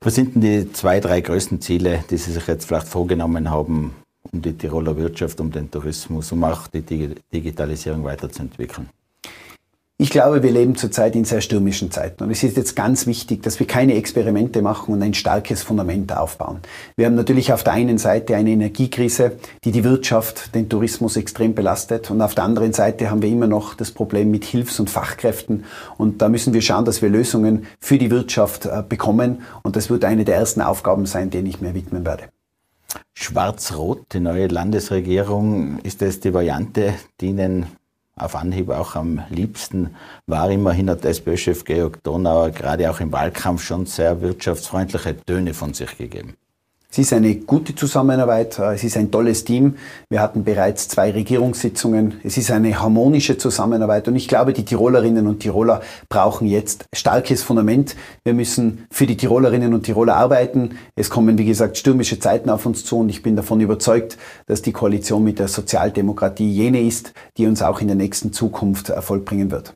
Was 0.02 0.16
sind 0.16 0.36
denn 0.36 0.42
die 0.42 0.74
zwei, 0.74 1.00
drei 1.00 1.22
größten 1.22 1.62
Ziele, 1.62 2.04
die 2.10 2.18
Sie 2.18 2.34
sich 2.34 2.46
jetzt 2.48 2.66
vielleicht 2.66 2.90
vorgenommen 2.90 3.50
haben, 3.50 3.96
um 4.30 4.42
die 4.42 4.58
Tiroler 4.58 4.98
Wirtschaft, 4.98 5.40
um 5.40 5.52
den 5.52 5.72
Tourismus, 5.72 6.34
um 6.34 6.44
auch 6.44 6.68
die 6.68 6.82
Digitalisierung 6.82 8.04
weiterzuentwickeln? 8.04 8.90
Ich 9.98 10.10
glaube, 10.10 10.44
wir 10.44 10.52
leben 10.52 10.76
zurzeit 10.76 11.16
in 11.16 11.24
sehr 11.24 11.40
stürmischen 11.40 11.90
Zeiten 11.90 12.26
und 12.26 12.30
es 12.30 12.44
ist 12.44 12.58
jetzt 12.58 12.76
ganz 12.76 13.08
wichtig, 13.08 13.42
dass 13.44 13.62
wir 13.62 13.66
keine 13.66 13.94
Experimente 13.94 14.62
machen 14.62 14.94
und 14.94 15.02
ein 15.02 15.14
starkes 15.14 15.64
Fundament 15.64 16.12
aufbauen. 16.12 16.60
Wir 16.98 17.06
haben 17.06 17.16
natürlich 17.16 17.54
auf 17.54 17.64
der 17.64 17.72
einen 17.72 17.98
Seite 17.98 18.36
eine 18.36 18.50
Energiekrise, 18.50 19.38
die 19.64 19.72
die 19.72 19.86
Wirtschaft, 19.86 20.54
den 20.54 20.68
Tourismus 20.68 21.16
extrem 21.16 21.56
belastet 21.56 22.12
und 22.12 22.22
auf 22.22 22.36
der 22.36 22.44
anderen 22.44 22.74
Seite 22.74 23.10
haben 23.10 23.22
wir 23.22 23.30
immer 23.30 23.48
noch 23.48 23.74
das 23.74 23.92
Problem 23.92 24.32
mit 24.32 24.44
Hilfs- 24.44 24.82
und 24.82 24.90
Fachkräften 24.90 25.64
und 25.96 26.22
da 26.22 26.28
müssen 26.28 26.54
wir 26.54 26.62
schauen, 26.62 26.84
dass 26.84 27.02
wir 27.02 27.08
Lösungen 27.08 27.66
für 27.80 27.98
die 27.98 28.12
Wirtschaft 28.12 28.66
äh, 28.66 28.84
bekommen 28.88 29.44
und 29.64 29.78
das 29.78 29.90
wird 29.90 30.04
eine 30.04 30.26
der 30.26 30.36
ersten 30.36 30.60
Aufgaben 30.60 31.06
sein, 31.06 31.30
denen 31.30 31.48
ich 31.48 31.62
mir 31.62 31.74
widmen 31.74 32.06
werde. 32.06 32.26
Schwarz-Rot, 33.14 34.08
die 34.12 34.20
neue 34.20 34.48
Landesregierung, 34.48 35.80
ist 35.84 36.02
das 36.02 36.20
die 36.20 36.34
Variante, 36.34 36.96
die 37.22 37.28
Ihnen 37.28 37.68
auf 38.16 38.36
Anhieb 38.36 38.70
auch 38.70 38.96
am 38.96 39.22
liebsten 39.30 39.96
war. 40.26 40.50
Immerhin 40.50 40.90
hat 40.90 41.04
SPÖ-Chef 41.04 41.66
Georg 41.66 42.02
Donauer 42.04 42.52
gerade 42.52 42.90
auch 42.90 43.00
im 43.00 43.12
Wahlkampf 43.12 43.64
schon 43.64 43.86
sehr 43.86 44.22
wirtschaftsfreundliche 44.22 45.18
Töne 45.26 45.54
von 45.54 45.74
sich 45.74 45.98
gegeben. 45.98 46.36
Es 46.96 47.00
ist 47.00 47.12
eine 47.12 47.36
gute 47.36 47.76
Zusammenarbeit, 47.76 48.58
es 48.58 48.86
ist 48.86 48.96
ein 48.96 49.12
tolles 49.12 49.44
Team. 49.44 49.76
Wir 50.10 50.22
hatten 50.22 50.46
bereits 50.46 50.88
zwei 50.88 51.12
Regierungssitzungen. 51.12 52.22
Es 52.24 52.38
ist 52.38 52.52
eine 52.52 52.80
harmonische 52.80 53.38
Zusammenarbeit 53.38 54.08
und 54.08 54.16
ich 54.16 54.30
glaube, 54.30 54.54
die 54.54 54.64
Tirolerinnen 54.64 55.28
und 55.28 55.42
Tiroler 55.42 55.82
brauchen 56.08 56.48
jetzt 56.48 56.86
starkes 56.96 57.44
Fundament. 57.44 57.98
Wir 58.24 58.34
müssen 58.34 58.88
für 58.90 59.08
die 59.08 59.18
Tirolerinnen 59.18 59.74
und 59.74 59.84
Tiroler 59.84 60.16
arbeiten. 60.16 60.78
Es 60.96 61.10
kommen, 61.10 61.38
wie 61.38 61.44
gesagt, 61.44 61.78
stürmische 61.78 62.18
Zeiten 62.18 62.50
auf 62.50 62.66
uns 62.66 62.86
zu 62.86 63.00
und 63.00 63.10
ich 63.10 63.22
bin 63.22 63.36
davon 63.36 63.60
überzeugt, 63.60 64.18
dass 64.46 64.62
die 64.62 64.72
Koalition 64.72 65.22
mit 65.22 65.38
der 65.38 65.50
Sozialdemokratie 65.50 66.50
jene 66.50 66.80
ist, 66.80 67.12
die 67.36 67.46
uns 67.46 67.62
auch 67.62 67.82
in 67.82 67.88
der 67.88 67.98
nächsten 67.98 68.32
Zukunft 68.32 68.88
Erfolg 68.88 69.26
bringen 69.26 69.52
wird. 69.52 69.76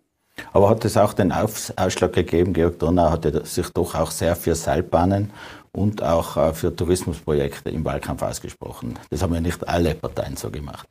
Aber 0.54 0.70
hat 0.70 0.86
es 0.86 0.96
auch 0.96 1.12
den 1.12 1.34
Ausschlag 1.34 2.14
gegeben, 2.14 2.54
Georg 2.54 2.80
Donau 2.80 3.12
hatte 3.12 3.46
sich 3.46 3.70
doch 3.72 3.96
auch 3.96 4.10
sehr 4.10 4.38
für 4.38 4.56
Seilbahnen 4.56 5.32
und 5.72 6.04
auch 6.04 6.38
äh, 6.38 6.54
für 6.54 6.76
Tourismusprojekte 6.76 7.70
im 7.70 7.86
Wahlkampf 7.86 8.22
ausgesprochen. 8.22 8.98
Das 9.10 9.22
haben 9.22 9.34
ja 9.34 9.42
nicht 9.42 9.68
alle 9.68 9.96
Parteien 9.96 10.36
so 10.36 10.50
gemacht. 10.50 10.88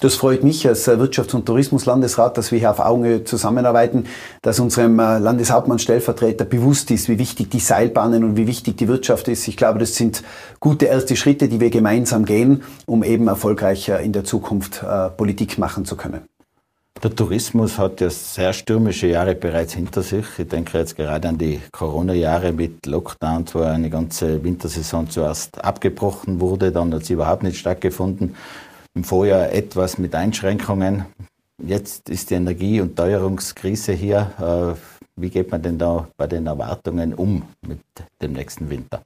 Das 0.00 0.16
freut 0.16 0.44
mich 0.44 0.66
als 0.66 0.86
äh, 0.88 0.92
Wirtschafts- 0.92 1.34
und 1.34 1.46
Tourismuslandesrat, 1.46 2.36
dass 2.36 2.52
wir 2.52 2.58
hier 2.58 2.70
auf 2.70 2.80
Augenhöhe 2.80 3.24
zusammenarbeiten, 3.24 4.06
dass 4.42 4.60
unserem 4.60 4.98
äh, 4.98 5.18
Landeshauptmann 5.18 5.78
Stellvertreter 5.78 6.44
bewusst 6.44 6.90
ist, 6.90 7.08
wie 7.08 7.18
wichtig 7.18 7.50
die 7.50 7.60
Seilbahnen 7.60 8.24
und 8.24 8.36
wie 8.36 8.46
wichtig 8.46 8.76
die 8.76 8.88
Wirtschaft 8.88 9.28
ist. 9.28 9.48
Ich 9.48 9.56
glaube, 9.56 9.78
das 9.78 9.94
sind 9.94 10.22
gute 10.60 10.86
erste 10.86 11.16
Schritte, 11.16 11.48
die 11.48 11.60
wir 11.60 11.70
gemeinsam 11.70 12.24
gehen, 12.24 12.62
um 12.86 13.02
eben 13.02 13.28
erfolgreicher 13.28 14.00
in 14.00 14.12
der 14.12 14.24
Zukunft 14.24 14.84
Politik 15.16 15.58
machen 15.58 15.84
zu 15.84 15.96
können. 15.96 16.22
Der 17.02 17.16
Tourismus 17.16 17.78
hat 17.78 18.00
ja 18.00 18.08
sehr 18.10 18.52
stürmische 18.52 19.08
Jahre 19.08 19.34
bereits 19.34 19.72
hinter 19.72 20.02
sich. 20.02 20.24
Ich 20.38 20.46
denke 20.46 20.78
jetzt 20.78 20.94
gerade 20.94 21.28
an 21.28 21.36
die 21.36 21.60
Corona-Jahre 21.72 22.52
mit 22.52 22.86
Lockdowns, 22.86 23.56
wo 23.56 23.62
eine 23.62 23.90
ganze 23.90 24.44
Wintersaison 24.44 25.10
zuerst 25.10 25.64
abgebrochen 25.64 26.38
wurde, 26.38 26.70
dann 26.70 26.94
hat 26.94 27.04
sie 27.04 27.14
überhaupt 27.14 27.42
nicht 27.42 27.58
stattgefunden. 27.58 28.36
Im 28.94 29.02
Vorjahr 29.02 29.50
etwas 29.50 29.98
mit 29.98 30.14
Einschränkungen. 30.14 31.06
Jetzt 31.60 32.08
ist 32.08 32.30
die 32.30 32.34
Energie- 32.34 32.80
und 32.80 32.94
Teuerungskrise 32.94 33.94
hier. 33.94 34.30
Äh, 34.38 35.20
wie 35.20 35.30
geht 35.30 35.50
man 35.50 35.60
denn 35.60 35.78
da 35.78 36.06
bei 36.16 36.28
den 36.28 36.46
Erwartungen 36.46 37.14
um 37.14 37.42
mit 37.66 37.80
dem 38.22 38.32
nächsten 38.34 38.70
Winter? 38.70 39.02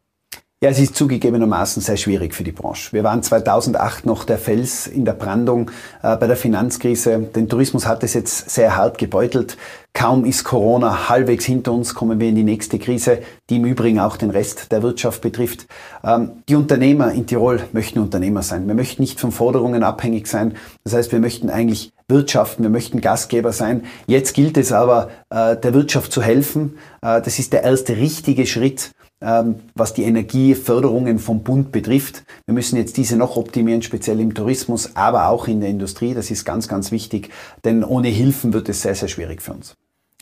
Ja, 0.62 0.70
es 0.70 0.78
ist 0.78 0.96
zugegebenermaßen 0.96 1.82
sehr 1.82 1.98
schwierig 1.98 2.34
für 2.34 2.42
die 2.42 2.50
Branche. 2.50 2.90
Wir 2.94 3.04
waren 3.04 3.22
2008 3.22 4.06
noch 4.06 4.24
der 4.24 4.38
Fels 4.38 4.86
in 4.86 5.04
der 5.04 5.12
Brandung 5.12 5.70
äh, 6.02 6.16
bei 6.16 6.26
der 6.26 6.36
Finanzkrise. 6.36 7.18
Den 7.18 7.50
Tourismus 7.50 7.86
hat 7.86 8.02
es 8.02 8.14
jetzt 8.14 8.48
sehr 8.48 8.74
hart 8.74 8.96
gebeutelt. 8.96 9.58
Kaum 9.92 10.24
ist 10.24 10.44
Corona 10.44 11.10
halbwegs 11.10 11.44
hinter 11.44 11.72
uns, 11.72 11.94
kommen 11.94 12.20
wir 12.20 12.30
in 12.30 12.36
die 12.36 12.42
nächste 12.42 12.78
Krise, 12.78 13.18
die 13.50 13.56
im 13.56 13.66
Übrigen 13.66 14.00
auch 14.00 14.16
den 14.16 14.30
Rest 14.30 14.72
der 14.72 14.82
Wirtschaft 14.82 15.20
betrifft. 15.20 15.66
Ähm, 16.02 16.42
die 16.48 16.54
Unternehmer 16.54 17.12
in 17.12 17.26
Tirol 17.26 17.60
möchten 17.72 17.98
Unternehmer 17.98 18.40
sein. 18.40 18.66
Wir 18.66 18.74
möchten 18.74 19.02
nicht 19.02 19.20
von 19.20 19.32
Forderungen 19.32 19.82
abhängig 19.82 20.26
sein. 20.26 20.54
Das 20.84 20.94
heißt, 20.94 21.12
wir 21.12 21.20
möchten 21.20 21.50
eigentlich 21.50 21.92
wirtschaften, 22.08 22.62
wir 22.62 22.70
möchten 22.70 23.02
Gastgeber 23.02 23.52
sein. 23.52 23.84
Jetzt 24.06 24.32
gilt 24.32 24.56
es 24.56 24.72
aber, 24.72 25.10
äh, 25.28 25.54
der 25.54 25.74
Wirtschaft 25.74 26.12
zu 26.12 26.22
helfen. 26.22 26.78
Äh, 27.02 27.20
das 27.20 27.38
ist 27.38 27.52
der 27.52 27.62
erste 27.62 27.98
richtige 27.98 28.46
Schritt 28.46 28.92
was 29.20 29.94
die 29.94 30.02
Energieförderungen 30.02 31.18
vom 31.18 31.42
Bund 31.42 31.72
betrifft. 31.72 32.24
Wir 32.44 32.52
müssen 32.52 32.76
jetzt 32.76 32.98
diese 32.98 33.16
noch 33.16 33.36
optimieren, 33.36 33.80
speziell 33.80 34.20
im 34.20 34.34
Tourismus, 34.34 34.94
aber 34.94 35.28
auch 35.28 35.48
in 35.48 35.60
der 35.60 35.70
Industrie. 35.70 36.12
Das 36.12 36.30
ist 36.30 36.44
ganz, 36.44 36.68
ganz 36.68 36.92
wichtig, 36.92 37.30
denn 37.64 37.82
ohne 37.82 38.08
Hilfen 38.08 38.52
wird 38.52 38.68
es 38.68 38.82
sehr, 38.82 38.94
sehr 38.94 39.08
schwierig 39.08 39.40
für 39.40 39.54
uns. 39.54 39.74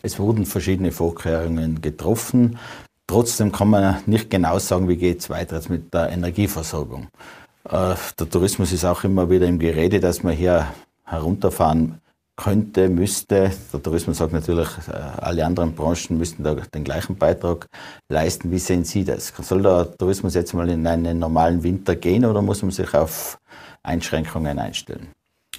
Es 0.03 0.19
wurden 0.19 0.47
verschiedene 0.47 0.93
Vorkehrungen 0.93 1.81
getroffen. 1.81 2.59
Trotzdem 3.07 3.53
kann 3.53 3.69
man 3.69 3.97
nicht 4.07 4.31
genau 4.31 4.59
sagen, 4.59 4.89
wie 4.89 4.97
geht 4.97 5.21
es 5.21 5.31
weiter 5.31 5.57
jetzt 5.57 5.71
mit 5.71 5.93
der 5.93 6.11
Energieversorgung. 6.11 7.09
Äh, 7.65 7.95
der 8.19 8.31
Tourismus 8.31 8.73
ist 8.73 8.85
auch 8.85 9.05
immer 9.05 9.29
wieder 9.29 9.47
im 9.47 9.59
Gerede, 9.59 10.01
dass 10.01 10.23
man 10.23 10.35
hier 10.35 10.69
herunterfahren 11.05 12.01
könnte, 12.37 12.89
müsste. 12.89 13.51
Der 13.73 13.83
Tourismus 13.83 14.19
sagt 14.19 14.33
natürlich, 14.33 14.69
äh, 14.89 14.93
alle 14.93 15.45
anderen 15.45 15.75
Branchen 15.75 16.19
müssten 16.19 16.43
da 16.43 16.55
den 16.55 16.85
gleichen 16.85 17.17
Beitrag 17.17 17.67
leisten. 18.09 18.51
Wie 18.51 18.59
sehen 18.59 18.85
Sie 18.85 19.05
das? 19.05 19.33
Soll 19.41 19.63
der 19.63 19.97
Tourismus 19.97 20.35
jetzt 20.35 20.55
mal 20.55 20.69
in 20.69 20.87
einen 20.87 21.19
normalen 21.19 21.63
Winter 21.63 21.97
gehen 21.97 22.25
oder 22.25 22.43
muss 22.43 22.63
man 22.63 22.71
sich 22.71 22.93
auf 22.95 23.39
Einschränkungen 23.83 24.59
einstellen? 24.59 25.09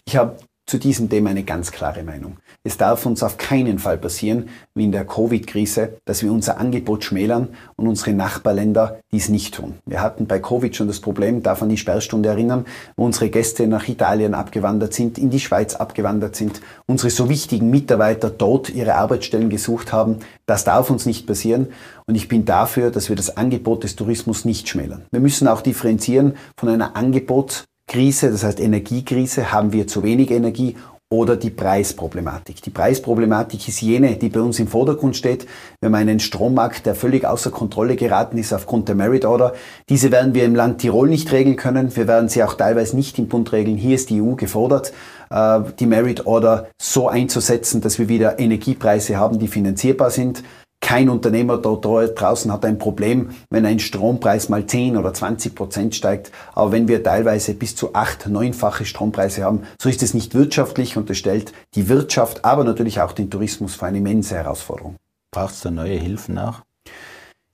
Ich 0.06 0.16
habe 0.18 0.38
zu 0.66 0.80
diesem 0.80 1.10
Thema 1.10 1.30
eine 1.30 1.44
ganz 1.44 1.72
klare 1.72 2.04
Meinung. 2.04 2.38
Es 2.64 2.78
darf 2.78 3.06
uns 3.06 3.22
auf 3.22 3.38
keinen 3.38 3.78
Fall 3.78 4.00
passieren, 4.00 4.50
wie 4.74 4.86
in 4.86 4.92
der 4.92 5.06
Covid-Krise, 5.06 5.98
dass 6.06 6.24
wir 6.24 6.32
unser 6.32 6.60
Angebot 6.60 7.04
schmälern 7.04 7.50
und 7.76 7.88
unsere 7.88 8.14
Nachbarländer 8.14 9.00
dies 9.12 9.30
nicht 9.30 9.54
tun. 9.54 9.76
Wir 9.86 10.02
hatten 10.02 10.26
bei 10.26 10.40
Covid 10.40 10.76
schon 10.76 10.88
das 10.88 11.00
Problem, 11.00 11.44
darf 11.44 11.62
an 11.62 11.70
die 11.70 11.78
Sperrstunde 11.78 12.30
erinnern, 12.30 12.66
wo 12.96 13.06
unsere 13.06 13.30
Gäste 13.30 13.68
nach 13.68 13.88
Italien 13.88 14.34
abgewandert 14.34 14.94
sind, 14.94 15.20
in 15.20 15.30
die 15.30 15.40
Schweiz 15.40 15.76
abgewandert 15.76 16.36
sind, 16.36 16.62
unsere 16.88 17.12
so 17.12 17.30
wichtigen 17.30 17.70
Mitarbeiter 17.70 18.32
dort 18.32 18.70
ihre 18.70 18.96
Arbeitsstellen 18.96 19.50
gesucht 19.52 19.94
haben. 19.94 20.18
Das 20.48 20.64
darf 20.64 20.90
uns 20.90 21.06
nicht 21.06 21.28
passieren 21.28 21.68
und 22.08 22.16
ich 22.16 22.28
bin 22.28 22.46
dafür, 22.46 22.90
dass 22.90 23.10
wir 23.10 23.16
das 23.16 23.38
Angebot 23.38 23.84
des 23.84 23.96
Tourismus 23.96 24.46
nicht 24.46 24.68
schmälern. 24.68 25.06
Wir 25.12 25.20
müssen 25.20 25.48
auch 25.48 25.62
differenzieren 25.62 26.36
von 26.58 26.70
einer 26.70 26.96
Angebot 26.96 27.66
Krise, 27.88 28.32
das 28.32 28.44
heißt 28.44 28.60
Energiekrise, 28.60 29.52
haben 29.52 29.72
wir 29.72 29.88
zu 29.88 30.04
wenig 30.04 30.32
Energie 30.32 30.76
oder 31.10 31.38
die 31.38 31.52
Preisproblematik. 31.52 32.62
Die 32.64 32.72
Preisproblematik 32.72 33.68
ist 33.68 33.82
jene, 33.82 34.16
die 34.16 34.30
bei 34.30 34.42
uns 34.42 34.60
im 34.60 34.68
Vordergrund 34.68 35.16
steht. 35.16 35.46
Wir 35.80 35.88
haben 35.88 35.96
einen 35.96 36.20
Strommarkt, 36.20 36.88
der 36.88 36.96
völlig 36.96 37.26
außer 37.26 37.52
Kontrolle 37.52 37.96
geraten 37.96 38.40
ist 38.40 38.54
aufgrund 38.54 38.88
der 38.88 38.96
Merit 38.96 39.24
Order. 39.24 39.54
Diese 39.88 40.12
werden 40.12 40.34
wir 40.34 40.46
im 40.46 40.56
Land 40.56 40.80
Tirol 40.80 41.08
nicht 41.08 41.32
regeln 41.32 41.58
können. 41.58 41.96
Wir 41.96 42.08
werden 42.08 42.28
sie 42.28 42.44
auch 42.44 42.56
teilweise 42.56 42.96
nicht 42.96 43.20
im 43.20 43.28
Bund 43.28 43.52
regeln. 43.52 43.78
Hier 43.78 43.96
ist 43.96 44.10
die 44.10 44.20
EU 44.20 44.34
gefordert, 44.34 44.94
äh, 45.30 45.60
die 45.80 45.86
Merit 45.86 46.26
Order 46.26 46.68
so 46.82 47.08
einzusetzen, 47.08 47.82
dass 47.82 48.00
wir 48.00 48.10
wieder 48.10 48.40
Energiepreise 48.40 49.18
haben, 49.18 49.38
die 49.38 49.48
finanzierbar 49.48 50.10
sind. 50.10 50.44
Kein 50.86 51.10
Unternehmer 51.10 51.58
dort 51.58 51.84
draußen 51.84 52.52
hat 52.52 52.64
ein 52.64 52.78
Problem, 52.78 53.32
wenn 53.50 53.66
ein 53.66 53.80
Strompreis 53.80 54.50
mal 54.50 54.68
10 54.68 54.98
oder 54.98 55.16
20 55.16 55.56
Prozent 55.56 55.96
steigt. 55.96 56.32
Aber 56.54 56.72
wenn 56.72 56.88
wir 56.88 57.02
teilweise 57.02 57.56
bis 57.56 57.76
zu 57.76 57.96
acht, 57.96 58.28
neunfache 58.28 58.86
Strompreise 58.86 59.44
haben, 59.44 59.64
so 59.82 59.90
ist 59.90 60.04
es 60.04 60.14
nicht 60.14 60.36
wirtschaftlich 60.36 60.96
und 60.96 61.10
das 61.10 61.18
stellt 61.18 61.54
die 61.74 61.90
Wirtschaft, 61.90 62.46
aber 62.46 62.64
natürlich 62.64 63.02
auch 63.02 63.14
den 63.14 63.32
Tourismus 63.32 63.74
vor 63.74 63.88
eine 63.88 63.98
immense 63.98 64.36
Herausforderung. 64.36 64.98
Braucht 65.32 65.56
es 65.56 65.62
da 65.62 65.72
neue 65.72 65.98
Hilfen 65.98 66.38
auch? 66.38 66.62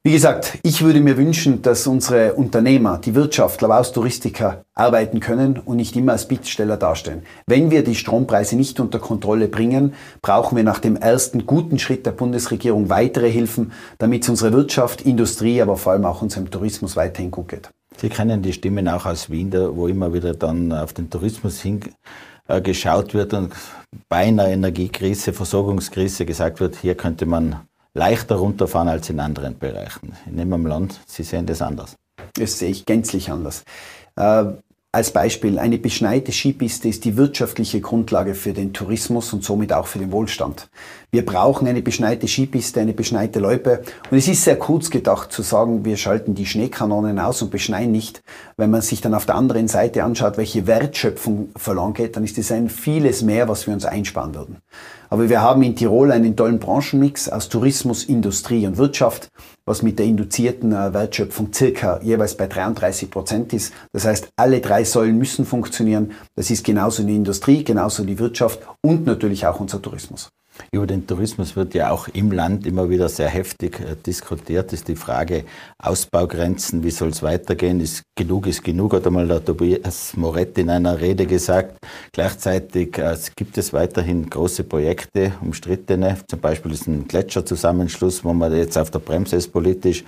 Wie 0.04 0.14
gesagt, 0.14 0.58
ich 0.64 0.82
würde 0.82 1.00
mir 1.00 1.16
wünschen, 1.16 1.62
dass 1.62 1.86
unsere 1.86 2.34
Unternehmer, 2.34 2.98
die 2.98 3.14
Wirtschaftler, 3.14 3.70
aber 3.70 3.84
Touristiker 3.84 4.66
arbeiten 4.74 5.20
können 5.20 5.60
und 5.60 5.76
nicht 5.76 5.96
immer 5.96 6.14
als 6.14 6.28
Bittsteller 6.28 6.76
dastehen. 6.76 7.22
Wenn 7.46 7.70
wir 7.70 7.84
die 7.84 7.94
Strompreise 7.94 8.56
nicht 8.56 8.80
unter 8.80 8.98
Kontrolle 8.98 9.48
bringen, 9.48 9.94
brauchen 10.24 10.56
wir 10.56 10.64
nach 10.64 10.80
dem 10.80 10.96
ersten 10.96 11.46
guten 11.46 11.78
Schritt 11.78 12.08
der 12.08 12.14
Bundesregierung 12.14 12.90
weitere 12.90 13.30
Hilfen, 13.30 13.74
damit 14.00 14.24
es 14.24 14.30
unserer 14.30 14.54
Wirtschaft, 14.54 15.02
Industrie, 15.04 15.62
aber 15.62 15.78
vor 15.78 15.92
allem 15.92 16.06
auch 16.06 16.24
unserem 16.24 16.50
Tourismus 16.50 16.96
weiterhin 16.96 17.30
gut 17.30 17.50
geht. 17.50 17.70
Sie 17.98 18.10
kennen 18.10 18.42
die 18.42 18.54
Stimmen 18.54 18.88
auch 18.88 19.06
aus 19.06 19.30
Wien, 19.30 19.54
wo 19.54 19.88
immer 19.88 20.12
wieder 20.12 20.34
dann 20.34 20.72
auf 20.72 20.94
den 20.94 21.12
Tourismus 21.12 21.62
hingeschaut 21.62 23.14
wird 23.14 23.36
und 23.36 23.54
bei 24.10 24.18
einer 24.18 24.48
Energiekrise, 24.48 25.32
Versorgungskrise 25.32 26.26
gesagt 26.26 26.60
wird, 26.60 26.76
hier 26.78 26.96
könnte 26.96 27.28
man 27.28 27.58
leichter 27.94 28.36
runterfahren 28.36 28.88
als 28.88 29.10
in 29.10 29.20
anderen 29.20 29.58
Bereichen. 29.58 30.16
In 30.26 30.38
dem 30.38 30.66
Land, 30.66 31.00
Sie 31.06 31.24
sehen 31.24 31.46
das 31.46 31.62
anders. 31.62 31.96
Das 32.34 32.60
sehe 32.60 32.70
ich 32.70 32.86
gänzlich 32.86 33.32
anders. 33.32 33.64
Als 34.94 35.12
Beispiel, 35.12 35.58
eine 35.58 35.78
beschneite 35.78 36.34
Skipiste 36.34 36.90
ist 36.90 37.06
die 37.06 37.16
wirtschaftliche 37.16 37.80
Grundlage 37.80 38.36
für 38.36 38.52
den 38.52 38.74
Tourismus 38.74 39.32
und 39.32 39.42
somit 39.42 39.72
auch 39.72 39.88
für 39.88 40.00
den 40.00 40.12
Wohlstand. 40.12 40.70
Wir 41.12 41.26
brauchen 41.26 41.66
eine 41.66 41.82
beschneite 41.82 42.28
Skipiste, 42.28 42.82
eine 42.82 42.92
beschneite 42.92 43.40
Loipe. 43.40 43.84
Und 44.10 44.18
es 44.18 44.28
ist 44.28 44.44
sehr 44.44 44.60
kurz 44.60 44.90
gedacht 44.90 45.32
zu 45.32 45.44
sagen, 45.44 45.86
wir 45.86 45.96
schalten 45.96 46.36
die 46.36 46.46
Schneekanonen 46.46 47.20
aus 47.20 47.42
und 47.42 47.52
beschneien 47.52 47.94
nicht. 47.94 48.22
Wenn 48.58 48.70
man 48.70 48.82
sich 48.82 49.00
dann 49.00 49.14
auf 49.14 49.26
der 49.26 49.36
anderen 49.36 49.70
Seite 49.70 50.04
anschaut, 50.04 50.36
welche 50.36 50.68
Wertschöpfung 50.68 51.52
verloren 51.56 51.94
geht, 51.94 52.18
dann 52.18 52.26
ist 52.26 52.38
es 52.38 52.52
ein 52.52 52.68
vieles 52.68 53.22
mehr, 53.22 53.48
was 53.48 53.68
wir 53.68 53.74
uns 53.74 53.86
einsparen 53.86 54.36
würden. 54.36 54.58
Aber 55.10 55.30
wir 55.30 55.42
haben 55.42 55.64
in 55.64 55.78
Tirol 55.78 56.12
einen 56.12 56.36
tollen 56.36 56.60
Branchenmix 56.60 57.30
aus 57.30 57.48
Tourismus, 57.48 58.04
Industrie 58.04 58.68
und 58.68 58.76
Wirtschaft 58.78 59.30
was 59.66 59.82
mit 59.82 60.00
der 60.00 60.06
induzierten 60.06 60.74
äh, 60.74 60.94
Wertschöpfung 60.94 61.54
circa 61.54 62.00
jeweils 62.02 62.36
bei 62.36 62.48
33 62.48 63.10
Prozent 63.10 63.54
ist. 63.54 63.74
Das 63.94 64.06
heißt, 64.06 64.30
alle 64.36 64.60
drei 64.62 64.84
Säulen 64.84 65.18
müssen 65.18 65.46
funktionieren. 65.46 66.12
Das 66.36 66.50
ist 66.50 66.66
genauso 66.66 67.04
die 67.04 67.16
Industrie, 67.16 67.64
genauso 67.64 68.04
die 68.04 68.20
Wirtschaft 68.20 68.60
und 68.82 69.06
natürlich 69.06 69.46
auch 69.46 69.60
unser 69.60 69.82
Tourismus. 69.82 70.30
Über 70.72 70.88
den 70.88 71.08
Tourismus 71.08 71.56
wird 71.56 71.74
ja 71.74 71.92
auch 71.92 72.08
im 72.10 72.32
Land 72.32 72.66
immer 72.66 72.90
wieder 72.90 73.10
sehr 73.10 73.30
heftig 73.30 73.80
äh, 73.80 73.96
diskutiert. 73.96 74.74
Ist 74.74 74.88
die 74.88 74.96
Frage 74.96 75.46
Ausbaugrenzen, 75.78 76.84
wie 76.84 76.92
soll 76.92 77.10
es 77.10 77.24
weitergehen? 77.24 77.80
Ist 77.80 78.04
genug 78.16 78.48
ist 78.48 78.64
genug, 78.64 78.94
hat 78.94 79.08
einmal 79.08 79.28
der 79.28 79.44
Tobias 79.44 80.16
Moretti 80.16 80.62
in 80.62 80.70
einer 80.70 81.00
Rede 81.00 81.26
gesagt. 81.26 81.78
Gleichzeitig 82.12 82.98
äh, 82.98 83.18
gibt 83.36 83.58
es 83.58 83.74
weiterhin 83.74 84.30
große 84.30 84.64
Projekte, 84.64 85.34
umstrittene. 85.42 86.18
Zum 86.28 86.40
Beispiel 86.40 86.72
ist 86.72 86.88
ein 86.88 87.08
Gletscherzusammenschluss, 87.08 88.24
wo 88.24 88.34
man 88.34 88.56
jetzt 88.56 88.78
auf 88.78 88.92
der 88.92 89.00
Bremse 89.00 89.36
ist 89.38 89.52
politisch. 89.52 90.04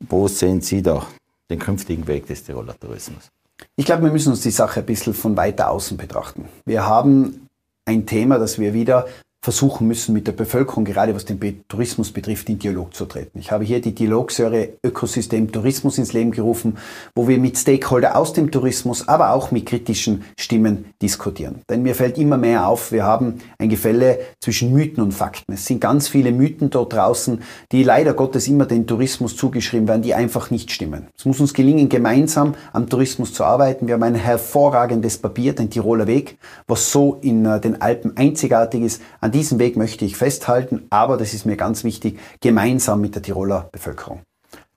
Wo 0.00 0.28
sehen 0.28 0.60
Sie 0.60 0.82
da 0.82 1.06
den 1.50 1.58
künftigen 1.58 2.06
Weg 2.06 2.26
des 2.26 2.44
Tiroler 2.44 2.78
Tourismus? 2.78 3.30
Ich 3.76 3.86
glaube, 3.86 4.04
wir 4.04 4.12
müssen 4.12 4.30
uns 4.30 4.42
die 4.42 4.50
Sache 4.50 4.80
ein 4.80 4.86
bisschen 4.86 5.14
von 5.14 5.36
weiter 5.36 5.70
außen 5.70 5.96
betrachten. 5.96 6.48
Wir 6.64 6.86
haben 6.86 7.48
ein 7.86 8.06
Thema, 8.06 8.38
das 8.38 8.58
wir 8.58 8.74
wieder 8.74 9.06
versuchen 9.44 9.86
müssen, 9.86 10.14
mit 10.14 10.26
der 10.26 10.32
Bevölkerung, 10.32 10.86
gerade 10.86 11.14
was 11.14 11.26
den 11.26 11.38
Tourismus 11.68 12.12
betrifft, 12.12 12.48
in 12.48 12.58
Dialog 12.58 12.94
zu 12.94 13.04
treten. 13.04 13.38
Ich 13.38 13.52
habe 13.52 13.62
hier 13.62 13.82
die 13.82 13.94
Dialogsäure 13.94 14.70
Ökosystem 14.82 15.52
Tourismus 15.52 15.98
ins 15.98 16.14
Leben 16.14 16.30
gerufen, 16.30 16.78
wo 17.14 17.28
wir 17.28 17.38
mit 17.38 17.58
Stakeholder 17.58 18.16
aus 18.16 18.32
dem 18.32 18.50
Tourismus, 18.50 19.06
aber 19.06 19.32
auch 19.32 19.50
mit 19.50 19.66
kritischen 19.66 20.24
Stimmen 20.38 20.86
diskutieren. 21.02 21.60
Denn 21.68 21.82
mir 21.82 21.94
fällt 21.94 22.16
immer 22.16 22.38
mehr 22.38 22.66
auf, 22.66 22.90
wir 22.90 23.04
haben 23.04 23.34
ein 23.58 23.68
Gefälle 23.68 24.18
zwischen 24.40 24.72
Mythen 24.72 25.02
und 25.02 25.12
Fakten. 25.12 25.52
Es 25.52 25.66
sind 25.66 25.78
ganz 25.78 26.08
viele 26.08 26.32
Mythen 26.32 26.70
dort 26.70 26.94
draußen, 26.94 27.42
die 27.70 27.82
leider 27.82 28.14
Gottes 28.14 28.48
immer 28.48 28.64
den 28.64 28.86
Tourismus 28.86 29.36
zugeschrieben 29.36 29.86
werden, 29.86 30.00
die 30.00 30.14
einfach 30.14 30.50
nicht 30.50 30.72
stimmen. 30.72 31.08
Es 31.18 31.26
muss 31.26 31.38
uns 31.38 31.52
gelingen, 31.52 31.90
gemeinsam 31.90 32.54
am 32.72 32.88
Tourismus 32.88 33.34
zu 33.34 33.44
arbeiten. 33.44 33.88
Wir 33.88 33.94
haben 33.94 34.04
ein 34.04 34.14
hervorragendes 34.14 35.18
Papier, 35.18 35.54
den 35.54 35.68
Tiroler 35.68 36.06
Weg, 36.06 36.38
was 36.66 36.90
so 36.90 37.18
in 37.20 37.44
äh, 37.44 37.60
den 37.60 37.82
Alpen 37.82 38.16
einzigartig 38.16 38.80
ist. 38.80 39.02
An 39.20 39.33
diesen 39.34 39.58
Weg 39.58 39.76
möchte 39.76 40.04
ich 40.04 40.16
festhalten, 40.16 40.86
aber 40.90 41.16
das 41.16 41.34
ist 41.34 41.44
mir 41.44 41.56
ganz 41.56 41.84
wichtig, 41.84 42.18
gemeinsam 42.40 43.00
mit 43.00 43.14
der 43.14 43.22
Tiroler 43.22 43.68
Bevölkerung. 43.72 44.22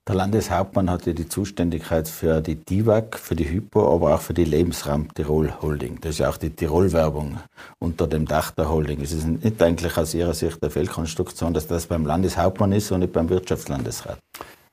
Der 0.08 0.16
Landeshauptmann 0.16 0.90
hat 0.90 1.04
ja 1.04 1.12
die 1.12 1.28
Zuständigkeit 1.28 2.08
für 2.08 2.40
die 2.40 2.54
DIVAG, 2.54 3.18
für 3.18 3.36
die 3.36 3.48
Hypo, 3.48 3.94
aber 3.94 4.14
auch 4.14 4.22
für 4.22 4.32
die 4.32 4.44
Lebensraum 4.44 5.12
Tirol 5.12 5.52
Holding. 5.60 5.98
Das 6.00 6.12
ist 6.12 6.18
ja 6.20 6.30
auch 6.30 6.38
die 6.38 6.48
Tirol-Werbung 6.48 7.36
unter 7.78 8.06
dem 8.06 8.24
Dach 8.24 8.50
der 8.52 8.70
Holding. 8.70 9.02
Es 9.02 9.12
ist 9.12 9.26
nicht 9.26 9.62
eigentlich 9.62 9.98
aus 9.98 10.14
Ihrer 10.14 10.32
Sicht 10.32 10.62
der 10.62 10.70
Fehlkonstruktion, 10.70 11.52
dass 11.52 11.66
das 11.66 11.86
beim 11.86 12.06
Landeshauptmann 12.06 12.72
ist 12.72 12.90
und 12.90 13.00
nicht 13.00 13.12
beim 13.12 13.28
Wirtschaftslandesrat. 13.28 14.18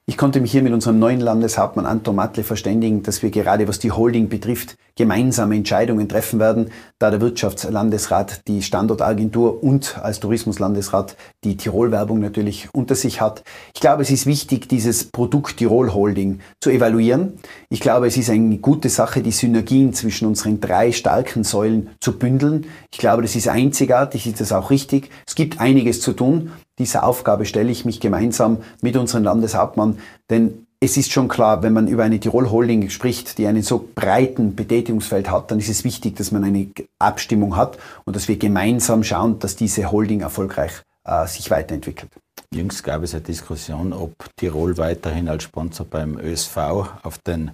Ich 0.08 0.18
konnte 0.18 0.40
mich 0.40 0.52
hier 0.52 0.62
mit 0.62 0.72
unserem 0.72 1.00
neuen 1.00 1.20
Landeshauptmann 1.20 1.86
Anton 1.86 2.16
Matle 2.16 2.44
verständigen, 2.44 3.04
dass 3.04 3.22
wir 3.22 3.30
gerade 3.30 3.68
was 3.68 3.80
die 3.80 3.92
Holding 3.92 4.30
betrifft, 4.30 4.78
gemeinsame 4.96 5.56
Entscheidungen 5.56 6.08
treffen 6.08 6.40
werden, 6.40 6.72
da 7.00 7.12
der 7.12 7.22
Wirtschaftslandesrat 7.22 8.48
die 8.48 8.62
Standortagentur 8.62 9.62
und 9.64 9.98
als 10.02 10.20
Tourismuslandesrat 10.20 11.18
die 11.44 11.58
Tirol-Werbung 11.58 12.20
natürlich 12.20 12.70
unter 12.74 12.96
sich 12.96 13.20
hat. 13.20 13.44
Ich 13.74 13.82
glaube, 13.82 14.04
es 14.04 14.10
ist 14.10 14.26
wichtig, 14.26 14.70
dieses 14.70 15.06
Produkt 15.06 15.58
Tirol 15.58 15.94
Holding 15.94 16.40
zu 16.62 16.70
evaluieren. 16.70 17.34
Ich 17.70 17.82
glaube, 17.82 18.08
es 18.08 18.16
ist 18.16 18.30
eine 18.30 18.58
gute 18.58 18.90
Sache, 18.90 19.22
die 19.22 19.32
Synergien 19.32 19.94
zwischen 19.94 20.28
unseren 20.28 20.62
drei 20.62 20.92
starken 20.92 21.44
Säulen 21.44 21.90
zu 22.00 22.18
bündeln. 22.18 22.68
Ich 22.92 22.98
glaube, 22.98 23.22
das 23.22 23.36
ist 23.36 23.50
einzigartig, 23.50 24.28
ist 24.28 24.40
das 24.40 24.52
auch 24.52 24.70
richtig. 24.70 25.10
Es 25.28 25.36
gibt 25.36 25.60
einiges 25.60 26.00
zu 26.02 26.14
tun 26.14 26.52
dieser 26.78 27.06
Aufgabe 27.06 27.46
stelle 27.46 27.72
ich 27.72 27.86
mich 27.86 28.02
gemeinsam 28.02 28.58
mit 28.82 28.98
unserem 28.98 29.24
Landeshauptmann, 29.24 29.98
denn 30.30 30.65
es 30.86 30.98
ist 30.98 31.12
schon 31.12 31.28
klar, 31.28 31.64
wenn 31.64 31.74
man 31.74 31.88
über 31.88 32.04
eine 32.04 32.20
Tirol 32.20 32.52
Holding 32.52 32.90
spricht, 32.90 33.40
die 33.40 33.48
einen 33.48 33.64
so 33.64 33.90
breiten 33.96 34.56
Betätigungsfeld 34.56 35.30
hat, 35.32 35.50
dann 35.50 35.60
ist 35.60 35.70
es 35.70 35.84
wichtig, 35.84 36.16
dass 36.16 36.32
man 36.32 36.44
eine 36.44 36.68
Abstimmung 37.00 37.56
hat 37.56 37.78
und 38.06 38.16
dass 38.16 38.28
wir 38.28 38.38
gemeinsam 38.38 39.04
schauen, 39.04 39.40
dass 39.40 39.56
diese 39.56 39.92
Holding 39.92 40.22
erfolgreich 40.22 40.84
äh, 41.04 41.26
sich 41.26 41.50
weiterentwickelt. 41.50 42.12
Jüngst 42.54 42.84
gab 42.84 43.02
es 43.02 43.14
eine 43.14 43.24
Diskussion, 43.24 43.94
ob 43.94 44.14
Tirol 44.38 44.78
weiterhin 44.78 45.28
als 45.28 45.44
Sponsor 45.44 45.88
beim 45.88 46.20
ÖSV 46.20 46.58
auf 47.02 47.18
den 47.18 47.52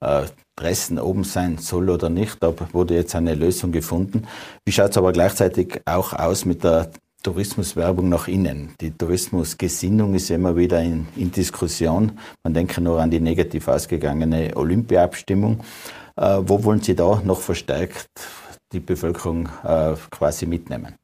äh, 0.00 0.22
Dressen 0.56 0.98
oben 0.98 1.24
sein 1.24 1.58
soll 1.58 1.90
oder 1.90 2.08
nicht. 2.08 2.42
Da 2.42 2.54
wurde 2.72 2.94
jetzt 2.94 3.14
eine 3.14 3.34
Lösung 3.34 3.72
gefunden. 3.72 4.26
Wie 4.64 4.72
schaut 4.72 4.90
es 4.90 4.96
aber 4.96 5.12
gleichzeitig 5.12 5.82
auch 5.84 6.14
aus 6.14 6.46
mit 6.46 6.64
der 6.64 6.90
Tourismuswerbung 7.22 8.08
nach 8.08 8.28
innen. 8.28 8.74
Die 8.80 8.90
Tourismusgesinnung 8.90 10.14
ist 10.14 10.30
immer 10.30 10.56
wieder 10.56 10.82
in, 10.82 11.06
in 11.16 11.30
Diskussion. 11.30 12.18
Man 12.42 12.54
denke 12.54 12.80
nur 12.80 13.00
an 13.00 13.10
die 13.10 13.20
negativ 13.20 13.68
ausgegangene 13.68 14.56
Olympia-Abstimmung. 14.56 15.60
Äh, 16.16 16.38
wo 16.42 16.64
wollen 16.64 16.80
Sie 16.80 16.94
da 16.94 17.20
noch 17.24 17.40
verstärkt 17.40 18.08
die 18.72 18.80
Bevölkerung 18.80 19.48
äh, 19.64 19.94
quasi 20.10 20.46
mitnehmen? 20.46 20.94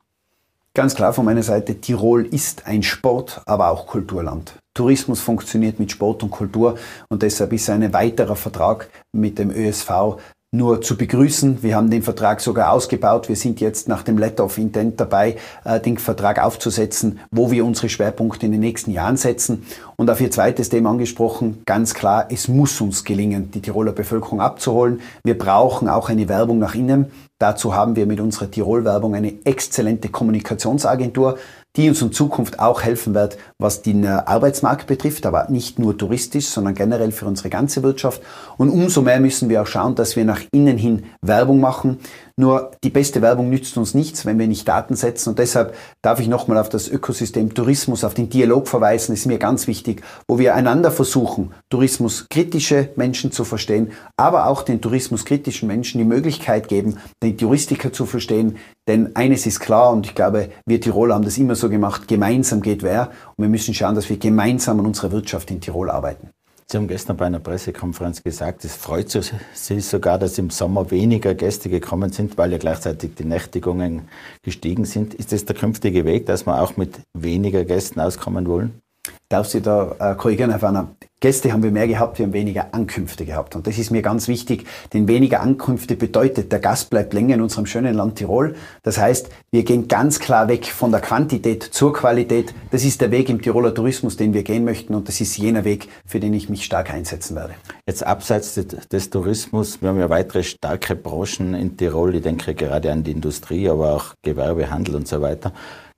Ganz 0.74 0.94
klar 0.94 1.14
von 1.14 1.24
meiner 1.24 1.42
Seite, 1.42 1.80
Tirol 1.80 2.26
ist 2.26 2.66
ein 2.66 2.82
Sport, 2.82 3.40
aber 3.46 3.70
auch 3.70 3.86
Kulturland. 3.86 4.54
Tourismus 4.74 5.20
funktioniert 5.20 5.80
mit 5.80 5.90
Sport 5.90 6.22
und 6.22 6.30
Kultur 6.30 6.76
und 7.08 7.22
deshalb 7.22 7.54
ist 7.54 7.70
ein 7.70 7.94
weiterer 7.94 8.36
Vertrag 8.36 8.90
mit 9.10 9.38
dem 9.38 9.50
ÖSV 9.50 10.18
nur 10.56 10.80
zu 10.80 10.96
begrüßen. 10.96 11.62
Wir 11.62 11.76
haben 11.76 11.90
den 11.90 12.02
Vertrag 12.02 12.40
sogar 12.40 12.72
ausgebaut. 12.72 13.28
Wir 13.28 13.36
sind 13.36 13.60
jetzt 13.60 13.88
nach 13.88 14.02
dem 14.02 14.18
Letter 14.18 14.44
of 14.44 14.58
Intent 14.58 15.00
dabei, 15.00 15.36
äh, 15.64 15.80
den 15.80 15.98
Vertrag 15.98 16.42
aufzusetzen, 16.42 17.20
wo 17.30 17.50
wir 17.50 17.64
unsere 17.64 17.88
Schwerpunkte 17.88 18.46
in 18.46 18.52
den 18.52 18.60
nächsten 18.60 18.90
Jahren 18.90 19.16
setzen. 19.16 19.64
Und 19.96 20.10
auf 20.10 20.20
Ihr 20.20 20.30
zweites 20.30 20.68
Thema 20.68 20.90
angesprochen, 20.90 21.62
ganz 21.66 21.94
klar, 21.94 22.26
es 22.30 22.48
muss 22.48 22.80
uns 22.80 23.04
gelingen, 23.04 23.50
die 23.50 23.60
Tiroler 23.60 23.92
Bevölkerung 23.92 24.40
abzuholen. 24.40 25.00
Wir 25.24 25.38
brauchen 25.38 25.88
auch 25.88 26.08
eine 26.08 26.28
Werbung 26.28 26.58
nach 26.58 26.74
innen. 26.74 27.06
Dazu 27.38 27.74
haben 27.74 27.96
wir 27.96 28.06
mit 28.06 28.18
unserer 28.18 28.50
Tirol-Werbung 28.50 29.14
eine 29.14 29.34
exzellente 29.44 30.08
Kommunikationsagentur, 30.08 31.36
die 31.76 31.88
uns 31.88 32.00
in 32.02 32.12
Zukunft 32.12 32.58
auch 32.58 32.82
helfen 32.82 33.14
wird, 33.14 33.36
was 33.58 33.82
den 33.82 34.04
äh, 34.04 34.08
Arbeitsmarkt 34.08 34.86
betrifft, 34.86 35.26
aber 35.26 35.48
nicht 35.50 35.78
nur 35.78 35.96
touristisch, 35.96 36.46
sondern 36.46 36.74
generell 36.74 37.12
für 37.12 37.26
unsere 37.26 37.50
ganze 37.50 37.82
Wirtschaft. 37.82 38.22
Und 38.56 38.70
umso 38.70 39.02
mehr 39.02 39.20
müssen 39.20 39.48
wir 39.48 39.62
auch 39.62 39.66
schauen, 39.66 39.94
dass 39.94 40.16
wir 40.16 40.24
nach 40.24 40.40
innen 40.52 40.78
hin 40.78 41.04
Werbung 41.20 41.60
machen. 41.60 41.98
Nur 42.38 42.72
die 42.84 42.90
beste 42.90 43.22
Werbung 43.22 43.48
nützt 43.48 43.78
uns 43.78 43.94
nichts, 43.94 44.26
wenn 44.26 44.38
wir 44.38 44.46
nicht 44.46 44.68
Daten 44.68 44.94
setzen. 44.94 45.30
Und 45.30 45.38
deshalb 45.38 45.74
darf 46.02 46.20
ich 46.20 46.28
nochmal 46.28 46.58
auf 46.58 46.68
das 46.68 46.86
Ökosystem 46.86 47.54
Tourismus, 47.54 48.04
auf 48.04 48.12
den 48.12 48.28
Dialog 48.28 48.68
verweisen. 48.68 49.14
Ist 49.14 49.24
mir 49.24 49.38
ganz 49.38 49.66
wichtig, 49.66 50.02
wo 50.28 50.38
wir 50.38 50.54
einander 50.54 50.90
versuchen, 50.90 51.52
tourismuskritische 51.70 52.90
Menschen 52.96 53.32
zu 53.32 53.44
verstehen, 53.44 53.92
aber 54.18 54.48
auch 54.48 54.60
den 54.62 54.82
tourismuskritischen 54.82 55.66
Menschen 55.66 55.96
die 55.96 56.04
Möglichkeit 56.04 56.68
geben, 56.68 56.98
den 57.22 57.38
Touristiker 57.38 57.90
zu 57.90 58.04
verstehen. 58.04 58.58
Denn 58.86 59.16
eines 59.16 59.46
ist 59.46 59.60
klar, 59.60 59.90
und 59.92 60.04
ich 60.04 60.14
glaube, 60.14 60.50
wir 60.66 60.78
Tiroler 60.78 61.14
haben 61.14 61.24
das 61.24 61.38
immer 61.38 61.54
so 61.54 61.70
gemacht, 61.70 62.06
gemeinsam 62.06 62.60
geht 62.60 62.82
wer. 62.82 63.12
Und 63.36 63.44
wir 63.44 63.48
müssen 63.48 63.72
schauen, 63.72 63.94
dass 63.94 64.10
wir 64.10 64.18
gemeinsam 64.18 64.78
an 64.78 64.84
unserer 64.84 65.10
Wirtschaft 65.10 65.50
in 65.50 65.62
Tirol 65.62 65.88
arbeiten. 65.88 66.35
Sie 66.68 66.78
haben 66.78 66.88
gestern 66.88 67.16
bei 67.16 67.26
einer 67.26 67.38
Pressekonferenz 67.38 68.24
gesagt, 68.24 68.64
es 68.64 68.74
freut 68.74 69.08
Sie 69.08 69.80
sogar, 69.80 70.18
dass 70.18 70.36
im 70.36 70.50
Sommer 70.50 70.90
weniger 70.90 71.32
Gäste 71.34 71.68
gekommen 71.68 72.10
sind, 72.10 72.36
weil 72.38 72.50
ja 72.50 72.58
gleichzeitig 72.58 73.14
die 73.14 73.24
Nächtigungen 73.24 74.08
gestiegen 74.42 74.84
sind. 74.84 75.14
Ist 75.14 75.30
das 75.30 75.44
der 75.44 75.54
künftige 75.54 76.04
Weg, 76.04 76.26
dass 76.26 76.44
wir 76.44 76.60
auch 76.60 76.76
mit 76.76 76.98
weniger 77.14 77.64
Gästen 77.64 78.00
auskommen 78.00 78.48
wollen? 78.48 78.80
Darf 79.28 79.46
Sie 79.46 79.60
da 79.60 79.94
äh, 80.00 80.14
korrigieren, 80.16 80.50
Herr 80.50 80.58
Fanner? 80.58 80.88
Gäste 81.26 81.52
haben 81.52 81.64
wir 81.64 81.72
mehr 81.72 81.88
gehabt, 81.88 82.20
wir 82.20 82.26
haben 82.26 82.32
weniger 82.32 82.72
Ankünfte 82.72 83.24
gehabt. 83.24 83.56
Und 83.56 83.66
das 83.66 83.78
ist 83.78 83.90
mir 83.90 84.00
ganz 84.00 84.28
wichtig, 84.28 84.64
denn 84.92 85.08
weniger 85.08 85.40
Ankünfte 85.40 85.96
bedeutet, 85.96 86.52
der 86.52 86.60
Gast 86.60 86.88
bleibt 86.88 87.14
länger 87.14 87.34
in 87.34 87.40
unserem 87.40 87.66
schönen 87.66 87.94
Land 87.94 88.14
Tirol. 88.14 88.54
Das 88.84 88.96
heißt, 88.96 89.28
wir 89.50 89.64
gehen 89.64 89.88
ganz 89.88 90.20
klar 90.20 90.46
weg 90.46 90.66
von 90.66 90.92
der 90.92 91.00
Quantität 91.00 91.64
zur 91.64 91.92
Qualität. 91.92 92.54
Das 92.70 92.84
ist 92.84 93.00
der 93.00 93.10
Weg 93.10 93.28
im 93.28 93.42
Tiroler 93.42 93.74
Tourismus, 93.74 94.16
den 94.16 94.34
wir 94.34 94.44
gehen 94.44 94.64
möchten. 94.64 94.94
Und 94.94 95.08
das 95.08 95.20
ist 95.20 95.36
jener 95.36 95.64
Weg, 95.64 95.88
für 96.06 96.20
den 96.20 96.32
ich 96.32 96.48
mich 96.48 96.64
stark 96.64 96.94
einsetzen 96.94 97.34
werde. 97.34 97.54
Jetzt 97.88 98.06
abseits 98.06 98.54
des, 98.54 99.10
Tourismus, 99.10 99.82
wir 99.82 99.88
haben 99.88 99.98
ja 99.98 100.08
weitere 100.08 100.44
starke 100.44 100.94
Branchen 100.94 101.54
in 101.54 101.76
Tirol. 101.76 102.14
Ich 102.14 102.22
denke 102.22 102.54
gerade 102.54 102.92
an 102.92 103.02
die 103.02 103.10
Industrie, 103.10 103.68
aber 103.68 103.96
auch 103.96 104.14
Gewerbe, 104.22 104.70
Handel 104.70 104.94
und 104.94 105.08
so 105.08 105.20
weiter. 105.20 105.52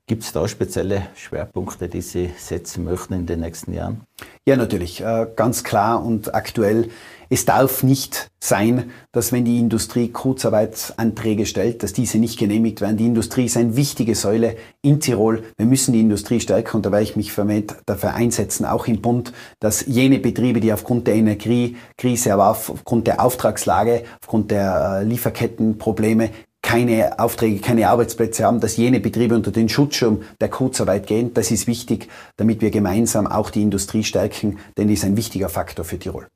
Gibt 0.09 0.23
es 0.23 0.31
da 0.31 0.47
spezielle 0.47 1.03
Schwerpunkte, 1.13 1.87
die 1.87 2.01
Sie 2.01 2.31
setzen 2.35 2.83
möchten 2.83 3.13
in 3.13 3.27
den 3.27 3.41
nächsten 3.41 3.73
Jahren? 3.73 4.01
Ja, 4.43 4.57
natürlich, 4.57 5.01
äh, 5.01 5.27
ganz 5.35 5.63
klar 5.63 6.03
und 6.03 6.33
aktuell. 6.33 6.89
Es 7.29 7.45
darf 7.45 7.83
nicht 7.83 8.31
sein, 8.39 8.89
dass 9.11 9.31
wenn 9.31 9.45
die 9.45 9.59
Industrie 9.59 10.07
Kurzarbeitsanträge 10.07 11.45
stellt, 11.45 11.83
dass 11.83 11.93
diese 11.93 12.17
nicht 12.17 12.39
genehmigt 12.39 12.81
werden. 12.81 12.97
Die 12.97 13.05
Industrie 13.05 13.45
ist 13.45 13.55
eine 13.55 13.75
wichtige 13.75 14.15
Säule 14.15 14.57
in 14.81 14.99
Tirol. 14.99 15.43
Wir 15.57 15.67
müssen 15.67 15.93
die 15.93 15.99
Industrie 16.01 16.39
stärken 16.39 16.77
und 16.77 16.87
da 16.87 16.91
werde 16.91 17.03
ich 17.03 17.15
mich 17.15 17.31
vermehrt 17.31 17.75
dafür 17.85 18.15
einsetzen, 18.15 18.65
auch 18.65 18.87
im 18.87 19.01
Bund, 19.01 19.31
dass 19.59 19.85
jene 19.85 20.17
Betriebe, 20.17 20.59
die 20.59 20.73
aufgrund 20.73 21.05
der 21.05 21.13
Energiekrise, 21.13 22.33
aber 22.33 22.49
aufgrund 22.49 23.05
der 23.05 23.23
Auftragslage, 23.23 24.05
aufgrund 24.21 24.49
der 24.49 25.01
äh, 25.01 25.03
Lieferkettenprobleme 25.03 26.31
keine 26.69 27.17
Aufträge, 27.17 27.61
keine 27.61 27.89
Arbeitsplätze 27.89 28.45
haben, 28.45 28.59
dass 28.59 28.77
jene 28.77 28.99
Betriebe 28.99 29.33
unter 29.33 29.49
den 29.49 29.69
Schutzschirm 29.69 30.21
der 30.39 30.49
Kurzarbeit 30.49 31.07
gehen. 31.07 31.33
Das 31.33 31.49
ist 31.49 31.65
wichtig, 31.65 32.09
damit 32.37 32.61
wir 32.61 32.69
gemeinsam 32.69 33.25
auch 33.25 33.49
die 33.49 33.63
Industrie 33.63 34.03
stärken, 34.03 34.59
denn 34.77 34.87
die 34.87 34.93
ist 34.93 35.03
ein 35.03 35.17
wichtiger 35.17 35.49
Faktor 35.49 35.83
für 35.83 35.97
Tirol. 35.97 36.27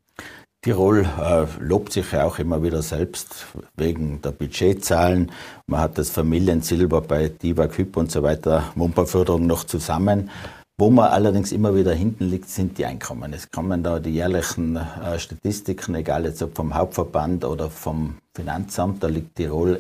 Tirol 0.64 1.06
äh, 1.22 1.46
lobt 1.60 1.94
sich 1.94 2.12
ja 2.14 2.24
auch 2.26 2.40
immer 2.40 2.64
wieder 2.64 2.82
selbst 2.82 3.46
wegen 3.78 4.24
der 4.24 4.32
Budgetzahlen. 4.32 5.32
Man 5.68 5.82
hat 5.82 6.00
das 6.00 6.10
Familiensilber 6.10 7.02
bei 7.02 7.28
Diva 7.28 7.68
Küpp 7.68 7.96
und 7.96 8.10
so 8.10 8.24
weiter, 8.24 8.72
Mumperförderung 8.74 9.46
noch 9.46 9.66
zusammen. 9.66 10.32
Wo 10.80 10.90
man 10.90 11.12
allerdings 11.12 11.52
immer 11.52 11.76
wieder 11.76 11.94
hinten 11.94 12.26
liegt, 12.26 12.50
sind 12.50 12.80
die 12.80 12.88
Einkommen. 12.88 13.34
Es 13.34 13.52
kommen 13.52 13.84
da 13.84 14.00
die 14.00 14.16
jährlichen 14.16 14.78
äh, 14.78 15.20
Statistiken, 15.20 15.94
egal 15.94 16.26
jetzt 16.26 16.42
ob 16.42 16.56
vom 16.56 16.74
Hauptverband 16.74 17.46
oder 17.46 17.70
vom 17.70 18.16
Finanzamt, 18.34 19.04
da 19.04 19.08
liegt 19.08 19.36
Tirol 19.36 19.80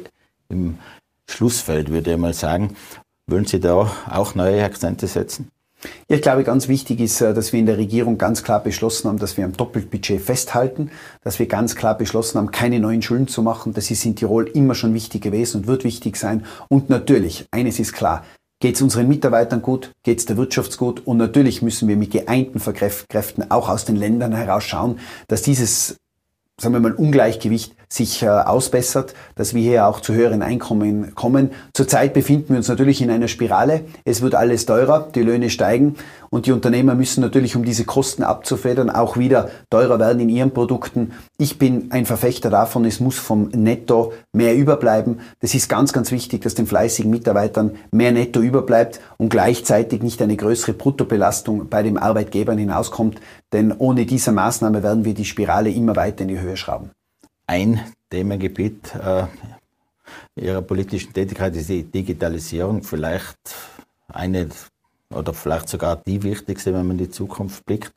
im 0.54 0.78
Schlussfeld, 1.30 1.90
würde 1.90 2.12
ich 2.12 2.18
mal 2.18 2.34
sagen. 2.34 2.76
Wollen 3.28 3.46
Sie 3.46 3.60
da 3.60 3.92
auch 4.10 4.36
neue 4.36 4.64
Akzente 4.64 5.08
setzen? 5.08 5.50
Ich 6.08 6.22
glaube, 6.22 6.44
ganz 6.44 6.68
wichtig 6.68 7.00
ist, 7.00 7.20
äh, 7.22 7.34
dass 7.34 7.52
wir 7.52 7.60
in 7.60 7.66
der 7.66 7.78
Regierung 7.78 8.18
ganz 8.18 8.44
klar 8.44 8.62
beschlossen 8.62 9.10
haben, 9.10 9.20
dass 9.20 9.36
wir 9.36 9.44
am 9.44 9.54
Doppelbudget 9.54 10.22
festhalten, 10.22 10.92
dass 11.24 11.40
wir 11.40 11.48
ganz 11.48 11.76
klar 11.76 11.98
beschlossen 11.98 12.38
haben, 12.38 12.52
keine 12.52 12.80
neuen 12.80 13.02
Schulden 13.02 13.28
zu 13.28 13.42
machen. 13.42 13.74
Das 13.74 13.92
ist 13.92 14.06
in 14.06 14.16
Tirol 14.16 14.48
immer 14.48 14.76
schon 14.76 14.94
wichtig 14.94 15.22
gewesen 15.22 15.62
und 15.62 15.68
wird 15.68 15.84
wichtig 15.84 16.16
sein. 16.16 16.46
Und 16.70 16.90
natürlich, 16.90 17.46
eines 17.52 17.80
ist 17.80 17.94
klar, 17.94 18.24
geht 18.62 18.76
es 18.76 18.82
unseren 18.82 19.10
Mitarbeitern 19.10 19.62
gut, 19.62 19.92
geht 20.04 20.20
es 20.20 20.26
der 20.26 20.38
Wirtschaft 20.38 20.78
gut 20.78 21.06
und 21.06 21.18
natürlich 21.18 21.62
müssen 21.62 21.90
wir 21.90 21.98
mit 21.98 22.12
geeinten 22.12 22.62
Kräften 22.62 23.52
auch 23.52 23.68
aus 23.68 23.84
den 23.84 23.98
Ländern 23.98 24.34
heraus 24.34 24.64
schauen, 24.64 25.00
dass 25.28 25.42
dieses 25.42 25.98
sagen 26.60 26.74
wir 26.74 26.80
mal, 26.80 26.94
Ungleichgewicht 26.94 27.76
sich 27.94 28.24
äh, 28.24 28.28
ausbessert, 28.28 29.14
dass 29.36 29.54
wir 29.54 29.62
hier 29.62 29.86
auch 29.86 30.00
zu 30.00 30.14
höheren 30.14 30.42
Einkommen 30.42 31.14
kommen. 31.14 31.52
Zurzeit 31.74 32.14
befinden 32.14 32.50
wir 32.50 32.58
uns 32.58 32.68
natürlich 32.68 33.02
in 33.04 33.12
einer 33.12 33.28
Spirale. 33.28 33.82
Es 34.04 34.24
wird 34.24 34.34
alles 34.34 34.66
teurer, 34.66 35.10
die 35.14 35.22
Löhne 35.22 35.52
steigen 35.52 35.96
und 36.32 36.48
die 36.48 36.52
Unternehmer 36.52 36.96
müssen 36.96 37.22
natürlich, 37.22 37.56
um 37.56 37.64
diese 37.64 37.86
Kosten 37.86 38.24
abzufedern, 38.24 38.90
auch 38.90 39.16
wieder 39.16 39.52
teurer 39.70 40.00
werden 40.00 40.20
in 40.20 40.30
ihren 40.30 40.50
Produkten. 40.50 41.12
Ich 41.38 41.60
bin 41.60 41.92
ein 41.92 42.08
Verfechter 42.08 42.50
davon, 42.50 42.86
es 42.86 43.00
muss 43.00 43.20
vom 43.20 43.50
Netto 43.50 44.14
mehr 44.32 44.56
überbleiben. 44.56 45.20
Das 45.42 45.54
ist 45.54 45.70
ganz, 45.70 45.94
ganz 45.94 46.12
wichtig, 46.12 46.42
dass 46.42 46.56
den 46.56 46.66
fleißigen 46.66 47.12
Mitarbeitern 47.12 47.76
mehr 47.92 48.12
Netto 48.12 48.40
überbleibt 48.40 49.00
und 49.18 49.30
gleichzeitig 49.30 50.02
nicht 50.02 50.20
eine 50.24 50.36
größere 50.36 50.74
Bruttobelastung 50.74 51.70
bei 51.70 51.84
den 51.84 52.00
Arbeitgebern 52.00 52.58
hinauskommt. 52.58 53.22
Denn 53.52 53.72
ohne 53.72 54.08
diese 54.08 54.32
Maßnahme 54.32 54.82
werden 54.82 55.06
wir 55.06 55.14
die 55.14 55.26
Spirale 55.26 55.70
immer 55.70 55.96
weiter 55.96 56.24
in 56.24 56.30
die 56.30 56.40
Höhe 56.40 56.58
schrauben. 56.58 56.90
Ein 57.54 57.80
Themengebiet 58.10 58.96
äh, 58.96 59.28
Ihrer 60.36 60.64
politischen 60.64 61.14
Tätigkeit 61.14 61.56
ist 61.56 61.70
die 61.70 61.84
Digitalisierung. 61.84 62.82
Vielleicht 62.82 63.38
eine 64.08 64.50
oder 65.12 65.36
vielleicht 65.36 65.70
sogar 65.70 65.98
die 65.98 66.24
wichtigste, 66.24 66.74
wenn 66.74 66.88
man 66.88 66.98
in 66.98 67.06
die 67.06 67.12
Zukunft 67.12 67.64
blickt. 67.64 67.94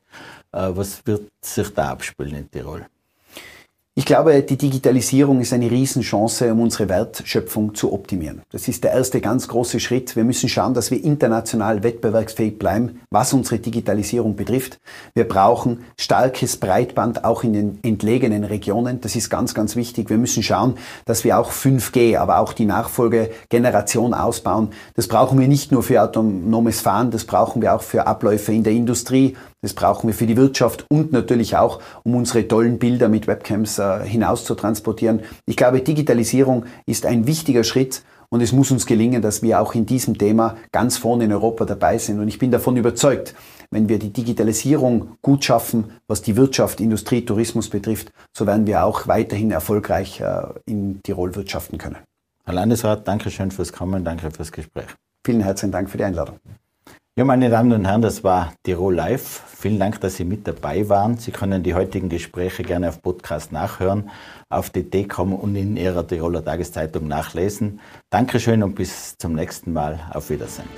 Äh, 0.51 0.69
was 0.75 1.03
wird 1.07 1.31
sich 1.41 1.73
da 1.73 1.89
abspielen 1.89 2.35
in 2.35 2.51
Tirol? 2.51 2.85
Ich 3.99 4.05
glaube, 4.05 4.43
die 4.43 4.57
Digitalisierung 4.57 5.41
ist 5.41 5.53
eine 5.53 5.71
Riesenchance, 5.71 6.53
um 6.53 6.61
unsere 6.61 6.87
Wertschöpfung 6.87 7.73
zu 7.73 7.91
optimieren. 7.91 8.43
Das 8.51 8.67
ist 8.67 8.83
der 8.83 8.91
erste 8.91 9.21
ganz 9.21 9.47
große 9.47 9.79
Schritt. 9.79 10.15
Wir 10.15 10.23
müssen 10.23 10.49
schauen, 10.49 10.75
dass 10.75 10.91
wir 10.91 11.03
international 11.03 11.81
wettbewerbsfähig 11.81 12.59
bleiben, 12.59 12.99
was 13.09 13.33
unsere 13.33 13.57
Digitalisierung 13.57 14.35
betrifft. 14.35 14.79
Wir 15.15 15.27
brauchen 15.27 15.79
starkes 15.99 16.57
Breitband 16.57 17.25
auch 17.25 17.43
in 17.43 17.53
den 17.53 17.79
entlegenen 17.81 18.43
Regionen. 18.43 19.01
Das 19.01 19.15
ist 19.15 19.31
ganz, 19.31 19.55
ganz 19.55 19.75
wichtig. 19.75 20.11
Wir 20.11 20.19
müssen 20.19 20.43
schauen, 20.43 20.75
dass 21.05 21.23
wir 21.23 21.39
auch 21.39 21.51
5G, 21.51 22.19
aber 22.19 22.37
auch 22.37 22.53
die 22.53 22.65
Nachfolgegeneration 22.65 24.13
ausbauen. 24.13 24.69
Das 24.93 25.07
brauchen 25.07 25.39
wir 25.39 25.47
nicht 25.47 25.71
nur 25.71 25.81
für 25.81 26.03
autonomes 26.03 26.81
Fahren, 26.81 27.09
das 27.09 27.25
brauchen 27.25 27.63
wir 27.63 27.73
auch 27.73 27.81
für 27.81 28.05
Abläufe 28.05 28.53
in 28.53 28.63
der 28.63 28.73
Industrie, 28.73 29.35
das 29.67 29.73
brauchen 29.73 30.07
wir 30.07 30.13
für 30.13 30.27
die 30.27 30.37
Wirtschaft 30.37 30.85
und 30.89 31.11
natürlich 31.11 31.57
auch, 31.57 31.81
um 32.03 32.15
unsere 32.15 32.47
tollen 32.47 32.79
Bilder 32.79 33.09
mit 33.09 33.27
Webcams 33.27 33.79
äh, 33.79 33.99
hinaus 34.05 34.45
zu 34.45 34.55
transportieren. 34.55 35.23
Ich 35.45 35.57
glaube, 35.57 35.81
Digitalisierung 35.81 36.63
ist 36.85 37.05
ein 37.05 37.27
wichtiger 37.27 37.65
Schritt 37.65 38.01
und 38.29 38.39
es 38.39 38.53
muss 38.53 38.71
uns 38.71 38.85
gelingen, 38.85 39.21
dass 39.21 39.41
wir 39.41 39.59
auch 39.59 39.75
in 39.75 39.85
diesem 39.85 40.17
Thema 40.17 40.55
ganz 40.71 40.95
vorne 40.95 41.25
in 41.25 41.33
Europa 41.33 41.65
dabei 41.65 41.97
sind. 41.97 42.21
Und 42.21 42.29
ich 42.29 42.39
bin 42.39 42.49
davon 42.49 42.77
überzeugt, 42.77 43.35
wenn 43.69 43.89
wir 43.89 43.99
die 43.99 44.13
Digitalisierung 44.13 45.17
gut 45.21 45.43
schaffen, 45.43 45.91
was 46.07 46.21
die 46.21 46.37
Wirtschaft, 46.37 46.79
Industrie, 46.79 47.25
Tourismus 47.25 47.69
betrifft, 47.69 48.13
so 48.31 48.47
werden 48.47 48.67
wir 48.67 48.85
auch 48.85 49.09
weiterhin 49.09 49.51
erfolgreich 49.51 50.21
äh, 50.21 50.43
in 50.65 51.01
Tirol 51.03 51.35
wirtschaften 51.35 51.77
können. 51.77 51.97
Herr 52.45 52.53
Landesrat, 52.53 53.05
danke 53.05 53.31
schön 53.31 53.51
fürs 53.51 53.73
Kommen, 53.73 54.05
danke 54.05 54.31
fürs 54.31 54.53
Gespräch. 54.53 54.87
Vielen 55.25 55.41
herzlichen 55.41 55.73
Dank 55.73 55.89
für 55.89 55.97
die 55.97 56.05
Einladung. 56.05 56.39
Ja, 57.17 57.25
meine 57.25 57.49
Damen 57.49 57.73
und 57.73 57.85
Herren, 57.85 58.03
das 58.03 58.23
war 58.23 58.53
Tirol 58.61 58.93
Live. 58.93 59.41
Vielen 59.47 59.79
Dank, 59.79 59.99
dass 60.01 60.17
Sie 60.17 60.23
mit 60.23 60.47
dabei 60.47 60.87
waren. 60.87 61.17
Sie 61.17 61.31
können 61.31 61.63
die 61.63 61.73
heutigen 61.73 62.09
Gespräche 62.09 62.61
gerne 62.61 62.89
auf 62.89 63.01
Podcast 63.01 63.51
nachhören, 63.51 64.11
auf 64.49 64.69
dt.com 64.69 65.33
und 65.33 65.55
in 65.55 65.77
Ihrer 65.77 66.05
Tiroler 66.05 66.45
Tageszeitung 66.45 67.07
nachlesen. 67.07 67.79
Dankeschön 68.11 68.61
und 68.61 68.75
bis 68.75 69.17
zum 69.17 69.33
nächsten 69.33 69.73
Mal. 69.73 69.99
Auf 70.13 70.29
Wiedersehen. 70.29 70.69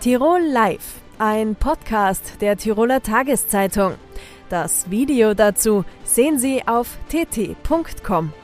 Tirol 0.00 0.42
Live, 0.42 1.00
ein 1.18 1.54
Podcast 1.54 2.42
der 2.42 2.58
Tiroler 2.58 3.02
Tageszeitung. 3.02 3.94
Das 4.50 4.90
Video 4.90 5.32
dazu 5.32 5.86
sehen 6.04 6.38
Sie 6.38 6.60
auf 6.66 6.98
tt.com. 7.08 8.34